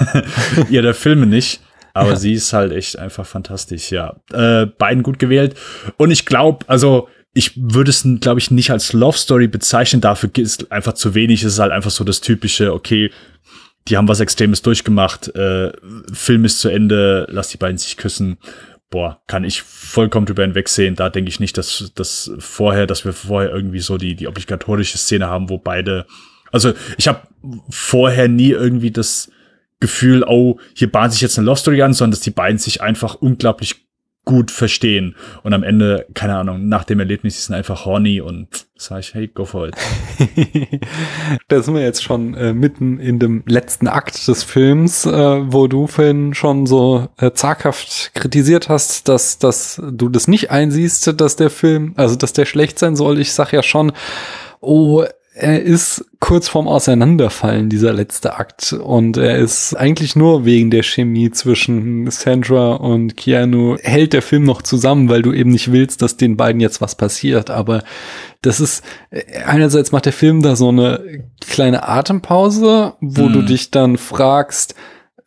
ihrer 0.70 0.94
Filme 0.94 1.26
nicht. 1.26 1.60
Aber 1.94 2.12
ja. 2.12 2.16
sie 2.16 2.34
ist 2.34 2.54
halt 2.54 2.72
echt 2.72 3.00
einfach 3.00 3.26
fantastisch, 3.26 3.92
ja. 3.92 4.16
Äh, 4.32 4.68
beiden 4.68 5.02
gut 5.02 5.18
gewählt. 5.18 5.56
Und 5.98 6.12
ich 6.12 6.28
glaube, 6.28 6.64
also, 6.68 7.10
ich 7.34 7.54
würde 7.56 7.90
es, 7.90 8.08
glaube 8.22 8.40
ich, 8.40 8.52
nicht 8.52 8.70
als 8.70 8.94
Love 8.94 9.18
Story 9.18 9.48
bezeichnen. 9.48 10.02
Dafür 10.02 10.30
ist 10.36 10.72
einfach 10.72 10.94
zu 10.94 11.16
wenig. 11.16 11.42
Es 11.44 11.54
ist 11.54 11.60
halt 11.60 11.72
einfach 11.72 11.90
so 11.90 12.04
das 12.04 12.22
typische, 12.22 12.74
okay, 12.74 13.12
die 13.88 13.98
haben 13.98 14.08
was 14.08 14.20
Extremes 14.20 14.62
durchgemacht, 14.62 15.34
äh, 15.36 15.72
Film 16.12 16.46
ist 16.46 16.60
zu 16.60 16.70
Ende, 16.70 17.28
lass 17.30 17.50
die 17.50 17.58
beiden 17.58 17.78
sich 17.78 17.98
küssen. 17.98 18.38
Boah, 18.90 19.22
kann 19.28 19.44
ich 19.44 19.64
vollkommen 19.64 20.26
drüber 20.26 20.44
hinwegsehen. 20.44 20.96
Da 20.96 21.10
denke 21.10 21.30
ich 21.30 21.40
nicht, 21.40 21.58
dass, 21.58 21.92
dass 21.96 22.32
vorher, 22.40 22.88
dass 22.88 23.04
wir 23.04 23.12
vorher 23.12 23.52
irgendwie 23.52 23.80
so 23.80 23.98
die, 23.98 24.16
die 24.16 24.28
obligatorische 24.28 24.98
Szene 24.98 25.28
haben, 25.28 25.50
wo 25.50 25.58
beide. 25.58 26.06
Also 26.52 26.74
ich 26.98 27.08
habe 27.10 27.28
vorher 27.70 28.30
nie 28.30 28.52
irgendwie 28.52 28.92
das 28.92 29.30
Gefühl, 29.80 30.24
oh, 30.24 30.60
hier 30.74 30.92
bahnt 30.92 31.12
sich 31.12 31.22
jetzt 31.22 31.38
eine 31.38 31.46
Love 31.46 31.60
Story 31.60 31.82
an, 31.82 31.94
sondern 31.94 32.12
dass 32.12 32.22
die 32.22 32.32
beiden 32.32 32.58
sich 32.58 32.82
einfach 32.82 33.16
unglaublich 33.16 33.87
gut 34.28 34.52
verstehen. 34.52 35.16
Und 35.42 35.54
am 35.54 35.64
Ende, 35.64 36.06
keine 36.14 36.36
Ahnung, 36.36 36.68
nach 36.68 36.84
dem 36.84 37.00
Erlebnis 37.00 37.40
ist 37.40 37.50
einfach 37.50 37.86
horny 37.86 38.20
und 38.20 38.68
sage 38.76 39.00
ich, 39.00 39.14
hey, 39.14 39.28
go 39.28 39.46
for 39.46 39.70
it. 39.70 39.76
da 41.48 41.62
sind 41.64 41.74
wir 41.74 41.82
jetzt 41.82 42.04
schon 42.04 42.36
äh, 42.36 42.54
mitten 42.54 43.00
in 43.00 43.20
dem 43.20 43.44
letzten 43.48 43.88
Akt 43.88 44.28
des 44.28 44.44
Films, 44.44 45.06
äh, 45.06 45.12
wo 45.12 45.68
du 45.68 45.88
vorhin 45.88 46.34
schon 46.34 46.66
so 46.68 47.08
äh, 47.18 47.32
zaghaft 47.32 48.12
kritisiert 48.14 48.68
hast, 48.68 49.08
dass, 49.08 49.40
dass 49.40 49.82
du 49.92 50.10
das 50.10 50.28
nicht 50.28 50.52
einsiehst, 50.52 51.20
dass 51.20 51.38
der 51.38 51.50
Film, 51.50 51.94
also 51.96 52.18
dass 52.18 52.34
der 52.34 52.46
schlecht 52.46 52.78
sein 52.80 52.98
soll. 52.98 53.20
Ich 53.20 53.32
sag 53.32 53.54
ja 53.54 53.64
schon, 53.64 53.94
oh, 54.60 55.06
er 55.40 55.62
ist 55.62 56.04
kurz 56.20 56.48
vorm 56.48 56.68
Auseinanderfallen, 56.68 57.70
dieser 57.70 57.94
letzte 57.94 58.38
Akt. 58.38 58.74
Und 58.74 59.18
er 59.18 59.38
ist 59.38 59.76
eigentlich 59.76 60.16
nur 60.16 60.46
wegen 60.46 60.72
der 60.72 60.82
Chemie 60.82 61.30
zwischen 61.30 62.10
Sandra 62.10 62.74
und 62.74 63.16
Keanu 63.16 63.78
hält 63.82 64.14
der 64.14 64.24
Film 64.24 64.44
noch 64.44 64.64
zusammen, 64.64 65.10
weil 65.10 65.22
du 65.22 65.34
eben 65.34 65.52
nicht 65.52 65.72
willst, 65.72 66.02
dass 66.02 66.18
den 66.18 66.38
beiden 66.38 66.60
jetzt 66.60 66.82
was 66.82 66.96
passiert. 66.96 67.52
Aber 67.52 67.84
das 68.42 68.60
ist, 68.60 68.84
einerseits 69.46 69.92
macht 69.92 70.06
der 70.06 70.14
Film 70.14 70.42
da 70.42 70.56
so 70.56 70.70
eine 70.70 71.24
kleine 71.48 71.88
Atempause, 71.88 72.94
wo 73.00 73.26
hm. 73.26 73.34
du 73.34 73.42
dich 73.44 73.70
dann 73.70 73.98
fragst, 73.98 74.74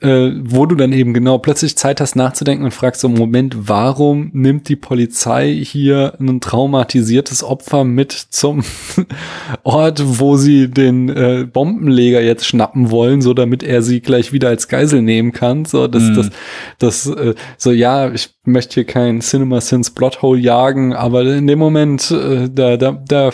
äh, 0.01 0.31
wo 0.43 0.65
du 0.67 0.75
dann 0.75 0.93
eben 0.93 1.13
genau 1.13 1.39
plötzlich 1.39 1.77
Zeit 1.77 2.01
hast 2.01 2.17
nachzudenken 2.17 2.65
und 2.65 2.71
fragst 2.71 3.03
so, 3.03 3.09
Moment, 3.09 3.69
warum 3.69 4.31
nimmt 4.33 4.69
die 4.69 4.77
Polizei 4.77 5.53
hier 5.53 6.15
ein 6.19 6.41
traumatisiertes 6.41 7.45
Opfer 7.45 7.85
mit 7.85 8.13
zum 8.13 8.65
Ort, 9.63 10.03
wo 10.05 10.37
sie 10.37 10.69
den 10.69 11.11
äh, 11.11 11.47
Bombenleger 11.51 12.23
jetzt 12.23 12.47
schnappen 12.47 12.91
wollen, 12.91 13.21
so 13.21 13.35
damit 13.35 13.63
er 13.63 13.83
sie 13.83 14.01
gleich 14.01 14.33
wieder 14.33 14.49
als 14.49 14.69
Geisel 14.69 15.03
nehmen 15.03 15.33
kann. 15.33 15.67
So, 15.67 15.87
das, 15.87 16.03
mhm. 16.03 16.15
das, 16.17 16.31
das, 16.79 17.07
äh, 17.07 17.35
so, 17.59 17.71
ja, 17.71 18.11
ich 18.11 18.31
möchte 18.45 18.75
hier 18.75 18.85
kein 18.85 19.21
Cinema 19.21 19.61
Sins 19.61 19.91
Plothole 19.91 20.41
jagen, 20.41 20.95
aber 20.95 21.25
in 21.25 21.47
dem 21.47 21.59
Moment, 21.59 22.11
äh, 22.11 22.49
da, 22.51 22.77
da, 22.79 23.03
da 23.07 23.33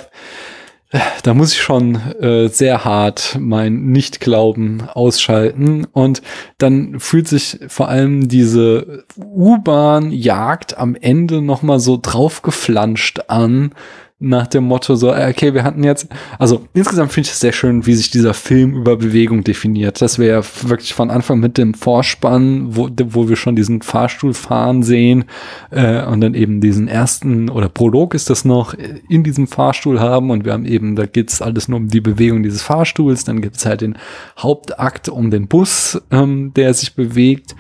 da 1.23 1.35
muss 1.35 1.53
ich 1.53 1.61
schon 1.61 1.97
äh, 2.21 2.49
sehr 2.49 2.85
hart 2.85 3.37
mein 3.41 3.87
Nichtglauben 3.87 4.89
ausschalten. 4.89 5.87
Und 5.93 6.23
dann 6.59 7.01
fühlt 7.01 7.29
sich 7.29 7.59
vor 7.69 7.89
allem 7.89 8.29
diese 8.29 9.05
U-Bahn-Jagd 9.17 10.79
am 10.79 10.95
Ende 10.95 11.43
nochmal 11.43 11.81
so 11.81 11.99
draufgeflanscht 12.01 13.21
an 13.29 13.73
nach 14.19 14.47
dem 14.47 14.65
Motto 14.65 14.95
so, 14.95 15.13
äh, 15.13 15.29
okay, 15.29 15.53
wir 15.53 15.63
hatten 15.63 15.85
jetzt, 15.85 16.09
also 16.39 16.67
insgesamt 16.73 17.13
finde 17.13 17.27
ich 17.27 17.35
es 17.35 17.41
sehr 17.41 17.53
schön, 17.53 17.85
wie 17.85 17.93
sich 17.93 18.11
dieser 18.11 18.33
Film 18.33 18.75
über 18.75 18.97
Bewegung 18.97 19.45
definiert. 19.45 20.01
Das 20.01 20.19
wäre 20.19 20.43
wirklich 20.63 20.95
von 20.95 21.11
Anfang 21.11 21.39
mit 21.39 21.59
dem 21.59 21.75
Vorspann, 21.75 22.75
wo, 22.75 22.89
wo 23.09 23.29
wir 23.29 23.37
schon 23.37 23.57
diesen 23.57 23.83
Fahrstuhl 23.83 24.33
fahren 24.33 24.83
sehen 24.83 25.27
äh, 25.71 26.03
und 26.07 26.23
dann 26.23 26.33
eben 26.33 26.63
diesen 26.63 26.89
ersten 26.89 27.51
oder 27.51 27.69
Prolog 27.69 28.15
ist 28.15 28.31
das 28.31 28.47
noch 28.47 28.73
in 29.09 29.23
diesem 29.23 29.47
Fahrstuhl 29.47 30.01
haben. 30.01 30.31
Und 30.31 30.47
wir 30.47 30.55
haben 30.55 30.65
eben, 30.65 30.97
da 30.97 31.05
geht's 31.05 31.43
alles 31.43 31.69
nur 31.69 31.79
um 31.79 31.89
die 31.89 32.01
Bewegung 32.01 32.43
dieses 32.43 32.63
Fahrstuhls, 32.63 33.25
dann 33.25 33.43
gibt's 33.43 33.67
halt 33.67 33.83
den 33.83 33.99
Hauptakt 34.39 35.11
um 35.11 35.31
den 35.31 35.47
Bus, 35.47 36.01
ähm, 36.11 36.55
der 36.55 36.73
sich 36.73 36.95
bewegt. 36.95 37.55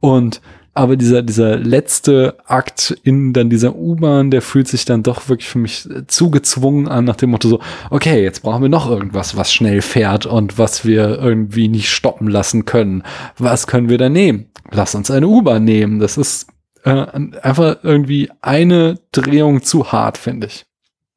Und 0.00 0.42
aber 0.74 0.96
dieser, 0.96 1.22
dieser 1.22 1.56
letzte 1.58 2.36
Akt 2.46 2.96
in 3.02 3.32
dann 3.32 3.50
dieser 3.50 3.76
U-Bahn, 3.76 4.30
der 4.30 4.40
fühlt 4.40 4.68
sich 4.68 4.84
dann 4.84 5.02
doch 5.02 5.28
wirklich 5.28 5.48
für 5.48 5.58
mich 5.58 5.86
zugezwungen 6.06 6.88
an, 6.88 7.04
nach 7.04 7.16
dem 7.16 7.30
Motto 7.30 7.48
so, 7.48 7.60
okay, 7.90 8.22
jetzt 8.22 8.42
brauchen 8.42 8.62
wir 8.62 8.68
noch 8.70 8.88
irgendwas, 8.88 9.36
was 9.36 9.52
schnell 9.52 9.82
fährt 9.82 10.24
und 10.24 10.58
was 10.58 10.86
wir 10.86 11.18
irgendwie 11.18 11.68
nicht 11.68 11.90
stoppen 11.90 12.28
lassen 12.28 12.64
können. 12.64 13.02
Was 13.36 13.66
können 13.66 13.90
wir 13.90 13.98
da 13.98 14.08
nehmen? 14.08 14.46
Lass 14.70 14.94
uns 14.94 15.10
eine 15.10 15.28
U-Bahn 15.28 15.64
nehmen. 15.64 15.98
Das 15.98 16.16
ist 16.16 16.46
äh, 16.84 17.06
einfach 17.42 17.76
irgendwie 17.82 18.30
eine 18.40 18.98
Drehung 19.12 19.62
zu 19.62 19.92
hart, 19.92 20.16
finde 20.16 20.46
ich. 20.46 20.64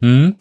Hm. 0.01 0.35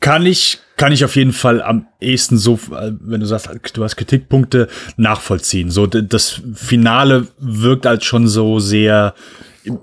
Kann 0.00 0.26
ich, 0.26 0.58
kann 0.76 0.92
ich 0.92 1.04
auf 1.04 1.16
jeden 1.16 1.32
Fall 1.32 1.62
am 1.62 1.86
ehesten 2.00 2.36
so, 2.38 2.54
äh, 2.72 2.92
wenn 3.00 3.20
du 3.20 3.26
sagst, 3.26 3.48
du 3.76 3.84
hast 3.84 3.96
Kritikpunkte, 3.96 4.68
nachvollziehen. 4.96 5.70
So, 5.70 5.86
das 5.86 6.40
Finale 6.54 7.28
wirkt 7.38 7.86
halt 7.86 8.04
schon 8.04 8.28
so 8.28 8.58
sehr, 8.60 9.14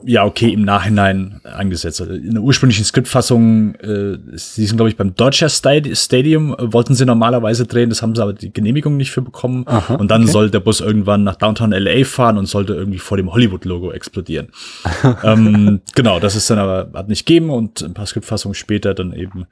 ja, 0.06 0.26
okay, 0.26 0.52
im 0.52 0.64
Nachhinein 0.64 1.40
angesetzt. 1.44 2.02
Also 2.02 2.14
in 2.14 2.34
der 2.34 2.42
ursprünglichen 2.42 2.84
Skriptfassung, 2.84 3.76
äh, 3.76 4.18
sie 4.34 4.66
sind, 4.66 4.78
glaube 4.78 4.90
ich, 4.90 4.98
beim 4.98 5.14
Dodger 5.16 5.50
Stadium, 5.50 6.54
äh, 6.54 6.74
wollten 6.74 6.96
sie 6.96 7.06
normalerweise 7.06 7.66
drehen, 7.66 7.90
das 7.90 8.02
haben 8.02 8.16
sie 8.16 8.22
aber 8.22 8.34
die 8.34 8.52
Genehmigung 8.52 8.98
nicht 8.98 9.12
für 9.12 9.22
bekommen. 9.22 9.64
Aha, 9.68 9.96
und 9.96 10.10
dann 10.10 10.24
okay. 10.24 10.32
soll 10.32 10.50
der 10.50 10.62
Bus 10.62 10.80
irgendwann 10.80 11.24
nach 11.24 11.36
Downtown 11.36 11.72
LA 11.72 12.06
fahren 12.06 12.38
und 12.38 12.48
sollte 12.48 12.74
irgendwie 12.74 13.00
vor 13.00 13.18
dem 13.18 13.32
Hollywood-Logo 13.32 13.92
explodieren. 13.92 14.50
ähm, 15.24 15.82
genau, 15.94 16.20
das 16.20 16.36
ist 16.36 16.50
dann 16.50 16.60
aber, 16.60 16.90
hat 16.94 17.08
nicht 17.08 17.26
gegeben 17.26 17.52
und 17.52 17.84
ein 17.84 17.94
paar 17.94 18.08
Skriptfassungen 18.08 18.56
später 18.56 18.94
dann 18.96 19.14
eben, 19.14 19.46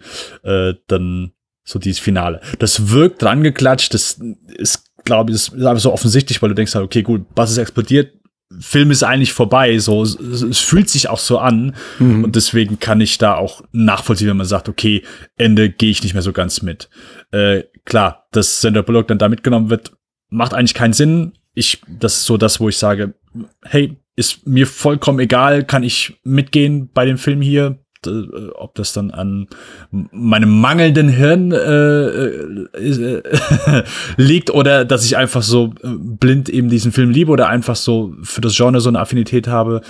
äh, 0.43 0.73
dann 0.87 1.33
so 1.63 1.77
dieses 1.79 1.99
Finale. 1.99 2.41
Das 2.59 2.89
wirkt 2.89 3.21
dran 3.21 3.43
geklatscht, 3.43 3.93
das 3.93 4.19
ist, 4.57 4.91
glaube 5.03 5.31
ich, 5.31 5.35
ist 5.37 5.53
einfach 5.53 5.79
so 5.79 5.93
offensichtlich, 5.93 6.41
weil 6.41 6.49
du 6.49 6.55
denkst 6.55 6.73
halt, 6.73 6.85
okay, 6.85 7.03
gut, 7.03 7.25
was 7.35 7.51
ist 7.51 7.57
explodiert, 7.57 8.11
Film 8.59 8.91
ist 8.91 9.03
eigentlich 9.03 9.33
vorbei, 9.33 9.77
so 9.79 10.03
es, 10.03 10.15
es 10.19 10.59
fühlt 10.59 10.89
sich 10.89 11.09
auch 11.09 11.19
so 11.19 11.39
an 11.39 11.75
mhm. 11.99 12.23
und 12.23 12.35
deswegen 12.35 12.79
kann 12.79 13.01
ich 13.01 13.17
da 13.17 13.35
auch 13.35 13.63
nachvollziehen, 13.71 14.27
wenn 14.27 14.37
man 14.37 14.45
sagt, 14.45 14.69
okay, 14.69 15.03
Ende 15.35 15.69
gehe 15.69 15.89
ich 15.89 16.03
nicht 16.03 16.13
mehr 16.13 16.21
so 16.21 16.31
ganz 16.31 16.61
mit. 16.61 16.89
Äh, 17.31 17.63
klar, 17.85 18.27
dass 18.31 18.61
Sandra 18.61 18.81
Bullock 18.81 19.07
dann 19.07 19.17
da 19.17 19.29
mitgenommen 19.29 19.69
wird, 19.69 19.93
macht 20.29 20.53
eigentlich 20.53 20.75
keinen 20.75 20.93
Sinn. 20.93 21.33
Ich, 21.53 21.81
das 21.87 22.17
ist 22.17 22.25
so 22.25 22.37
das, 22.37 22.59
wo 22.59 22.69
ich 22.69 22.77
sage, 22.77 23.15
hey, 23.63 23.97
ist 24.15 24.45
mir 24.47 24.67
vollkommen 24.67 25.19
egal, 25.19 25.63
kann 25.63 25.83
ich 25.83 26.19
mitgehen 26.23 26.89
bei 26.93 27.05
dem 27.05 27.17
Film 27.17 27.41
hier, 27.41 27.79
ob 28.07 28.75
das 28.75 28.93
dann 28.93 29.11
an 29.11 29.47
meinem 29.91 30.59
mangelnden 30.59 31.09
Hirn 31.09 31.51
äh, 31.51 32.05
äh, 32.07 33.83
liegt 34.17 34.49
oder 34.51 34.85
dass 34.85 35.05
ich 35.05 35.17
einfach 35.17 35.41
so 35.41 35.73
äh, 35.83 35.87
blind 35.97 36.49
eben 36.49 36.69
diesen 36.69 36.91
Film 36.91 37.09
liebe 37.09 37.31
oder 37.31 37.49
einfach 37.49 37.75
so 37.75 38.13
für 38.23 38.41
das 38.41 38.55
Genre 38.55 38.81
so 38.81 38.89
eine 38.89 38.99
Affinität 38.99 39.47
habe. 39.47 39.81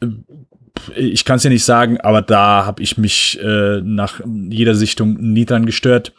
Äh, 0.00 0.06
ich 0.96 1.24
kann 1.24 1.36
es 1.36 1.44
ja 1.44 1.50
nicht 1.50 1.64
sagen, 1.64 2.00
aber 2.00 2.20
da 2.20 2.66
habe 2.66 2.82
ich 2.82 2.98
mich 2.98 3.38
äh, 3.40 3.80
nach 3.80 4.20
jeder 4.26 4.74
Sichtung 4.74 5.14
nie 5.20 5.44
dran 5.44 5.66
gestört. 5.66 6.12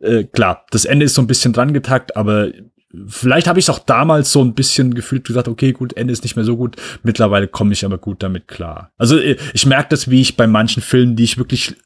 Äh, 0.00 0.24
klar, 0.24 0.64
das 0.70 0.84
Ende 0.84 1.06
ist 1.06 1.14
so 1.14 1.22
ein 1.22 1.26
bisschen 1.26 1.52
dran 1.52 1.72
getackt, 1.72 2.16
aber 2.16 2.50
Vielleicht 3.06 3.46
habe 3.46 3.58
ich 3.58 3.66
es 3.66 3.70
auch 3.70 3.80
damals 3.80 4.32
so 4.32 4.42
ein 4.42 4.54
bisschen 4.54 4.94
gefühlt 4.94 5.26
gesagt, 5.26 5.46
okay, 5.46 5.72
gut, 5.72 5.94
Ende 5.94 6.10
ist 6.10 6.22
nicht 6.22 6.36
mehr 6.36 6.44
so 6.46 6.56
gut. 6.56 6.76
Mittlerweile 7.02 7.46
komme 7.46 7.74
ich 7.74 7.84
aber 7.84 7.98
gut 7.98 8.22
damit 8.22 8.48
klar. 8.48 8.92
Also 8.96 9.18
äh, 9.18 9.36
ich 9.52 9.66
merke 9.66 9.90
das, 9.90 10.10
wie 10.10 10.22
ich 10.22 10.38
bei 10.38 10.46
manchen 10.46 10.82
Filmen, 10.82 11.14
die 11.14 11.24
ich 11.24 11.36
wirklich 11.36 11.76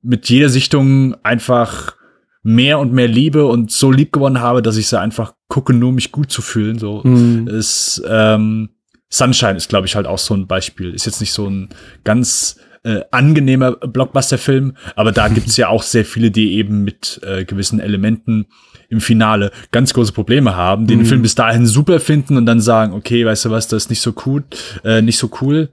mit 0.00 0.28
jeder 0.28 0.48
Sichtung 0.48 1.16
einfach 1.24 1.96
mehr 2.44 2.78
und 2.78 2.92
mehr 2.92 3.08
liebe 3.08 3.46
und 3.46 3.72
so 3.72 3.90
lieb 3.90 4.12
gewonnen 4.12 4.40
habe, 4.40 4.62
dass 4.62 4.76
ich 4.76 4.86
sie 4.86 5.00
einfach 5.00 5.34
gucke, 5.48 5.74
nur 5.74 5.90
mich 5.90 6.12
gut 6.12 6.30
zu 6.30 6.40
fühlen. 6.40 6.78
So 6.78 7.02
mhm. 7.02 7.48
ist 7.48 8.00
ähm, 8.08 8.70
Sunshine 9.10 9.56
ist, 9.56 9.68
glaube 9.68 9.86
ich, 9.88 9.96
halt 9.96 10.06
auch 10.06 10.18
so 10.18 10.34
ein 10.34 10.46
Beispiel. 10.46 10.94
Ist 10.94 11.06
jetzt 11.06 11.20
nicht 11.20 11.32
so 11.32 11.48
ein 11.48 11.70
ganz 12.04 12.60
äh, 12.84 13.00
angenehmer 13.10 13.72
Blockbuster-Film, 13.72 14.76
aber 14.96 15.12
da 15.12 15.28
gibt's 15.28 15.56
ja 15.56 15.68
auch 15.68 15.82
sehr 15.82 16.04
viele, 16.04 16.30
die 16.30 16.54
eben 16.54 16.84
mit 16.84 17.20
äh, 17.24 17.44
gewissen 17.44 17.80
Elementen 17.80 18.46
im 18.88 19.00
Finale 19.00 19.50
ganz 19.70 19.92
große 19.92 20.12
Probleme 20.12 20.56
haben, 20.56 20.86
den 20.86 21.00
mhm. 21.00 21.06
Film 21.06 21.22
bis 21.22 21.34
dahin 21.34 21.66
super 21.66 22.00
finden 22.00 22.36
und 22.36 22.46
dann 22.46 22.60
sagen, 22.60 22.94
okay, 22.94 23.24
weißt 23.24 23.46
du 23.46 23.50
was, 23.50 23.68
das 23.68 23.84
ist 23.84 23.90
nicht 23.90 24.00
so 24.00 24.14
cool, 24.26 24.44
äh, 24.84 25.02
nicht 25.02 25.18
so 25.18 25.30
cool. 25.40 25.70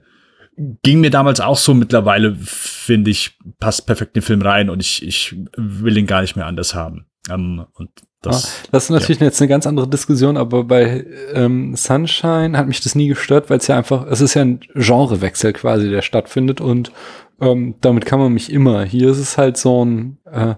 Ging 0.82 1.00
mir 1.00 1.10
damals 1.10 1.40
auch 1.40 1.58
so 1.58 1.74
mittlerweile, 1.74 2.34
finde 2.40 3.10
ich, 3.10 3.38
passt 3.58 3.86
perfekt 3.86 4.16
in 4.16 4.20
den 4.20 4.26
Film 4.26 4.42
rein 4.42 4.70
und 4.70 4.80
ich, 4.80 5.06
ich 5.06 5.36
will 5.56 5.96
ihn 5.96 6.06
gar 6.06 6.22
nicht 6.22 6.36
mehr 6.36 6.46
anders 6.46 6.74
haben. 6.74 7.06
Ähm, 7.30 7.66
und 7.74 7.90
das, 8.30 8.62
das 8.70 8.84
ist 8.84 8.90
natürlich 8.90 9.20
ja. 9.20 9.26
jetzt 9.26 9.40
eine 9.40 9.48
ganz 9.48 9.66
andere 9.66 9.88
Diskussion, 9.88 10.36
aber 10.36 10.64
bei 10.64 11.04
ähm, 11.32 11.74
Sunshine 11.76 12.56
hat 12.56 12.66
mich 12.66 12.80
das 12.80 12.94
nie 12.94 13.08
gestört, 13.08 13.50
weil 13.50 13.58
es 13.58 13.66
ja 13.66 13.76
einfach, 13.76 14.06
es 14.06 14.20
ist 14.20 14.34
ja 14.34 14.42
ein 14.42 14.60
Genrewechsel 14.74 15.52
quasi, 15.52 15.90
der 15.90 16.02
stattfindet 16.02 16.60
und 16.60 16.92
ähm, 17.40 17.74
damit 17.80 18.06
kann 18.06 18.18
man 18.18 18.32
mich 18.32 18.52
immer. 18.52 18.84
Hier 18.84 19.10
ist 19.10 19.18
es 19.18 19.38
halt 19.38 19.56
so 19.56 19.84
ein, 19.84 20.18
äh, 20.30 20.54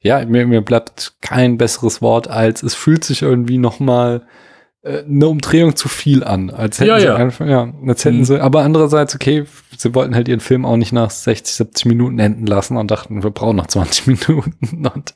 ja, 0.00 0.24
mir, 0.24 0.46
mir 0.46 0.62
bleibt 0.62 1.14
kein 1.20 1.58
besseres 1.58 2.00
Wort 2.02 2.28
als, 2.28 2.62
es 2.62 2.74
fühlt 2.74 3.04
sich 3.04 3.22
irgendwie 3.22 3.58
noch 3.58 3.80
mal 3.80 4.16
äh, 4.16 4.49
eine 4.82 5.28
Umdrehung 5.28 5.76
zu 5.76 5.88
viel 5.88 6.24
an, 6.24 6.48
als 6.48 6.80
hätten 6.80 6.88
ja, 6.88 7.00
sie 7.00 7.06
ja. 7.06 7.16
einfach, 7.16 7.46
ja, 7.46 7.70
als 7.86 8.04
hätten 8.04 8.18
mhm. 8.18 8.24
sie, 8.24 8.40
aber 8.40 8.62
andererseits, 8.62 9.14
okay, 9.14 9.44
sie 9.76 9.94
wollten 9.94 10.14
halt 10.14 10.26
ihren 10.26 10.40
Film 10.40 10.64
auch 10.64 10.78
nicht 10.78 10.92
nach 10.92 11.10
60, 11.10 11.54
70 11.54 11.84
Minuten 11.84 12.18
enden 12.18 12.46
lassen 12.46 12.78
und 12.78 12.90
dachten, 12.90 13.22
wir 13.22 13.30
brauchen 13.30 13.56
noch 13.56 13.66
20 13.66 14.06
Minuten 14.28 14.86
und 14.86 15.14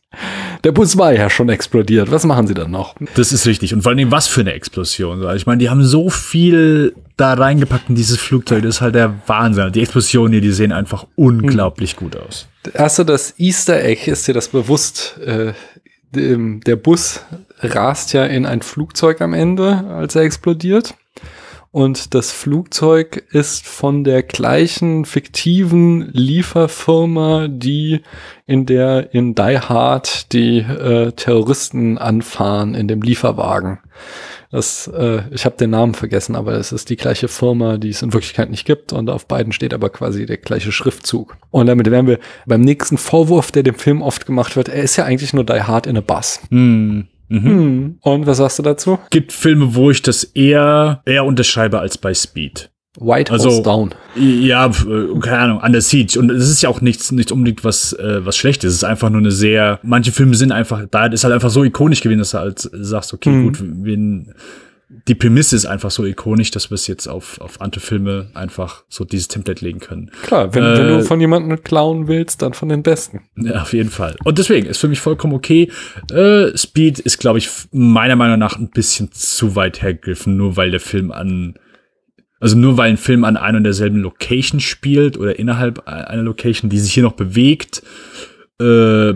der 0.64 0.72
Bus 0.72 0.98
war 0.98 1.14
ja 1.14 1.30
schon 1.30 1.48
explodiert. 1.48 2.10
Was 2.10 2.24
machen 2.24 2.46
sie 2.46 2.54
dann 2.54 2.70
noch? 2.70 2.94
Das 3.14 3.32
ist 3.32 3.46
richtig. 3.46 3.72
Und 3.72 3.82
vor 3.82 3.92
allem, 3.92 4.10
was 4.10 4.28
für 4.28 4.42
eine 4.42 4.52
Explosion. 4.52 5.22
Also 5.22 5.36
ich 5.36 5.46
meine, 5.46 5.58
die 5.58 5.70
haben 5.70 5.82
so 5.82 6.10
viel 6.10 6.94
da 7.16 7.34
reingepackt 7.34 7.88
in 7.88 7.94
dieses 7.94 8.18
Flugzeug. 8.18 8.62
Das 8.62 8.76
ist 8.76 8.80
halt 8.80 8.94
der 8.94 9.14
Wahnsinn. 9.26 9.72
Die 9.72 9.80
Explosionen 9.80 10.32
hier, 10.32 10.40
die 10.40 10.52
sehen 10.52 10.72
einfach 10.72 11.06
unglaublich 11.16 11.96
gut 11.96 12.16
aus. 12.16 12.48
Hast 12.76 12.98
du 12.98 13.04
das 13.04 13.34
Easter 13.38 13.82
Egg? 13.82 14.10
Ist 14.10 14.26
dir 14.28 14.34
das 14.34 14.48
bewusst? 14.48 15.18
Äh, 15.24 15.52
der 16.14 16.76
Bus 16.76 17.20
rast 17.64 18.12
ja 18.12 18.24
in 18.24 18.46
ein 18.46 18.62
Flugzeug 18.62 19.20
am 19.20 19.34
Ende, 19.34 19.84
als 19.88 20.14
er 20.14 20.22
explodiert. 20.22 20.94
Und 21.74 22.14
das 22.14 22.30
Flugzeug 22.30 23.24
ist 23.32 23.66
von 23.66 24.04
der 24.04 24.22
gleichen 24.22 25.04
fiktiven 25.04 26.08
Lieferfirma, 26.12 27.48
die 27.48 28.02
in 28.46 28.64
der 28.64 29.12
in 29.12 29.34
Die 29.34 29.58
Hard 29.58 30.32
die 30.32 30.58
äh, 30.58 31.10
Terroristen 31.10 31.98
anfahren 31.98 32.76
in 32.76 32.86
dem 32.86 33.02
Lieferwagen. 33.02 33.80
Das, 34.52 34.86
äh, 34.86 35.22
ich 35.32 35.46
habe 35.46 35.56
den 35.56 35.70
Namen 35.70 35.94
vergessen, 35.94 36.36
aber 36.36 36.52
es 36.52 36.70
ist 36.70 36.90
die 36.90 36.96
gleiche 36.96 37.26
Firma, 37.26 37.76
die 37.76 37.88
es 37.88 38.02
in 38.02 38.12
Wirklichkeit 38.12 38.50
nicht 38.50 38.66
gibt 38.66 38.92
und 38.92 39.10
auf 39.10 39.26
beiden 39.26 39.52
steht 39.52 39.74
aber 39.74 39.90
quasi 39.90 40.26
der 40.26 40.36
gleiche 40.36 40.70
Schriftzug. 40.70 41.36
Und 41.50 41.66
damit 41.66 41.90
wären 41.90 42.06
wir 42.06 42.20
beim 42.46 42.60
nächsten 42.60 42.98
Vorwurf, 42.98 43.50
der 43.50 43.64
dem 43.64 43.74
Film 43.74 44.00
oft 44.00 44.26
gemacht 44.26 44.54
wird. 44.54 44.68
Er 44.68 44.84
ist 44.84 44.94
ja 44.94 45.06
eigentlich 45.06 45.32
nur 45.32 45.42
Die 45.42 45.62
Hard 45.62 45.88
in 45.88 45.96
a 45.96 46.02
Bus. 46.02 46.38
Hm. 46.50 47.08
Mhm. 47.34 47.98
Und 48.00 48.26
was 48.26 48.38
sagst 48.38 48.58
du 48.58 48.62
dazu? 48.62 48.98
Gibt 49.10 49.32
Filme, 49.32 49.74
wo 49.74 49.90
ich 49.90 50.02
das 50.02 50.24
eher, 50.24 51.02
eher 51.04 51.24
unterschreibe 51.24 51.78
als 51.78 51.98
bei 51.98 52.14
Speed. 52.14 52.70
White 52.98 53.32
House 53.32 53.44
also, 53.44 53.62
Down. 53.62 53.90
Ja, 54.14 54.66
äh, 54.66 55.18
keine 55.20 55.38
Ahnung, 55.38 55.60
Under 55.64 55.80
Siege. 55.80 56.18
Und 56.18 56.30
es 56.30 56.48
ist 56.48 56.62
ja 56.62 56.68
auch 56.68 56.80
nichts, 56.80 57.10
nicht 57.10 57.32
unbedingt 57.32 57.64
was, 57.64 57.92
äh, 57.94 58.24
was 58.24 58.36
Schlechtes. 58.36 58.70
Es 58.70 58.76
ist 58.76 58.84
einfach 58.84 59.10
nur 59.10 59.20
eine 59.20 59.32
sehr, 59.32 59.80
manche 59.82 60.12
Filme 60.12 60.36
sind 60.36 60.52
einfach, 60.52 60.84
da 60.88 61.06
ist 61.06 61.24
halt 61.24 61.34
einfach 61.34 61.50
so 61.50 61.64
ikonisch 61.64 62.02
gewesen, 62.02 62.20
dass 62.20 62.30
du 62.30 62.38
halt 62.38 62.70
sagst, 62.72 63.12
okay, 63.12 63.30
mhm. 63.30 63.44
gut, 63.44 63.58
wenn, 63.60 64.34
die 65.08 65.14
Prämisse 65.14 65.56
ist 65.56 65.66
einfach 65.66 65.90
so 65.90 66.04
ikonisch, 66.04 66.50
dass 66.50 66.70
wir 66.70 66.76
es 66.76 66.86
jetzt 66.86 67.06
auf, 67.06 67.40
auf 67.40 67.60
Ante-Filme 67.60 68.30
einfach 68.34 68.84
so 68.88 69.04
dieses 69.04 69.28
Template 69.28 69.64
legen 69.64 69.80
können. 69.80 70.10
Klar, 70.22 70.54
wenn, 70.54 70.62
äh, 70.62 70.78
wenn 70.78 70.88
du 70.88 70.94
äh, 70.98 71.02
von 71.02 71.20
jemandem 71.20 71.62
klauen 71.62 72.08
willst, 72.08 72.42
dann 72.42 72.54
von 72.54 72.68
den 72.68 72.82
Besten. 72.82 73.22
Ja, 73.36 73.62
auf 73.62 73.72
jeden 73.72 73.90
Fall. 73.90 74.16
Und 74.24 74.38
deswegen 74.38 74.66
ist 74.66 74.78
für 74.78 74.88
mich 74.88 75.00
vollkommen 75.00 75.34
okay. 75.34 75.70
Äh, 76.10 76.56
Speed 76.56 76.98
ist, 77.00 77.18
glaube 77.18 77.38
ich, 77.38 77.48
meiner 77.72 78.16
Meinung 78.16 78.38
nach 78.38 78.56
ein 78.56 78.70
bisschen 78.70 79.12
zu 79.12 79.56
weit 79.56 79.82
hergegriffen, 79.82 80.36
nur 80.36 80.56
weil 80.56 80.70
der 80.70 80.80
Film 80.80 81.12
an, 81.12 81.54
also 82.40 82.56
nur 82.56 82.76
weil 82.76 82.90
ein 82.90 82.96
Film 82.96 83.24
an 83.24 83.36
einer 83.36 83.58
und 83.58 83.64
derselben 83.64 84.00
Location 84.00 84.60
spielt 84.60 85.18
oder 85.18 85.38
innerhalb 85.38 85.86
einer 85.86 86.22
Location, 86.22 86.70
die 86.70 86.78
sich 86.78 86.94
hier 86.94 87.02
noch 87.02 87.12
bewegt 87.12 87.82
äh, 88.60 89.14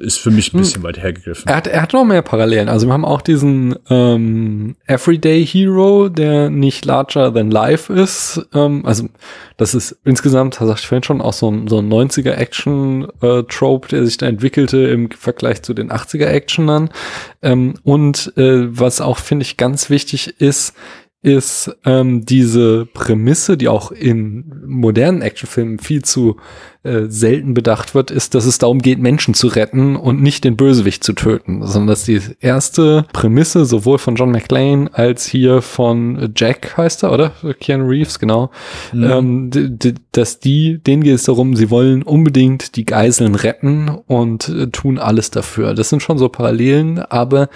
ist 0.00 0.18
für 0.18 0.30
mich 0.30 0.52
ein 0.52 0.58
bisschen 0.58 0.82
hm. 0.82 0.82
weit 0.84 0.98
hergegriffen. 0.98 1.44
Er 1.46 1.56
hat, 1.56 1.66
er 1.66 1.82
hat 1.82 1.92
noch 1.92 2.04
mehr 2.04 2.22
Parallelen. 2.22 2.68
Also 2.68 2.86
wir 2.86 2.92
haben 2.92 3.04
auch 3.04 3.22
diesen 3.22 3.76
ähm, 3.88 4.76
Everyday 4.86 5.44
Hero, 5.44 6.08
der 6.08 6.50
nicht 6.50 6.84
larger 6.84 7.32
than 7.32 7.50
life 7.50 7.92
ist. 7.92 8.46
Ähm, 8.54 8.84
also 8.86 9.08
das 9.56 9.74
ist 9.74 9.98
insgesamt, 10.04 10.60
da 10.60 10.66
sagte 10.66 10.82
ich 10.82 10.88
vorhin 10.88 11.02
schon, 11.02 11.20
auch 11.20 11.32
so 11.32 11.50
ein, 11.50 11.68
so 11.68 11.78
ein 11.78 11.88
90er 11.92 12.32
Action-Trope, 12.32 13.86
äh, 13.86 13.90
der 13.90 14.06
sich 14.06 14.16
da 14.18 14.26
entwickelte 14.26 14.78
im 14.78 15.10
Vergleich 15.10 15.62
zu 15.62 15.74
den 15.74 15.90
80er 15.90 16.26
Actionern. 16.26 16.90
Ähm, 17.42 17.74
und 17.82 18.32
äh, 18.36 18.66
was 18.78 19.00
auch, 19.00 19.18
finde 19.18 19.44
ich, 19.44 19.56
ganz 19.56 19.90
wichtig 19.90 20.40
ist, 20.40 20.74
ist 21.26 21.76
ähm, 21.84 22.24
diese 22.24 22.86
Prämisse, 22.86 23.56
die 23.56 23.66
auch 23.66 23.90
in 23.90 24.62
modernen 24.64 25.22
Actionfilmen 25.22 25.80
viel 25.80 26.02
zu 26.02 26.36
äh, 26.86 27.10
selten 27.10 27.54
bedacht 27.54 27.94
wird, 27.94 28.10
ist, 28.10 28.34
dass 28.34 28.46
es 28.46 28.58
darum 28.58 28.80
geht, 28.80 28.98
Menschen 28.98 29.34
zu 29.34 29.48
retten 29.48 29.96
und 29.96 30.22
nicht 30.22 30.44
den 30.44 30.56
Bösewicht 30.56 31.04
zu 31.04 31.12
töten, 31.12 31.66
sondern 31.66 31.88
dass 31.88 32.04
die 32.04 32.20
erste 32.40 33.04
Prämisse 33.12 33.64
sowohl 33.64 33.98
von 33.98 34.14
John 34.14 34.30
McClane 34.30 34.88
als 34.92 35.26
hier 35.26 35.62
von 35.62 36.32
Jack 36.36 36.76
heißt 36.76 37.02
er, 37.02 37.12
oder? 37.12 37.32
Keanu 37.60 37.86
Reeves, 37.88 38.18
genau. 38.18 38.50
Mhm. 38.92 39.04
Ähm, 39.04 39.78
dass 40.12 40.40
die, 40.40 40.78
denen 40.78 41.02
geht 41.02 41.16
es 41.16 41.24
darum, 41.24 41.56
sie 41.56 41.70
wollen 41.70 42.02
unbedingt 42.02 42.76
die 42.76 42.86
Geiseln 42.86 43.34
retten 43.34 43.88
und 43.88 44.48
äh, 44.48 44.68
tun 44.68 44.98
alles 44.98 45.30
dafür. 45.30 45.74
Das 45.74 45.90
sind 45.90 46.02
schon 46.02 46.18
so 46.18 46.28
Parallelen, 46.28 46.98
aber 46.98 47.48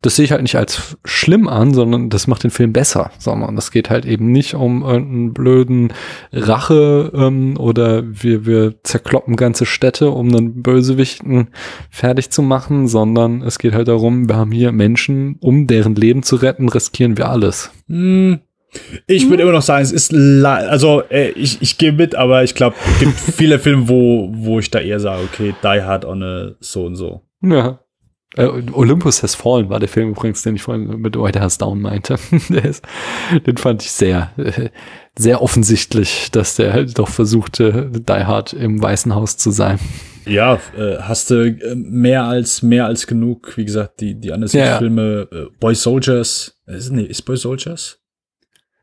das 0.00 0.14
sehe 0.14 0.24
ich 0.24 0.30
halt 0.30 0.42
nicht 0.42 0.54
als 0.54 0.96
schlimm 1.04 1.48
an, 1.48 1.74
sondern 1.74 2.08
das 2.08 2.28
macht 2.28 2.44
den 2.44 2.52
Film 2.52 2.72
besser, 2.72 3.10
sondern 3.18 3.56
das 3.56 3.72
geht 3.72 3.90
halt 3.90 4.06
eben 4.06 4.30
nicht 4.30 4.54
um 4.54 4.82
irgendeinen 4.82 5.32
blöden 5.32 5.92
Rache 6.32 7.10
ähm, 7.14 7.56
oder 7.58 8.04
wir, 8.06 8.46
wir 8.46 8.77
zerkloppen 8.82 9.36
ganze 9.36 9.66
Städte, 9.66 10.10
um 10.10 10.28
einen 10.28 10.62
Bösewichten 10.62 11.48
fertig 11.90 12.30
zu 12.30 12.42
machen, 12.42 12.88
sondern 12.88 13.42
es 13.42 13.58
geht 13.58 13.74
halt 13.74 13.88
darum, 13.88 14.28
wir 14.28 14.36
haben 14.36 14.52
hier 14.52 14.72
Menschen, 14.72 15.36
um 15.40 15.66
deren 15.66 15.94
Leben 15.94 16.22
zu 16.22 16.36
retten, 16.36 16.68
riskieren 16.68 17.16
wir 17.16 17.28
alles. 17.28 17.70
Hm. 17.88 18.40
Ich 19.06 19.30
würde 19.30 19.42
immer 19.42 19.52
noch 19.52 19.62
sagen, 19.62 19.82
es 19.82 19.92
ist 19.92 20.12
also 20.14 21.02
äh, 21.08 21.30
ich, 21.30 21.62
ich 21.62 21.78
gehe 21.78 21.92
mit, 21.92 22.14
aber 22.14 22.44
ich 22.44 22.54
glaube, 22.54 22.76
es 22.86 22.98
gibt 23.00 23.12
viele 23.36 23.58
Filme, 23.58 23.88
wo, 23.88 24.30
wo 24.34 24.58
ich 24.58 24.70
da 24.70 24.78
eher 24.78 25.00
sage, 25.00 25.22
okay, 25.24 25.54
Die 25.62 25.82
Hard 25.82 26.04
on 26.04 26.22
a 26.22 26.50
so 26.60 26.84
und 26.84 26.96
so. 26.96 27.22
Ja. 27.42 27.80
Äh, 28.38 28.62
Olympus 28.72 29.22
Has 29.24 29.34
Fallen 29.34 29.68
war 29.68 29.80
der 29.80 29.88
Film 29.88 30.10
übrigens, 30.10 30.42
den 30.42 30.54
ich 30.54 30.62
vorhin 30.62 31.00
mit 31.00 31.18
White 31.18 31.40
House 31.40 31.58
Down 31.58 31.80
meinte. 31.80 32.14
ist, 32.30 32.84
den 33.46 33.56
fand 33.56 33.82
ich 33.82 33.90
sehr, 33.90 34.30
äh, 34.36 34.70
sehr 35.18 35.42
offensichtlich, 35.42 36.30
dass 36.30 36.54
der 36.54 36.72
halt 36.72 36.98
doch 36.98 37.08
versuchte, 37.08 37.90
Die 37.92 38.12
Hard 38.12 38.52
im 38.52 38.80
Weißen 38.80 39.12
Haus 39.12 39.36
zu 39.36 39.50
sein. 39.50 39.80
Ja, 40.24 40.60
äh, 40.76 40.98
hast 41.00 41.30
du 41.30 41.46
äh, 41.48 41.74
mehr 41.74 42.24
als 42.24 42.62
mehr 42.62 42.86
als 42.86 43.06
genug, 43.06 43.56
wie 43.56 43.64
gesagt, 43.64 44.00
die 44.00 44.14
die 44.14 44.32
anderen 44.32 44.56
ja, 44.56 44.78
Filme 44.78 45.26
äh, 45.32 45.46
Boy 45.58 45.74
Soldiers, 45.74 46.60
ist, 46.66 46.92
nee, 46.92 47.02
ist 47.02 47.22
Boy 47.22 47.36
Soldiers? 47.36 47.97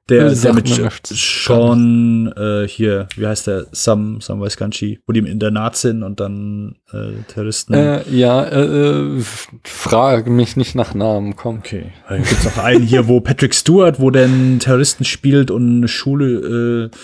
Der, 0.08 0.30
der 0.36 0.54
mit 0.54 0.68
Sean, 1.04 2.32
äh, 2.38 2.68
hier, 2.68 3.08
wie 3.16 3.26
heißt 3.26 3.48
der? 3.48 3.66
Sam, 3.72 4.22
Sam 4.22 4.40
weiß 4.40 4.56
gar 4.56 4.68
nicht, 4.68 5.00
wo 5.08 5.14
die 5.14 5.20
im 5.20 5.26
Internat 5.26 5.78
sind 5.78 6.04
und 6.04 6.20
dann 6.20 6.76
äh, 6.94 7.24
Terroristen. 7.28 7.74
Äh, 7.74 8.08
ja, 8.12 8.44
äh, 8.44 9.18
äh, 9.18 9.24
frage 9.64 10.30
mich 10.30 10.58
nicht 10.58 10.76
nach 10.76 10.94
Namen, 10.94 11.36
komm. 11.36 11.58
Okay. 11.58 11.92
Dann 12.08 12.22
gibt's 12.22 12.46
noch 12.46 12.60
einen 12.60 12.84
hier, 12.84 13.08
wo 13.08 13.20
Patrick 13.20 13.56
Stewart, 13.56 14.00
wo 14.00 14.12
der 14.12 14.26
einen 14.26 14.60
Terroristen 14.60 15.06
spielt 15.06 15.50
und 15.50 15.78
eine 15.78 15.88
Schule 15.88 16.92
äh, 16.92 16.98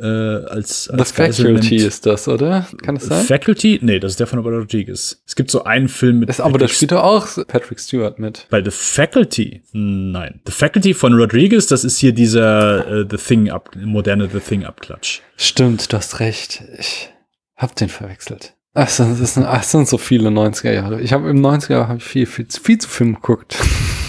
äh, 0.00 0.46
als, 0.46 0.88
als 0.88 1.08
The 1.10 1.14
Faculty 1.14 1.76
ist 1.76 2.06
das, 2.06 2.26
oder? 2.26 2.66
Kann 2.82 2.94
das 2.94 3.04
sein? 3.04 3.24
Faculty? 3.24 3.78
Nee, 3.82 3.98
das 3.98 4.12
ist 4.12 4.20
der 4.20 4.26
von 4.26 4.38
Robert 4.38 4.60
Rodriguez. 4.60 5.22
Es 5.26 5.36
gibt 5.36 5.50
so 5.50 5.64
einen 5.64 5.88
Film 5.88 6.20
mit. 6.20 6.28
Das, 6.28 6.40
aber 6.40 6.58
da 6.58 6.68
spielt 6.68 6.92
doch 6.92 7.02
auch 7.02 7.28
Patrick 7.46 7.80
Stewart 7.80 8.18
mit. 8.18 8.46
Bei 8.50 8.62
The 8.64 8.70
Faculty? 8.70 9.62
Nein. 9.72 10.40
The 10.46 10.52
Faculty 10.52 10.94
von 10.94 11.14
Rodriguez, 11.14 11.66
das 11.66 11.84
ist 11.84 11.98
hier 11.98 12.12
dieser 12.12 13.00
äh, 13.00 13.06
The 13.08 13.16
Thing 13.16 13.50
ab, 13.50 13.70
moderne 13.76 14.28
The 14.30 14.40
Thing 14.40 14.64
Abklatsch. 14.64 15.20
Stimmt, 15.36 15.92
du 15.92 15.96
hast 15.96 16.20
recht. 16.20 16.62
Ich 16.78 17.10
hab 17.56 17.76
den 17.76 17.88
verwechselt. 17.88 18.54
Ach, 18.72 18.84
das 18.84 18.98
sind, 19.34 19.46
ach, 19.46 19.58
das 19.58 19.72
sind 19.72 19.88
so 19.88 19.98
viele 19.98 20.28
90er 20.28 20.72
Jahre. 20.72 21.00
Ich 21.00 21.12
habe 21.12 21.28
im 21.28 21.44
90er 21.44 21.72
Jahre 21.72 21.88
hab 21.88 21.96
ich 21.96 22.04
viel, 22.04 22.24
viel, 22.24 22.46
viel 22.48 22.78
zu 22.78 22.88
Film 22.88 23.14
geguckt. 23.14 23.56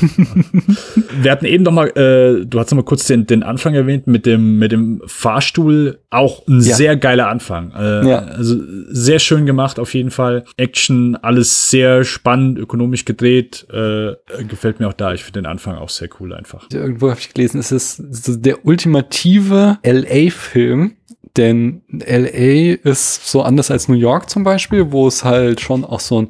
Wir 1.22 1.32
hatten 1.32 1.46
eben 1.46 1.64
noch 1.64 1.72
mal, 1.72 1.88
äh, 1.90 2.46
du 2.46 2.60
hast 2.60 2.70
noch 2.70 2.78
mal 2.78 2.84
kurz 2.84 3.08
den, 3.08 3.26
den 3.26 3.42
Anfang 3.42 3.74
erwähnt 3.74 4.06
mit 4.06 4.28
dem, 4.28 4.60
mit 4.60 4.72
dem 4.72 5.02
Fahrstuhl. 5.08 6.00
Auch 6.12 6.48
ein 6.48 6.62
ja. 6.62 6.76
sehr 6.76 6.96
geiler 6.96 7.28
Anfang. 7.28 7.72
Äh, 7.72 8.08
ja. 8.08 8.20
Also 8.20 8.56
sehr 8.90 9.18
schön 9.18 9.48
gemacht 9.48 9.80
auf 9.80 9.96
jeden 9.96 10.12
Fall. 10.12 10.44
Action, 10.58 11.16
alles 11.16 11.72
sehr 11.72 12.04
spannend, 12.04 12.60
ökonomisch 12.60 13.06
gedreht. 13.06 13.66
Äh, 13.72 14.14
gefällt 14.48 14.80
mir 14.80 14.88
auch 14.90 14.94
da. 14.94 15.12
Ich 15.14 15.24
finde 15.24 15.42
den 15.42 15.48
Anfang 15.48 15.76
auch 15.76 15.90
sehr 15.90 16.10
cool 16.20 16.34
einfach. 16.34 16.68
Irgendwo 16.72 17.10
habe 17.10 17.20
ich 17.20 17.34
gelesen, 17.34 17.60
es 17.60 17.72
ist 17.72 18.00
der 18.46 18.64
ultimative 18.64 19.80
LA-Film 19.84 20.98
denn 21.38 21.82
LA 21.90 22.76
ist 22.84 23.30
so 23.30 23.42
anders 23.42 23.72
als 23.72 23.88
New 23.88 23.96
York 23.96 24.30
zum 24.30 24.44
Beispiel, 24.44 24.92
wo 24.92 25.08
es 25.08 25.24
halt 25.24 25.62
schon 25.62 25.86
auch 25.86 26.02
so 26.02 26.24
ein 26.24 26.30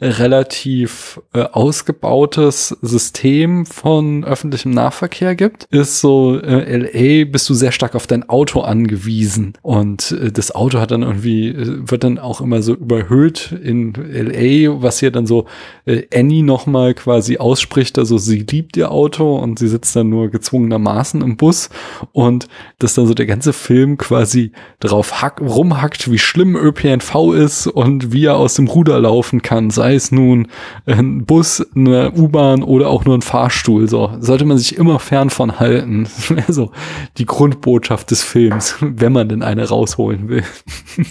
relativ 0.00 1.20
äh, 1.32 1.42
ausgebautes 1.42 2.76
System 2.82 3.64
von 3.64 4.24
öffentlichem 4.24 4.72
Nahverkehr 4.72 5.34
gibt. 5.34 5.64
Ist 5.70 6.00
so, 6.00 6.38
äh, 6.38 6.76
LA 6.76 7.24
bist 7.30 7.48
du 7.48 7.54
sehr 7.54 7.72
stark 7.72 7.94
auf 7.94 8.06
dein 8.06 8.28
Auto 8.28 8.60
angewiesen. 8.60 9.54
Und 9.62 10.12
äh, 10.12 10.30
das 10.30 10.54
Auto 10.54 10.80
hat 10.80 10.90
dann 10.90 11.02
irgendwie, 11.02 11.48
äh, 11.48 11.90
wird 11.90 12.04
dann 12.04 12.18
auch 12.18 12.40
immer 12.42 12.62
so 12.62 12.74
überhöht 12.74 13.52
in 13.62 13.94
LA, 13.94 14.82
was 14.82 15.00
hier 15.00 15.10
dann 15.10 15.26
so 15.26 15.46
äh, 15.86 16.02
Annie 16.12 16.42
nochmal 16.42 16.92
quasi 16.92 17.38
ausspricht. 17.38 17.98
Also 17.98 18.18
sie 18.18 18.40
liebt 18.40 18.76
ihr 18.76 18.90
Auto 18.90 19.36
und 19.36 19.58
sie 19.58 19.68
sitzt 19.68 19.96
dann 19.96 20.10
nur 20.10 20.30
gezwungenermaßen 20.30 21.22
im 21.22 21.36
Bus. 21.38 21.70
Und 22.12 22.48
das 22.78 22.94
dann 22.94 23.06
so 23.06 23.14
der 23.14 23.26
ganze 23.26 23.54
Film 23.54 23.96
quasi 23.96 24.41
quasi 24.42 24.52
drauf 24.80 25.22
hack, 25.22 25.40
rumhackt, 25.40 26.10
wie 26.10 26.18
schlimm 26.18 26.56
ÖPNV 26.56 27.32
ist 27.34 27.66
und 27.66 28.12
wie 28.12 28.24
er 28.26 28.36
aus 28.36 28.54
dem 28.54 28.66
Ruder 28.66 28.98
laufen 29.00 29.42
kann, 29.42 29.70
sei 29.70 29.94
es 29.94 30.10
nun 30.10 30.48
ein 30.86 31.24
Bus, 31.24 31.64
eine 31.74 32.12
U-Bahn 32.12 32.62
oder 32.62 32.88
auch 32.88 33.04
nur 33.04 33.16
ein 33.16 33.22
Fahrstuhl. 33.22 33.88
So 33.88 34.16
sollte 34.18 34.44
man 34.44 34.58
sich 34.58 34.76
immer 34.76 34.98
fern 34.98 35.30
von 35.30 35.60
halten. 35.60 36.08
so 36.48 36.72
die 37.18 37.26
Grundbotschaft 37.26 38.10
des 38.10 38.22
Films, 38.22 38.76
wenn 38.80 39.12
man 39.12 39.28
denn 39.28 39.42
eine 39.42 39.68
rausholen 39.68 40.28
will. 40.28 40.44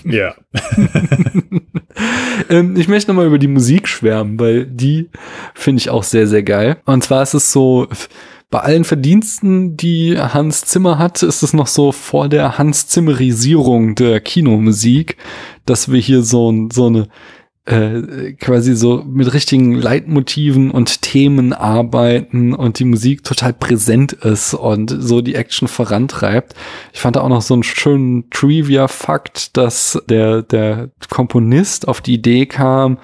Ja. 0.04 0.36
ähm, 2.50 2.76
ich 2.76 2.88
möchte 2.88 3.10
nochmal 3.10 3.28
über 3.28 3.40
die 3.40 3.48
Musik 3.48 3.88
schwärmen, 3.88 4.40
weil 4.40 4.66
die 4.66 5.10
finde 5.54 5.80
ich 5.80 5.90
auch 5.90 6.04
sehr, 6.04 6.28
sehr 6.28 6.44
geil. 6.44 6.78
Und 6.86 7.04
zwar 7.04 7.24
ist 7.24 7.34
es 7.34 7.52
so, 7.52 7.88
bei 8.52 8.60
allen 8.60 8.84
Verdiensten, 8.84 9.78
die 9.78 10.20
Hans 10.20 10.66
Zimmer 10.66 11.00
hat, 11.00 11.24
ist 11.24 11.42
es 11.42 11.54
noch 11.54 11.68
so 11.68 11.94
vor 11.94 12.28
der 12.28 12.58
Hans 12.58 12.86
Zimmerisierung 12.88 13.96
der 13.96 14.20
Kinomusik, 14.20 15.16
dass 15.66 15.90
wir 15.90 16.00
hier 16.02 16.22
so, 16.22 16.68
so 16.72 16.88
eine 16.88 17.08
äh, 17.66 18.34
quasi 18.34 18.76
so 18.76 19.04
mit 19.08 19.34
richtigen 19.34 19.74
Leitmotiven 19.74 20.70
und 20.70 21.02
Themen 21.02 21.54
arbeiten 21.54 22.54
und 22.54 22.80
die 22.80 22.86
Musik 22.86 23.24
total 23.24 23.54
präsent 23.54 24.12
ist 24.12 24.54
und 24.54 24.94
so 25.00 25.22
die 25.22 25.36
Action 25.36 25.70
vorantreibt. 25.70 26.54
Ich 26.92 27.00
fand 27.00 27.16
da 27.16 27.22
auch 27.22 27.30
noch 27.30 27.42
so 27.42 27.54
einen 27.54 27.64
schönen 27.64 28.30
Trivia-Fakt, 28.32 29.56
dass 29.56 30.02
der, 30.10 30.42
der 30.42 30.90
Komponist 31.10 31.88
auf 31.88 32.02
die 32.02 32.16
Idee 32.16 32.48
kam, 32.48 32.98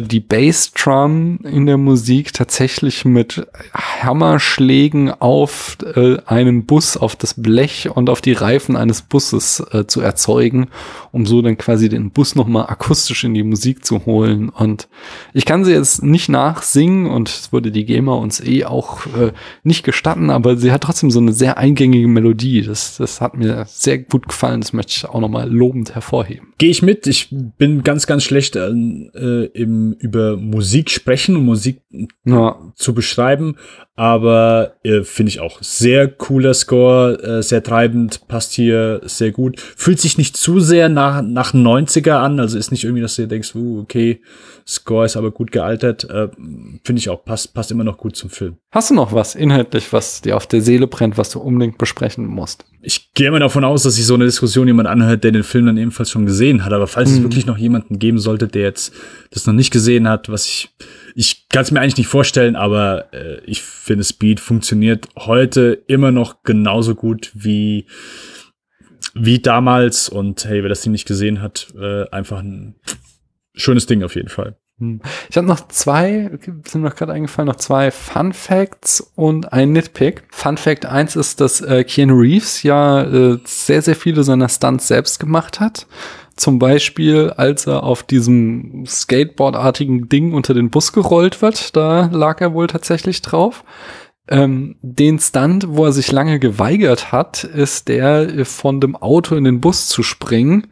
die 0.00 0.20
Bassdrum 0.20 1.40
in 1.44 1.66
der 1.66 1.76
Musik 1.76 2.32
tatsächlich 2.32 3.04
mit 3.04 3.46
Hammerschlägen 3.74 5.10
auf 5.10 5.76
äh, 5.94 6.16
einen 6.24 6.64
Bus, 6.64 6.96
auf 6.96 7.14
das 7.16 7.34
Blech 7.34 7.90
und 7.94 8.08
auf 8.08 8.22
die 8.22 8.32
Reifen 8.32 8.76
eines 8.76 9.02
Busses 9.02 9.62
äh, 9.72 9.86
zu 9.86 10.00
erzeugen, 10.00 10.68
um 11.10 11.26
so 11.26 11.42
dann 11.42 11.58
quasi 11.58 11.90
den 11.90 12.10
Bus 12.10 12.34
nochmal 12.34 12.66
akustisch 12.68 13.24
in 13.24 13.34
die 13.34 13.42
Musik 13.42 13.84
zu 13.84 14.06
holen. 14.06 14.48
Und 14.48 14.88
ich 15.34 15.44
kann 15.44 15.64
sie 15.64 15.72
jetzt 15.72 16.02
nicht 16.02 16.30
nachsingen 16.30 17.06
und 17.06 17.28
es 17.28 17.52
würde 17.52 17.70
die 17.70 17.84
GEMA 17.84 18.14
uns 18.14 18.40
eh 18.40 18.64
auch 18.64 19.04
äh, 19.06 19.32
nicht 19.62 19.84
gestatten, 19.84 20.30
aber 20.30 20.56
sie 20.56 20.72
hat 20.72 20.84
trotzdem 20.84 21.10
so 21.10 21.20
eine 21.20 21.34
sehr 21.34 21.58
eingängige 21.58 22.08
Melodie. 22.08 22.62
Das, 22.62 22.96
das 22.96 23.20
hat 23.20 23.36
mir 23.36 23.66
sehr 23.68 23.98
gut 23.98 24.28
gefallen. 24.28 24.62
Das 24.62 24.72
möchte 24.72 24.92
ich 24.96 25.04
auch 25.04 25.20
nochmal 25.20 25.50
lobend 25.50 25.94
hervorheben. 25.94 26.48
Gehe 26.56 26.70
ich 26.70 26.80
mit. 26.80 27.06
Ich 27.06 27.28
bin 27.30 27.82
ganz, 27.82 28.06
ganz 28.06 28.24
schlecht 28.24 28.56
äh, 28.56 28.68
im 28.68 29.81
über 29.98 30.36
Musik 30.36 30.90
sprechen 30.90 31.36
und 31.36 31.44
Musik 31.44 31.80
ja. 32.24 32.72
zu 32.74 32.94
beschreiben. 32.94 33.56
Aber 33.94 34.76
äh, 34.84 35.02
finde 35.02 35.28
ich 35.28 35.40
auch 35.40 35.62
sehr 35.62 36.08
cooler 36.08 36.54
Score, 36.54 37.22
äh, 37.22 37.42
sehr 37.42 37.62
treibend, 37.62 38.26
passt 38.26 38.52
hier 38.52 39.02
sehr 39.04 39.32
gut. 39.32 39.60
Fühlt 39.60 40.00
sich 40.00 40.16
nicht 40.16 40.34
zu 40.34 40.60
sehr 40.60 40.88
nach, 40.88 41.20
nach 41.20 41.52
90er 41.52 42.12
an, 42.12 42.40
also 42.40 42.56
ist 42.56 42.70
nicht 42.70 42.84
irgendwie, 42.84 43.02
dass 43.02 43.16
du 43.16 43.28
denkst, 43.28 43.54
uh, 43.54 43.80
okay, 43.80 44.22
Score 44.66 45.04
ist 45.04 45.16
aber 45.16 45.30
gut 45.30 45.52
gealtert. 45.52 46.08
Äh, 46.08 46.28
finde 46.84 47.00
ich 47.00 47.10
auch, 47.10 47.22
passt, 47.22 47.52
passt 47.52 47.70
immer 47.70 47.84
noch 47.84 47.98
gut 47.98 48.16
zum 48.16 48.30
Film. 48.30 48.56
Hast 48.70 48.88
du 48.88 48.94
noch 48.94 49.12
was 49.12 49.34
inhaltlich, 49.34 49.92
was 49.92 50.22
dir 50.22 50.36
auf 50.36 50.46
der 50.46 50.62
Seele 50.62 50.86
brennt, 50.86 51.18
was 51.18 51.28
du 51.28 51.40
unbedingt 51.40 51.76
besprechen 51.76 52.24
musst? 52.24 52.64
Ich 52.80 53.12
gehe 53.12 53.28
immer 53.28 53.40
davon 53.40 53.64
aus, 53.64 53.82
dass 53.82 53.96
sich 53.96 54.06
so 54.06 54.14
eine 54.14 54.24
Diskussion 54.24 54.68
jemand 54.68 54.88
anhört, 54.88 55.22
der 55.22 55.32
den 55.32 55.44
Film 55.44 55.66
dann 55.66 55.76
ebenfalls 55.76 56.10
schon 56.10 56.24
gesehen 56.24 56.64
hat. 56.64 56.72
Aber 56.72 56.86
falls 56.86 57.10
mhm. 57.10 57.16
es 57.16 57.22
wirklich 57.24 57.46
noch 57.46 57.58
jemanden 57.58 57.98
geben 57.98 58.18
sollte, 58.18 58.48
der 58.48 58.62
jetzt 58.62 58.94
das 59.30 59.46
noch 59.46 59.54
nicht 59.54 59.70
gesehen 59.70 60.08
hat, 60.08 60.30
was 60.30 60.46
ich 60.46 60.70
ich 61.14 61.48
kann 61.48 61.62
es 61.62 61.70
mir 61.70 61.80
eigentlich 61.80 61.98
nicht 61.98 62.08
vorstellen, 62.08 62.56
aber 62.56 63.12
äh, 63.12 63.40
ich 63.44 63.62
finde, 63.62 64.04
Speed 64.04 64.40
funktioniert 64.40 65.08
heute 65.16 65.82
immer 65.86 66.10
noch 66.10 66.42
genauso 66.42 66.94
gut 66.94 67.30
wie, 67.34 67.86
wie 69.14 69.38
damals. 69.38 70.08
Und 70.08 70.44
hey, 70.44 70.62
wer 70.62 70.68
das 70.68 70.82
Ding 70.82 70.92
nicht 70.92 71.06
gesehen 71.06 71.42
hat, 71.42 71.72
äh, 71.78 72.08
einfach 72.10 72.40
ein 72.40 72.76
schönes 73.54 73.86
Ding 73.86 74.02
auf 74.02 74.14
jeden 74.14 74.28
Fall. 74.28 74.56
Hm. 74.78 75.00
Ich 75.28 75.36
habe 75.36 75.46
noch 75.46 75.68
zwei, 75.68 76.30
sind 76.66 76.82
mir 76.82 76.90
gerade 76.90 77.12
eingefallen, 77.12 77.46
noch 77.46 77.56
zwei 77.56 77.90
Fun 77.90 78.32
Facts 78.32 79.12
und 79.14 79.52
ein 79.52 79.72
Nitpick. 79.72 80.24
Fun 80.30 80.56
Fact 80.56 80.86
1 80.86 81.16
ist, 81.16 81.40
dass 81.40 81.60
äh, 81.60 81.84
Keanu 81.84 82.18
Reeves 82.18 82.62
ja 82.62 83.02
äh, 83.02 83.38
sehr, 83.44 83.82
sehr 83.82 83.96
viele 83.96 84.24
seiner 84.24 84.48
Stunts 84.48 84.88
selbst 84.88 85.20
gemacht 85.20 85.60
hat. 85.60 85.86
Zum 86.36 86.58
Beispiel, 86.58 87.30
als 87.36 87.66
er 87.66 87.82
auf 87.82 88.02
diesem 88.02 88.84
Skateboard-artigen 88.86 90.08
Ding 90.08 90.32
unter 90.34 90.54
den 90.54 90.70
Bus 90.70 90.92
gerollt 90.92 91.42
wird, 91.42 91.76
da 91.76 92.08
lag 92.12 92.40
er 92.40 92.54
wohl 92.54 92.66
tatsächlich 92.66 93.22
drauf. 93.22 93.64
Ähm, 94.28 94.76
den 94.82 95.18
Stunt, 95.18 95.66
wo 95.68 95.84
er 95.84 95.92
sich 95.92 96.12
lange 96.12 96.38
geweigert 96.38 97.12
hat, 97.12 97.44
ist 97.44 97.88
der, 97.88 98.46
von 98.46 98.80
dem 98.80 98.96
Auto 98.96 99.34
in 99.34 99.44
den 99.44 99.60
Bus 99.60 99.88
zu 99.88 100.02
springen. 100.02 100.68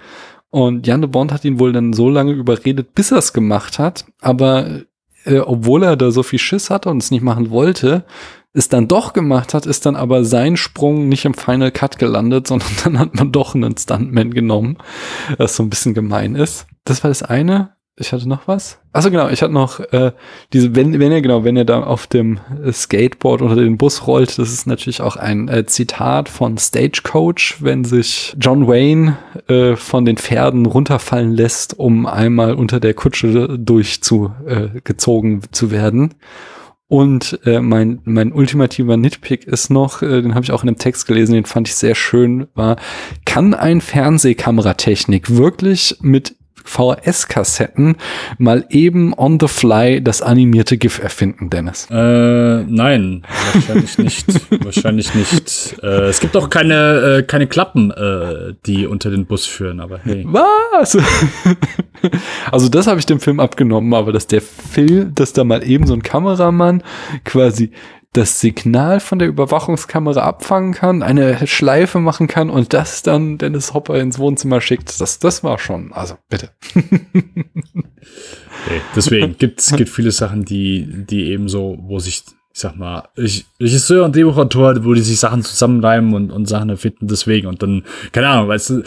Und 0.51 0.87
Jan 0.87 1.01
de 1.01 1.11
Bond 1.11 1.33
hat 1.33 1.45
ihn 1.45 1.59
wohl 1.59 1.73
dann 1.73 1.93
so 1.93 2.09
lange 2.09 2.33
überredet, 2.33 2.95
bis 2.95 3.13
er 3.13 3.19
es 3.19 3.33
gemacht 3.33 3.79
hat. 3.79 4.05
Aber 4.21 4.83
äh, 5.25 5.39
obwohl 5.39 5.83
er 5.83 5.97
da 5.97 6.11
so 6.11 6.23
viel 6.23 6.39
Schiss 6.39 6.71
hatte 6.71 6.91
und 6.91 7.03
es 7.03 7.11
nicht 7.11 7.23
machen 7.23 7.51
wollte, 7.51 8.05
es 8.53 8.69
dann 8.69 8.89
doch 8.89 9.13
gemacht 9.13 9.55
hat, 9.55 9.67
ist 9.67 9.87
dann 9.87 9.97
aber 9.97 10.25
sein 10.25 10.57
Sprung 10.57 11.09
nicht 11.09 11.25
im 11.25 11.35
Final 11.35 11.71
Cut 11.71 11.99
gelandet, 11.99 12.47
sondern 12.49 12.71
dann 12.85 12.99
hat 12.99 13.15
man 13.15 13.33
doch 13.33 13.55
einen 13.55 13.77
Stuntman 13.77 14.33
genommen, 14.33 14.79
was 15.39 15.57
so 15.57 15.63
ein 15.63 15.71
bisschen 15.71 15.95
gemein 15.95 16.35
ist. 16.35 16.67
Das 16.85 17.05
war 17.05 17.11
das 17.11 17.23
eine. 17.23 17.75
Ich 17.97 18.13
hatte 18.15 18.29
noch 18.29 18.49
was. 18.49 18.79
Achso, 18.95 19.11
genau, 19.11 19.29
ich 19.29 19.43
hatte 19.43 19.53
noch 19.53 19.79
äh, 19.79 20.13
diese, 20.55 20.75
wenn, 20.75 20.99
wenn 20.99 21.13
er 21.13 21.21
genau, 21.21 21.45
wenn 21.45 21.59
er 21.59 21.67
da 21.67 21.83
auf 21.83 22.07
dem 22.07 22.41
Skateboard 22.73 23.43
unter 23.43 23.57
den 23.57 23.77
Bus 23.77 24.07
rollt, 24.07 24.39
das 24.39 24.51
ist 24.51 24.67
natürlich 24.67 25.03
auch 25.03 25.17
ein 25.17 25.49
äh, 25.49 25.67
Zitat 25.67 26.31
von 26.31 26.57
Stagecoach, 26.57 27.57
wenn 27.61 27.85
sich 27.85 28.35
John 28.41 28.67
Wayne 28.67 29.19
äh, 29.49 29.77
von 29.77 30.07
den 30.07 30.17
Pferden 30.17 30.65
runterfallen 30.65 31.33
lässt, 31.33 31.79
um 31.79 32.07
einmal 32.07 32.55
unter 32.55 32.81
der 32.81 32.95
Kutsche 32.95 33.59
durchzugezogen 33.59 35.39
äh, 35.39 35.51
zu 35.51 35.71
werden. 35.71 36.15
Und 36.91 37.39
äh, 37.45 37.61
mein, 37.61 38.01
mein 38.03 38.33
ultimativer 38.33 38.97
Nitpick 38.97 39.47
ist 39.47 39.71
noch, 39.71 40.03
äh, 40.03 40.23
den 40.23 40.35
habe 40.35 40.45
ich 40.45 40.51
auch 40.51 40.65
in 40.65 40.69
einem 40.69 40.77
Text 40.77 41.07
gelesen, 41.07 41.35
den 41.35 41.45
fand 41.45 41.69
ich 41.69 41.77
sehr 41.77 41.95
schön, 41.95 42.49
war, 42.55 42.79
kann 43.25 43.55
ein 43.55 43.81
Fernsehkameratechnik 43.81 45.37
wirklich 45.37 45.99
mit 46.01 46.35
VHS-Kassetten 46.65 47.97
mal 48.39 48.67
eben 48.71 49.13
on 49.15 49.39
the 49.41 49.49
fly 49.49 50.03
das 50.03 50.23
animierte 50.23 50.79
GIF 50.79 50.99
erfinden, 50.99 51.51
Dennis? 51.51 51.89
Äh, 51.91 51.95
nein, 52.65 53.23
wahrscheinlich 53.53 53.99
nicht. 53.99 54.27
wahrscheinlich 54.65 55.15
nicht. 55.15 55.77
Äh, 55.83 56.09
es 56.09 56.21
gibt 56.21 56.37
auch 56.37 56.51
keine, 56.51 57.19
äh, 57.19 57.23
keine 57.23 57.47
Klappen, 57.47 57.91
äh, 57.91 58.55
die 58.67 58.87
unter 58.87 59.11
den 59.11 59.27
Bus 59.27 59.47
führen, 59.47 59.81
aber 59.81 59.99
hey. 59.99 60.25
Was? 60.27 60.97
also 62.51 62.69
das 62.69 62.87
habe 62.87 63.01
ich 63.01 63.07
dem 63.07 63.21
Film 63.21 63.41
abgenommen, 63.41 63.95
aber 63.95 64.13
dass 64.13 64.27
der 64.27 64.43
Film, 64.43 65.15
dass 65.15 65.33
da 65.33 65.45
mal 65.45 65.63
eben 65.67 65.87
so 65.87 65.95
ein 65.95 66.03
Kameramann 66.03 66.83
quasi 67.25 67.73
das 68.13 68.41
Signal 68.41 68.99
von 68.99 69.21
der 69.21 69.29
Überwachungskamera 69.29 70.23
abfangen 70.23 70.75
kann, 70.75 71.03
eine 71.03 71.47
Schleife 71.47 72.01
machen 72.01 72.27
kann 72.27 72.51
und 72.51 72.73
das 72.73 73.03
dann 73.03 73.39
Dennis 73.39 73.73
Hopper 73.73 74.01
ins 74.01 74.19
Wohnzimmer 74.19 74.61
schickt. 74.61 75.01
Das, 75.01 75.21
das 75.21 75.45
war 75.45 75.59
schon, 75.59 75.93
also 75.93 76.17
bitte. 76.29 76.51
okay, 76.75 76.91
deswegen 78.97 79.39
gibt 79.39 79.61
es 79.61 79.77
gibt 79.77 79.91
viele 79.91 80.11
Sachen, 80.11 80.45
die, 80.45 81.05
die 81.07 81.27
eben 81.31 81.49
so, 81.49 81.79
wo 81.83 82.01
sich, 82.01 82.25
ich 82.53 82.61
sag 82.61 82.75
mal, 82.75 83.09
Regisseur 83.17 84.05
und 84.05 84.17
Drehbuchautor, 84.17 84.85
wo 84.85 84.93
die 84.93 85.03
sich 85.03 85.21
Sachen 85.21 85.45
zusammenreimen 85.45 86.13
und, 86.13 86.33
und 86.33 86.47
Sachen 86.47 86.71
erfinden, 86.71 87.07
deswegen. 87.07 87.47
Und 87.47 87.63
dann, 87.63 87.85
keine 88.11 88.29
Ahnung, 88.29 88.49
weißt 88.49 88.71
du, 88.71 88.83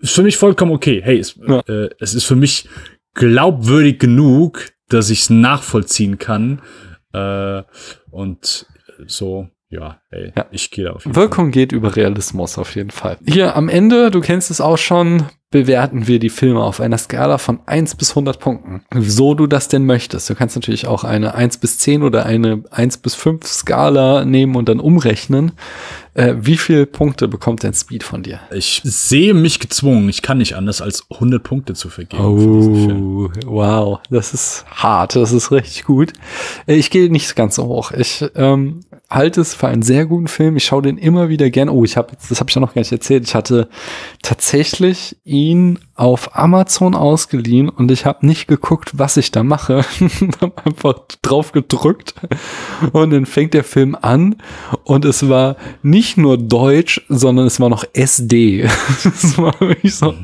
ist 0.00 0.14
für 0.14 0.22
mich 0.22 0.38
vollkommen 0.38 0.72
okay. 0.72 1.02
Hey, 1.04 1.18
es, 1.18 1.38
ja. 1.46 1.60
äh, 1.68 1.90
es 1.98 2.14
ist 2.14 2.24
für 2.24 2.36
mich 2.36 2.70
glaubwürdig 3.12 3.98
genug, 3.98 4.72
dass 4.88 5.10
ich 5.10 5.22
es 5.22 5.30
nachvollziehen 5.30 6.18
kann, 6.18 6.62
äh, 7.16 7.62
und 8.10 8.66
so, 9.06 9.48
ja, 9.68 10.00
ey, 10.10 10.32
ja. 10.36 10.46
ich 10.50 10.70
gehe 10.70 10.84
da 10.84 10.92
auf 10.92 11.04
jeden 11.04 11.16
Wirkung 11.16 11.46
Fall. 11.46 11.52
geht 11.52 11.72
über 11.72 11.96
Realismus 11.96 12.58
auf 12.58 12.74
jeden 12.74 12.90
Fall. 12.90 13.18
Hier 13.26 13.56
am 13.56 13.68
Ende, 13.68 14.10
du 14.10 14.20
kennst 14.20 14.50
es 14.50 14.60
auch 14.60 14.78
schon, 14.78 15.24
bewerten 15.50 16.08
wir 16.08 16.18
die 16.18 16.28
Filme 16.28 16.62
auf 16.62 16.80
einer 16.80 16.98
Skala 16.98 17.38
von 17.38 17.60
1 17.66 17.94
bis 17.94 18.10
100 18.10 18.40
Punkten. 18.40 18.82
So 18.98 19.34
du 19.34 19.46
das 19.46 19.68
denn 19.68 19.86
möchtest. 19.86 20.28
Du 20.28 20.34
kannst 20.34 20.56
natürlich 20.56 20.88
auch 20.88 21.04
eine 21.04 21.34
1 21.34 21.58
bis 21.58 21.78
10 21.78 22.02
oder 22.02 22.26
eine 22.26 22.64
1 22.70 22.98
bis 22.98 23.14
5 23.14 23.46
Skala 23.46 24.24
nehmen 24.24 24.56
und 24.56 24.68
dann 24.68 24.80
umrechnen. 24.80 25.52
Äh, 26.14 26.34
wie 26.38 26.56
viele 26.56 26.86
Punkte 26.86 27.28
bekommt 27.28 27.62
denn 27.62 27.74
Speed 27.74 28.02
von 28.02 28.22
dir? 28.22 28.40
Ich 28.50 28.80
sehe 28.82 29.34
mich 29.34 29.60
gezwungen. 29.60 30.08
Ich 30.08 30.22
kann 30.22 30.38
nicht 30.38 30.56
anders 30.56 30.80
als 30.80 31.06
100 31.10 31.42
Punkte 31.42 31.74
zu 31.74 31.90
vergeben. 31.90 32.24
Oh, 32.24 33.30
wow. 33.44 34.00
Das 34.10 34.32
ist 34.32 34.64
hart. 34.70 35.14
Das 35.14 35.30
ist 35.32 35.52
richtig 35.52 35.84
gut. 35.84 36.14
Äh, 36.66 36.76
ich 36.76 36.90
gehe 36.90 37.10
nicht 37.10 37.36
ganz 37.36 37.56
so 37.56 37.66
hoch. 37.66 37.92
Ich 37.92 38.24
ähm, 38.34 38.80
halte 39.10 39.42
es 39.42 39.54
für 39.54 39.68
einen 39.68 39.82
sehr 39.82 40.06
guten 40.06 40.26
Film. 40.26 40.56
Ich 40.56 40.64
schaue 40.64 40.82
den 40.82 40.96
immer 40.96 41.28
wieder 41.28 41.50
gern. 41.50 41.68
Oh, 41.68 41.84
ich 41.84 41.98
habe, 41.98 42.16
das 42.28 42.40
habe 42.40 42.48
ich 42.48 42.54
ja 42.54 42.62
noch 42.62 42.72
gar 42.72 42.80
nicht 42.80 42.92
erzählt. 42.92 43.24
Ich 43.24 43.34
hatte 43.34 43.68
tatsächlich 44.22 45.18
ihn 45.24 45.35
ihn 45.36 45.62
auf 45.96 46.36
Amazon 46.36 46.94
ausgeliehen 46.94 47.70
und 47.70 47.90
ich 47.90 48.04
habe 48.04 48.26
nicht 48.26 48.48
geguckt, 48.48 48.90
was 48.94 49.16
ich 49.16 49.30
da 49.30 49.42
mache. 49.42 49.82
habe 50.40 50.52
einfach 50.64 50.94
drauf 51.22 51.52
gedrückt 51.52 52.14
und 52.92 53.10
dann 53.10 53.24
fängt 53.24 53.54
der 53.54 53.64
Film 53.64 53.96
an 54.00 54.36
und 54.84 55.06
es 55.06 55.28
war 55.28 55.56
nicht 55.82 56.18
nur 56.18 56.36
Deutsch, 56.36 57.00
sondern 57.08 57.46
es 57.46 57.60
war 57.60 57.70
noch 57.70 57.84
SD. 57.94 58.64
war 59.38 59.54
so. 59.84 60.14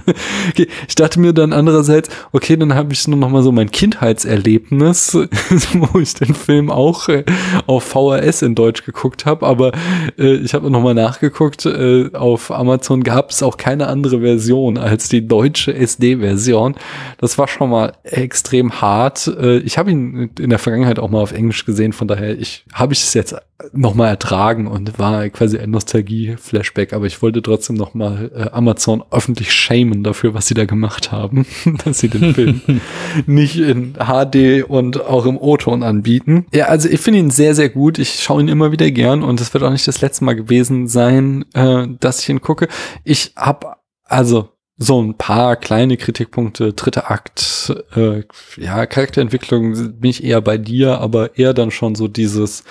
Okay. 0.50 0.68
Ich 0.88 0.94
dachte 0.94 1.18
mir 1.18 1.32
dann 1.32 1.54
andererseits, 1.54 2.10
okay, 2.32 2.56
dann 2.56 2.74
habe 2.74 2.92
ich 2.92 3.08
nur 3.08 3.18
noch 3.18 3.30
mal 3.30 3.42
so 3.42 3.50
mein 3.50 3.70
Kindheitserlebnis, 3.70 5.14
wo 5.72 5.98
ich 5.98 6.12
den 6.14 6.34
Film 6.34 6.70
auch 6.70 7.08
äh, 7.08 7.24
auf 7.66 7.84
VHS 7.84 8.42
in 8.42 8.54
Deutsch 8.54 8.84
geguckt 8.84 9.24
habe, 9.24 9.46
aber 9.46 9.72
äh, 10.18 10.34
ich 10.34 10.52
habe 10.52 10.70
noch 10.70 10.82
mal 10.82 10.94
nachgeguckt, 10.94 11.64
äh, 11.64 12.10
auf 12.12 12.50
Amazon 12.50 13.02
gab 13.02 13.30
es 13.30 13.42
auch 13.42 13.56
keine 13.56 13.86
andere 13.86 14.20
Version 14.20 14.76
als 14.76 15.08
die 15.08 15.26
deutsche 15.26 15.61
deutsche 15.62 15.74
SD-Version. 15.74 16.74
Das 17.18 17.38
war 17.38 17.48
schon 17.48 17.70
mal 17.70 17.92
extrem 18.02 18.80
hart. 18.80 19.26
Äh, 19.26 19.58
ich 19.58 19.78
habe 19.78 19.90
ihn 19.90 20.30
in 20.38 20.50
der 20.50 20.58
Vergangenheit 20.58 20.98
auch 20.98 21.10
mal 21.10 21.20
auf 21.20 21.32
Englisch 21.32 21.64
gesehen, 21.64 21.92
von 21.92 22.08
daher 22.08 22.38
ich 22.38 22.64
habe 22.72 22.92
ich 22.92 23.02
es 23.02 23.14
jetzt 23.14 23.36
noch 23.72 23.94
mal 23.94 24.08
ertragen 24.08 24.66
und 24.66 24.98
war 24.98 25.28
quasi 25.28 25.58
ein 25.58 25.70
Nostalgie-Flashback, 25.70 26.92
aber 26.92 27.06
ich 27.06 27.22
wollte 27.22 27.42
trotzdem 27.42 27.76
noch 27.76 27.94
mal 27.94 28.30
äh, 28.34 28.50
Amazon 28.50 29.04
öffentlich 29.12 29.52
shamen 29.52 30.02
dafür, 30.02 30.34
was 30.34 30.48
sie 30.48 30.54
da 30.54 30.64
gemacht 30.64 31.12
haben, 31.12 31.46
dass 31.84 32.00
sie 32.00 32.08
den 32.08 32.34
Film 32.34 32.60
nicht 33.26 33.56
in 33.56 33.94
HD 33.94 34.64
und 34.68 35.00
auch 35.00 35.26
im 35.26 35.38
O-Ton 35.38 35.84
anbieten. 35.84 36.46
Ja, 36.52 36.66
also 36.66 36.88
ich 36.88 37.00
finde 37.00 37.20
ihn 37.20 37.30
sehr, 37.30 37.54
sehr 37.54 37.68
gut. 37.68 37.98
Ich 37.98 38.20
schaue 38.20 38.40
ihn 38.40 38.48
immer 38.48 38.72
wieder 38.72 38.90
gern 38.90 39.22
und 39.22 39.40
es 39.40 39.54
wird 39.54 39.62
auch 39.62 39.70
nicht 39.70 39.86
das 39.86 40.00
letzte 40.00 40.24
Mal 40.24 40.34
gewesen 40.34 40.88
sein, 40.88 41.44
äh, 41.54 41.86
dass 42.00 42.20
ich 42.20 42.28
ihn 42.28 42.40
gucke. 42.40 42.66
Ich 43.04 43.32
habe 43.36 43.76
also 44.04 44.51
so 44.78 45.00
ein 45.00 45.16
paar 45.16 45.56
kleine 45.56 45.96
Kritikpunkte, 45.96 46.72
dritter 46.72 47.10
Akt, 47.10 47.72
äh, 47.94 48.24
ja, 48.56 48.86
Charakterentwicklung 48.86 50.00
bin 50.00 50.10
ich 50.10 50.24
eher 50.24 50.40
bei 50.40 50.58
dir, 50.58 50.98
aber 50.98 51.38
eher 51.38 51.54
dann 51.54 51.70
schon 51.70 51.94
so 51.94 52.08
dieses, 52.08 52.64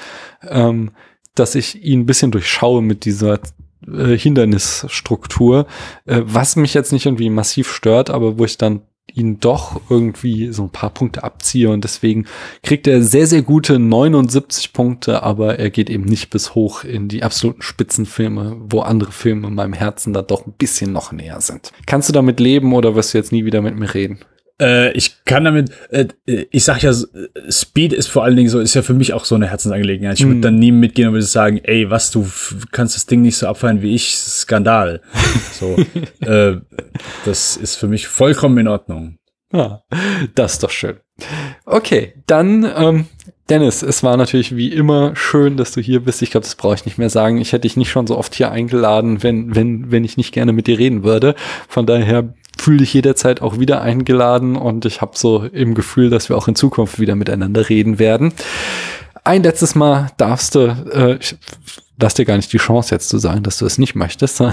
ähm, 0.48 0.92
dass 1.36 1.56
ich 1.56 1.84
ihn 1.84 2.02
ein 2.02 2.06
bisschen 2.06 2.32
durchschaue 2.32 2.82
mit 2.82 3.06
dieser 3.06 3.40
äh, 3.88 4.18
Hindernisstruktur, 4.18 5.68
äh, 6.06 6.22
was 6.24 6.56
mich 6.56 6.74
jetzt 6.74 6.92
nicht 6.92 7.06
irgendwie 7.06 7.30
massiv 7.30 7.72
stört, 7.72 8.10
aber 8.10 8.38
wo 8.38 8.46
ich 8.46 8.58
dann 8.58 8.82
ihn 9.14 9.40
doch 9.40 9.82
irgendwie 9.90 10.52
so 10.52 10.64
ein 10.64 10.70
paar 10.70 10.90
Punkte 10.90 11.24
abziehe 11.24 11.70
und 11.70 11.84
deswegen 11.84 12.26
kriegt 12.64 12.88
er 12.88 13.02
sehr, 13.04 13.28
sehr 13.28 13.42
gute 13.42 13.80
79 13.80 14.74
Punkte, 14.74 15.24
aber 15.24 15.60
er 15.60 15.70
geht 15.70 15.90
eben 15.90 16.06
nicht 16.06 16.30
bis 16.30 16.56
hoch 16.56 16.84
in 16.84 17.08
die 17.08 17.24
absoluten 17.24 17.62
Spitzenfilme, 17.62 18.58
wo 18.70 18.82
andere 18.82 19.12
Filme 19.12 19.48
in 19.48 19.56
meinem 19.56 19.74
Herzen 19.74 20.14
da 20.14 20.22
doch 20.22 20.46
ein 20.46 20.54
bisschen 20.54 20.92
noch 20.94 21.12
näher 21.12 21.42
sind. 21.42 21.72
Kannst 21.86 22.10
du 22.10 22.14
damit 22.14 22.40
leben 22.40 22.74
oder 22.74 22.96
wirst 22.96 23.14
du 23.14 23.18
jetzt 23.18 23.32
nie 23.32 23.46
wieder 23.46 23.62
mit 23.62 23.78
mir 23.78 23.94
reden? 23.94 24.20
Äh, 24.62 24.92
ich 24.92 25.26
kann 25.26 25.44
damit, 25.44 25.72
äh, 25.90 26.06
ich 26.26 26.64
sag 26.64 26.84
ja, 26.84 26.94
Speed 27.50 27.94
ist 27.94 28.08
vor 28.08 28.24
allen 28.24 28.36
Dingen 28.36 28.50
so, 28.50 28.60
ist 28.60 28.76
ja 28.76 28.84
für 28.84 28.94
mich 28.94 29.14
auch 29.14 29.26
so 29.26 29.36
eine 29.36 29.48
Herzensangelegenheit. 29.48 30.20
Ich 30.20 30.26
würde 30.26 30.36
mhm. 30.36 30.42
dann 30.42 30.60
nie 30.60 30.72
mitgehen 30.72 31.08
und 31.08 31.16
würde 31.16 31.26
sagen, 31.26 31.60
ey, 31.64 31.90
was, 31.90 32.12
du 32.12 32.28
kannst 32.72 32.96
das 32.96 33.08
Ding 33.08 33.22
nicht 33.22 33.38
so 33.38 33.48
abfeiern 33.48 33.82
wie 33.82 33.96
ich, 33.96 34.16
Skandal. 34.16 35.02
so, 35.54 35.78
äh, 36.20 36.58
das 37.26 37.58
ist 37.58 37.76
für 37.76 37.88
mich 37.88 38.08
vollkommen 38.08 38.58
in 38.60 38.68
Ordnung. 38.68 39.18
Ja, 39.52 39.82
das 40.36 40.54
ist 40.54 40.64
doch 40.64 40.70
schön. 40.70 40.98
Okay, 41.66 42.14
dann, 42.26 42.66
ähm, 42.76 43.06
Dennis, 43.50 43.82
es 43.82 44.02
war 44.02 44.16
natürlich 44.16 44.56
wie 44.56 44.72
immer 44.72 45.14
schön, 45.16 45.58
dass 45.58 45.74
du 45.74 45.82
hier 45.82 46.00
bist. 46.00 46.22
Ich 46.22 46.32
glaube, 46.32 46.46
das 46.46 46.56
brauche 46.56 46.76
ich 46.76 46.86
nicht 46.86 46.98
mehr 46.98 47.10
sagen. 47.10 47.38
Ich 47.38 47.52
hätte 47.52 47.64
dich 47.64 47.76
nicht 47.76 47.90
schon 47.90 48.08
so 48.08 48.18
oft 48.18 48.34
hier 48.34 48.50
eingeladen, 48.50 49.24
wenn, 49.24 49.54
wenn, 49.54 49.92
wenn 49.92 50.06
ich 50.06 50.16
nicht 50.16 50.34
gerne 50.34 50.54
mit 50.54 50.68
dir 50.68 50.80
reden 50.80 51.04
würde. 51.04 51.36
Von 51.68 51.86
daher 51.86 52.34
fühle 52.62 52.78
dich 52.78 52.94
jederzeit 52.94 53.42
auch 53.42 53.60
wieder 53.60 53.82
eingeladen 53.82 54.56
und 54.56 54.86
ich 54.86 55.02
habe 55.02 55.18
so 55.18 55.44
im 55.44 55.74
Gefühl, 55.74 56.10
dass 56.10 56.30
wir 56.30 56.38
auch 56.38 56.48
in 56.48 56.56
Zukunft 56.56 57.00
wieder 57.00 57.16
miteinander 57.16 57.68
reden 57.68 57.98
werden. 57.98 58.34
Ein 59.24 59.44
letztes 59.44 59.76
Mal 59.76 60.12
darfst 60.18 60.56
du, 60.56 60.68
äh, 60.68 61.20
lass 62.02 62.16
dir 62.16 62.26
gar 62.26 62.36
nicht 62.36 62.52
die 62.52 62.58
Chance 62.58 62.94
jetzt 62.94 63.10
zu 63.10 63.18
sagen, 63.18 63.44
dass 63.44 63.58
du 63.58 63.66
es 63.66 63.78
nicht 63.78 63.96
möchtest. 63.96 64.44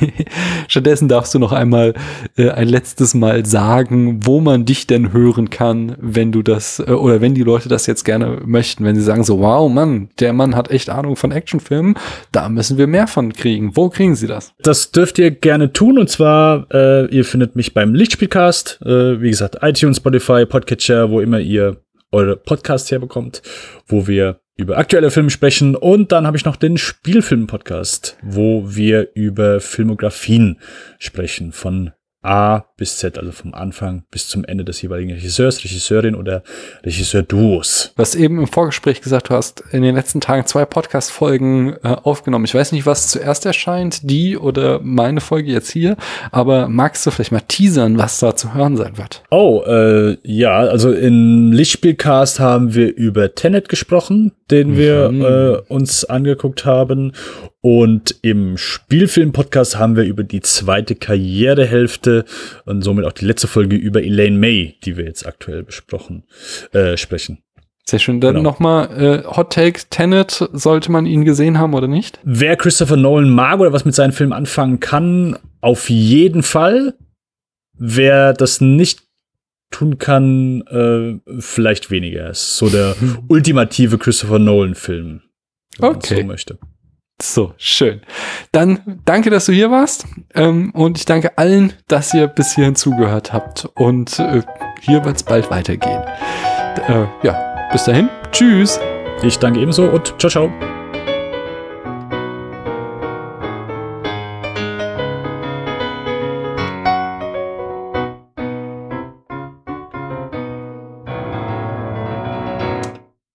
Stattdessen 0.68 1.08
darfst 1.08 1.34
du 1.34 1.38
noch 1.38 1.52
einmal 1.52 1.94
äh, 2.36 2.50
ein 2.50 2.68
letztes 2.68 3.14
Mal 3.14 3.46
sagen, 3.46 4.26
wo 4.26 4.40
man 4.40 4.64
dich 4.64 4.86
denn 4.86 5.12
hören 5.12 5.50
kann, 5.50 5.96
wenn 6.00 6.32
du 6.32 6.42
das 6.42 6.80
äh, 6.80 6.92
oder 6.92 7.20
wenn 7.20 7.34
die 7.34 7.42
Leute 7.42 7.68
das 7.68 7.86
jetzt 7.86 8.04
gerne 8.04 8.40
möchten, 8.44 8.84
wenn 8.84 8.96
sie 8.96 9.02
sagen 9.02 9.24
so, 9.24 9.40
wow, 9.40 9.70
Mann, 9.70 10.10
der 10.18 10.32
Mann 10.32 10.56
hat 10.56 10.70
echt 10.70 10.90
Ahnung 10.90 11.16
von 11.16 11.32
Actionfilmen, 11.32 11.94
da 12.32 12.48
müssen 12.48 12.78
wir 12.78 12.86
mehr 12.86 13.06
von 13.06 13.32
kriegen. 13.32 13.76
Wo 13.76 13.88
kriegen 13.88 14.16
sie 14.16 14.26
das? 14.26 14.52
Das 14.62 14.90
dürft 14.90 15.18
ihr 15.18 15.30
gerne 15.30 15.72
tun 15.72 15.98
und 15.98 16.10
zwar, 16.10 16.66
äh, 16.72 17.06
ihr 17.06 17.24
findet 17.24 17.56
mich 17.56 17.72
beim 17.72 17.94
Lichtspielcast, 17.94 18.80
äh, 18.84 19.20
wie 19.20 19.30
gesagt, 19.30 19.58
iTunes, 19.62 19.98
Spotify, 19.98 20.44
Podcatcher, 20.46 21.10
wo 21.10 21.20
immer 21.20 21.38
ihr 21.38 21.76
eure 22.12 22.36
Podcasts 22.36 22.90
herbekommt, 22.90 23.42
wo 23.86 24.06
wir 24.06 24.39
über 24.56 24.78
aktuelle 24.78 25.10
Filme 25.10 25.30
sprechen. 25.30 25.74
Und 25.74 26.12
dann 26.12 26.26
habe 26.26 26.36
ich 26.36 26.44
noch 26.44 26.56
den 26.56 26.76
Spielfilm-Podcast, 26.76 28.18
wo 28.22 28.64
wir 28.66 29.10
über 29.14 29.60
Filmografien 29.60 30.58
sprechen 30.98 31.52
von 31.52 31.92
A 32.22 32.64
bis 32.76 32.98
Z, 32.98 33.16
also 33.18 33.32
vom 33.32 33.54
Anfang 33.54 34.04
bis 34.10 34.28
zum 34.28 34.44
Ende 34.44 34.62
des 34.64 34.82
jeweiligen 34.82 35.12
Regisseurs, 35.12 35.64
Regisseurin 35.64 36.14
oder 36.14 36.42
Regisseur-Duos. 36.84 37.92
Was 37.96 38.14
eben 38.14 38.38
im 38.38 38.46
Vorgespräch 38.46 39.00
gesagt, 39.00 39.30
du 39.30 39.34
hast 39.34 39.62
in 39.72 39.82
den 39.82 39.94
letzten 39.94 40.20
Tagen 40.20 40.46
zwei 40.46 40.66
Podcast-Folgen 40.66 41.76
äh, 41.82 41.96
aufgenommen. 42.02 42.44
Ich 42.44 42.54
weiß 42.54 42.72
nicht, 42.72 42.84
was 42.84 43.08
zuerst 43.08 43.46
erscheint, 43.46 44.10
die 44.10 44.36
oder 44.36 44.80
meine 44.82 45.22
Folge 45.22 45.50
jetzt 45.50 45.70
hier, 45.70 45.96
aber 46.30 46.68
magst 46.68 47.06
du 47.06 47.10
vielleicht 47.10 47.32
mal 47.32 47.40
teasern, 47.40 47.96
was 47.96 48.18
da 48.20 48.36
zu 48.36 48.52
hören 48.52 48.76
sein 48.76 48.98
wird? 48.98 49.22
Oh, 49.30 49.62
äh, 49.66 50.18
ja, 50.22 50.58
also 50.58 50.92
im 50.92 51.52
Lichtspielcast 51.52 52.38
haben 52.38 52.74
wir 52.74 52.94
über 52.94 53.34
Tenet 53.34 53.70
gesprochen, 53.70 54.32
den 54.50 54.76
wir 54.76 55.10
mhm. 55.10 55.22
äh, 55.22 55.72
uns 55.72 56.04
angeguckt 56.04 56.66
haben 56.66 57.12
und 57.62 58.16
im 58.22 58.56
Spielfilm-Podcast 58.56 59.78
haben 59.78 59.94
wir 59.94 60.04
über 60.04 60.24
die 60.24 60.40
zweite 60.40 60.94
Karrierehälfte 60.94 62.09
und 62.64 62.82
somit 62.82 63.04
auch 63.04 63.12
die 63.12 63.24
letzte 63.24 63.48
Folge 63.48 63.76
über 63.76 64.02
Elaine 64.02 64.38
May, 64.38 64.76
die 64.84 64.96
wir 64.96 65.04
jetzt 65.04 65.26
aktuell 65.26 65.62
besprochen, 65.62 66.24
äh, 66.72 66.96
sprechen. 66.96 67.42
Sehr 67.90 67.98
schön. 67.98 68.20
Dann 68.20 68.36
genau. 68.36 68.50
nochmal 68.50 69.24
äh, 69.24 69.24
Hot 69.24 69.52
Take 69.52 69.80
Tenet, 69.90 70.48
sollte 70.52 70.92
man 70.92 71.06
ihn 71.06 71.24
gesehen 71.24 71.58
haben 71.58 71.74
oder 71.74 71.88
nicht? 71.88 72.20
Wer 72.22 72.56
Christopher 72.56 72.96
Nolan 72.96 73.30
mag 73.30 73.58
oder 73.58 73.72
was 73.72 73.84
mit 73.84 73.94
seinen 73.94 74.12
Filmen 74.12 74.32
anfangen 74.32 74.78
kann, 74.78 75.36
auf 75.60 75.90
jeden 75.90 76.42
Fall. 76.42 76.94
Wer 77.76 78.32
das 78.32 78.60
nicht 78.60 79.00
tun 79.70 79.98
kann, 79.98 80.62
äh, 80.68 81.40
vielleicht 81.40 81.90
weniger. 81.90 82.30
Ist 82.30 82.56
so 82.56 82.68
der 82.68 82.94
ultimative 83.28 83.98
Christopher 83.98 84.38
Nolan-Film, 84.38 85.22
wenn 85.78 85.88
okay. 85.88 86.14
man 86.14 86.22
so 86.22 86.26
möchte. 86.26 86.58
So, 87.22 87.52
schön. 87.58 88.00
Dann 88.52 89.00
danke, 89.04 89.30
dass 89.30 89.46
du 89.46 89.52
hier 89.52 89.70
warst. 89.70 90.06
Ähm, 90.34 90.70
und 90.72 90.98
ich 90.98 91.04
danke 91.04 91.36
allen, 91.36 91.72
dass 91.88 92.14
ihr 92.14 92.26
bis 92.26 92.54
hierhin 92.54 92.76
zugehört 92.76 93.32
habt. 93.32 93.68
Und 93.74 94.18
äh, 94.18 94.42
hier 94.80 95.04
wird 95.04 95.16
es 95.16 95.22
bald 95.22 95.50
weitergehen. 95.50 96.02
Äh, 96.88 97.06
ja, 97.22 97.68
bis 97.72 97.84
dahin. 97.84 98.08
Tschüss. 98.32 98.80
Ich 99.22 99.38
danke 99.38 99.60
ebenso 99.60 99.84
und 99.90 100.14
ciao, 100.18 100.30
ciao. 100.30 100.79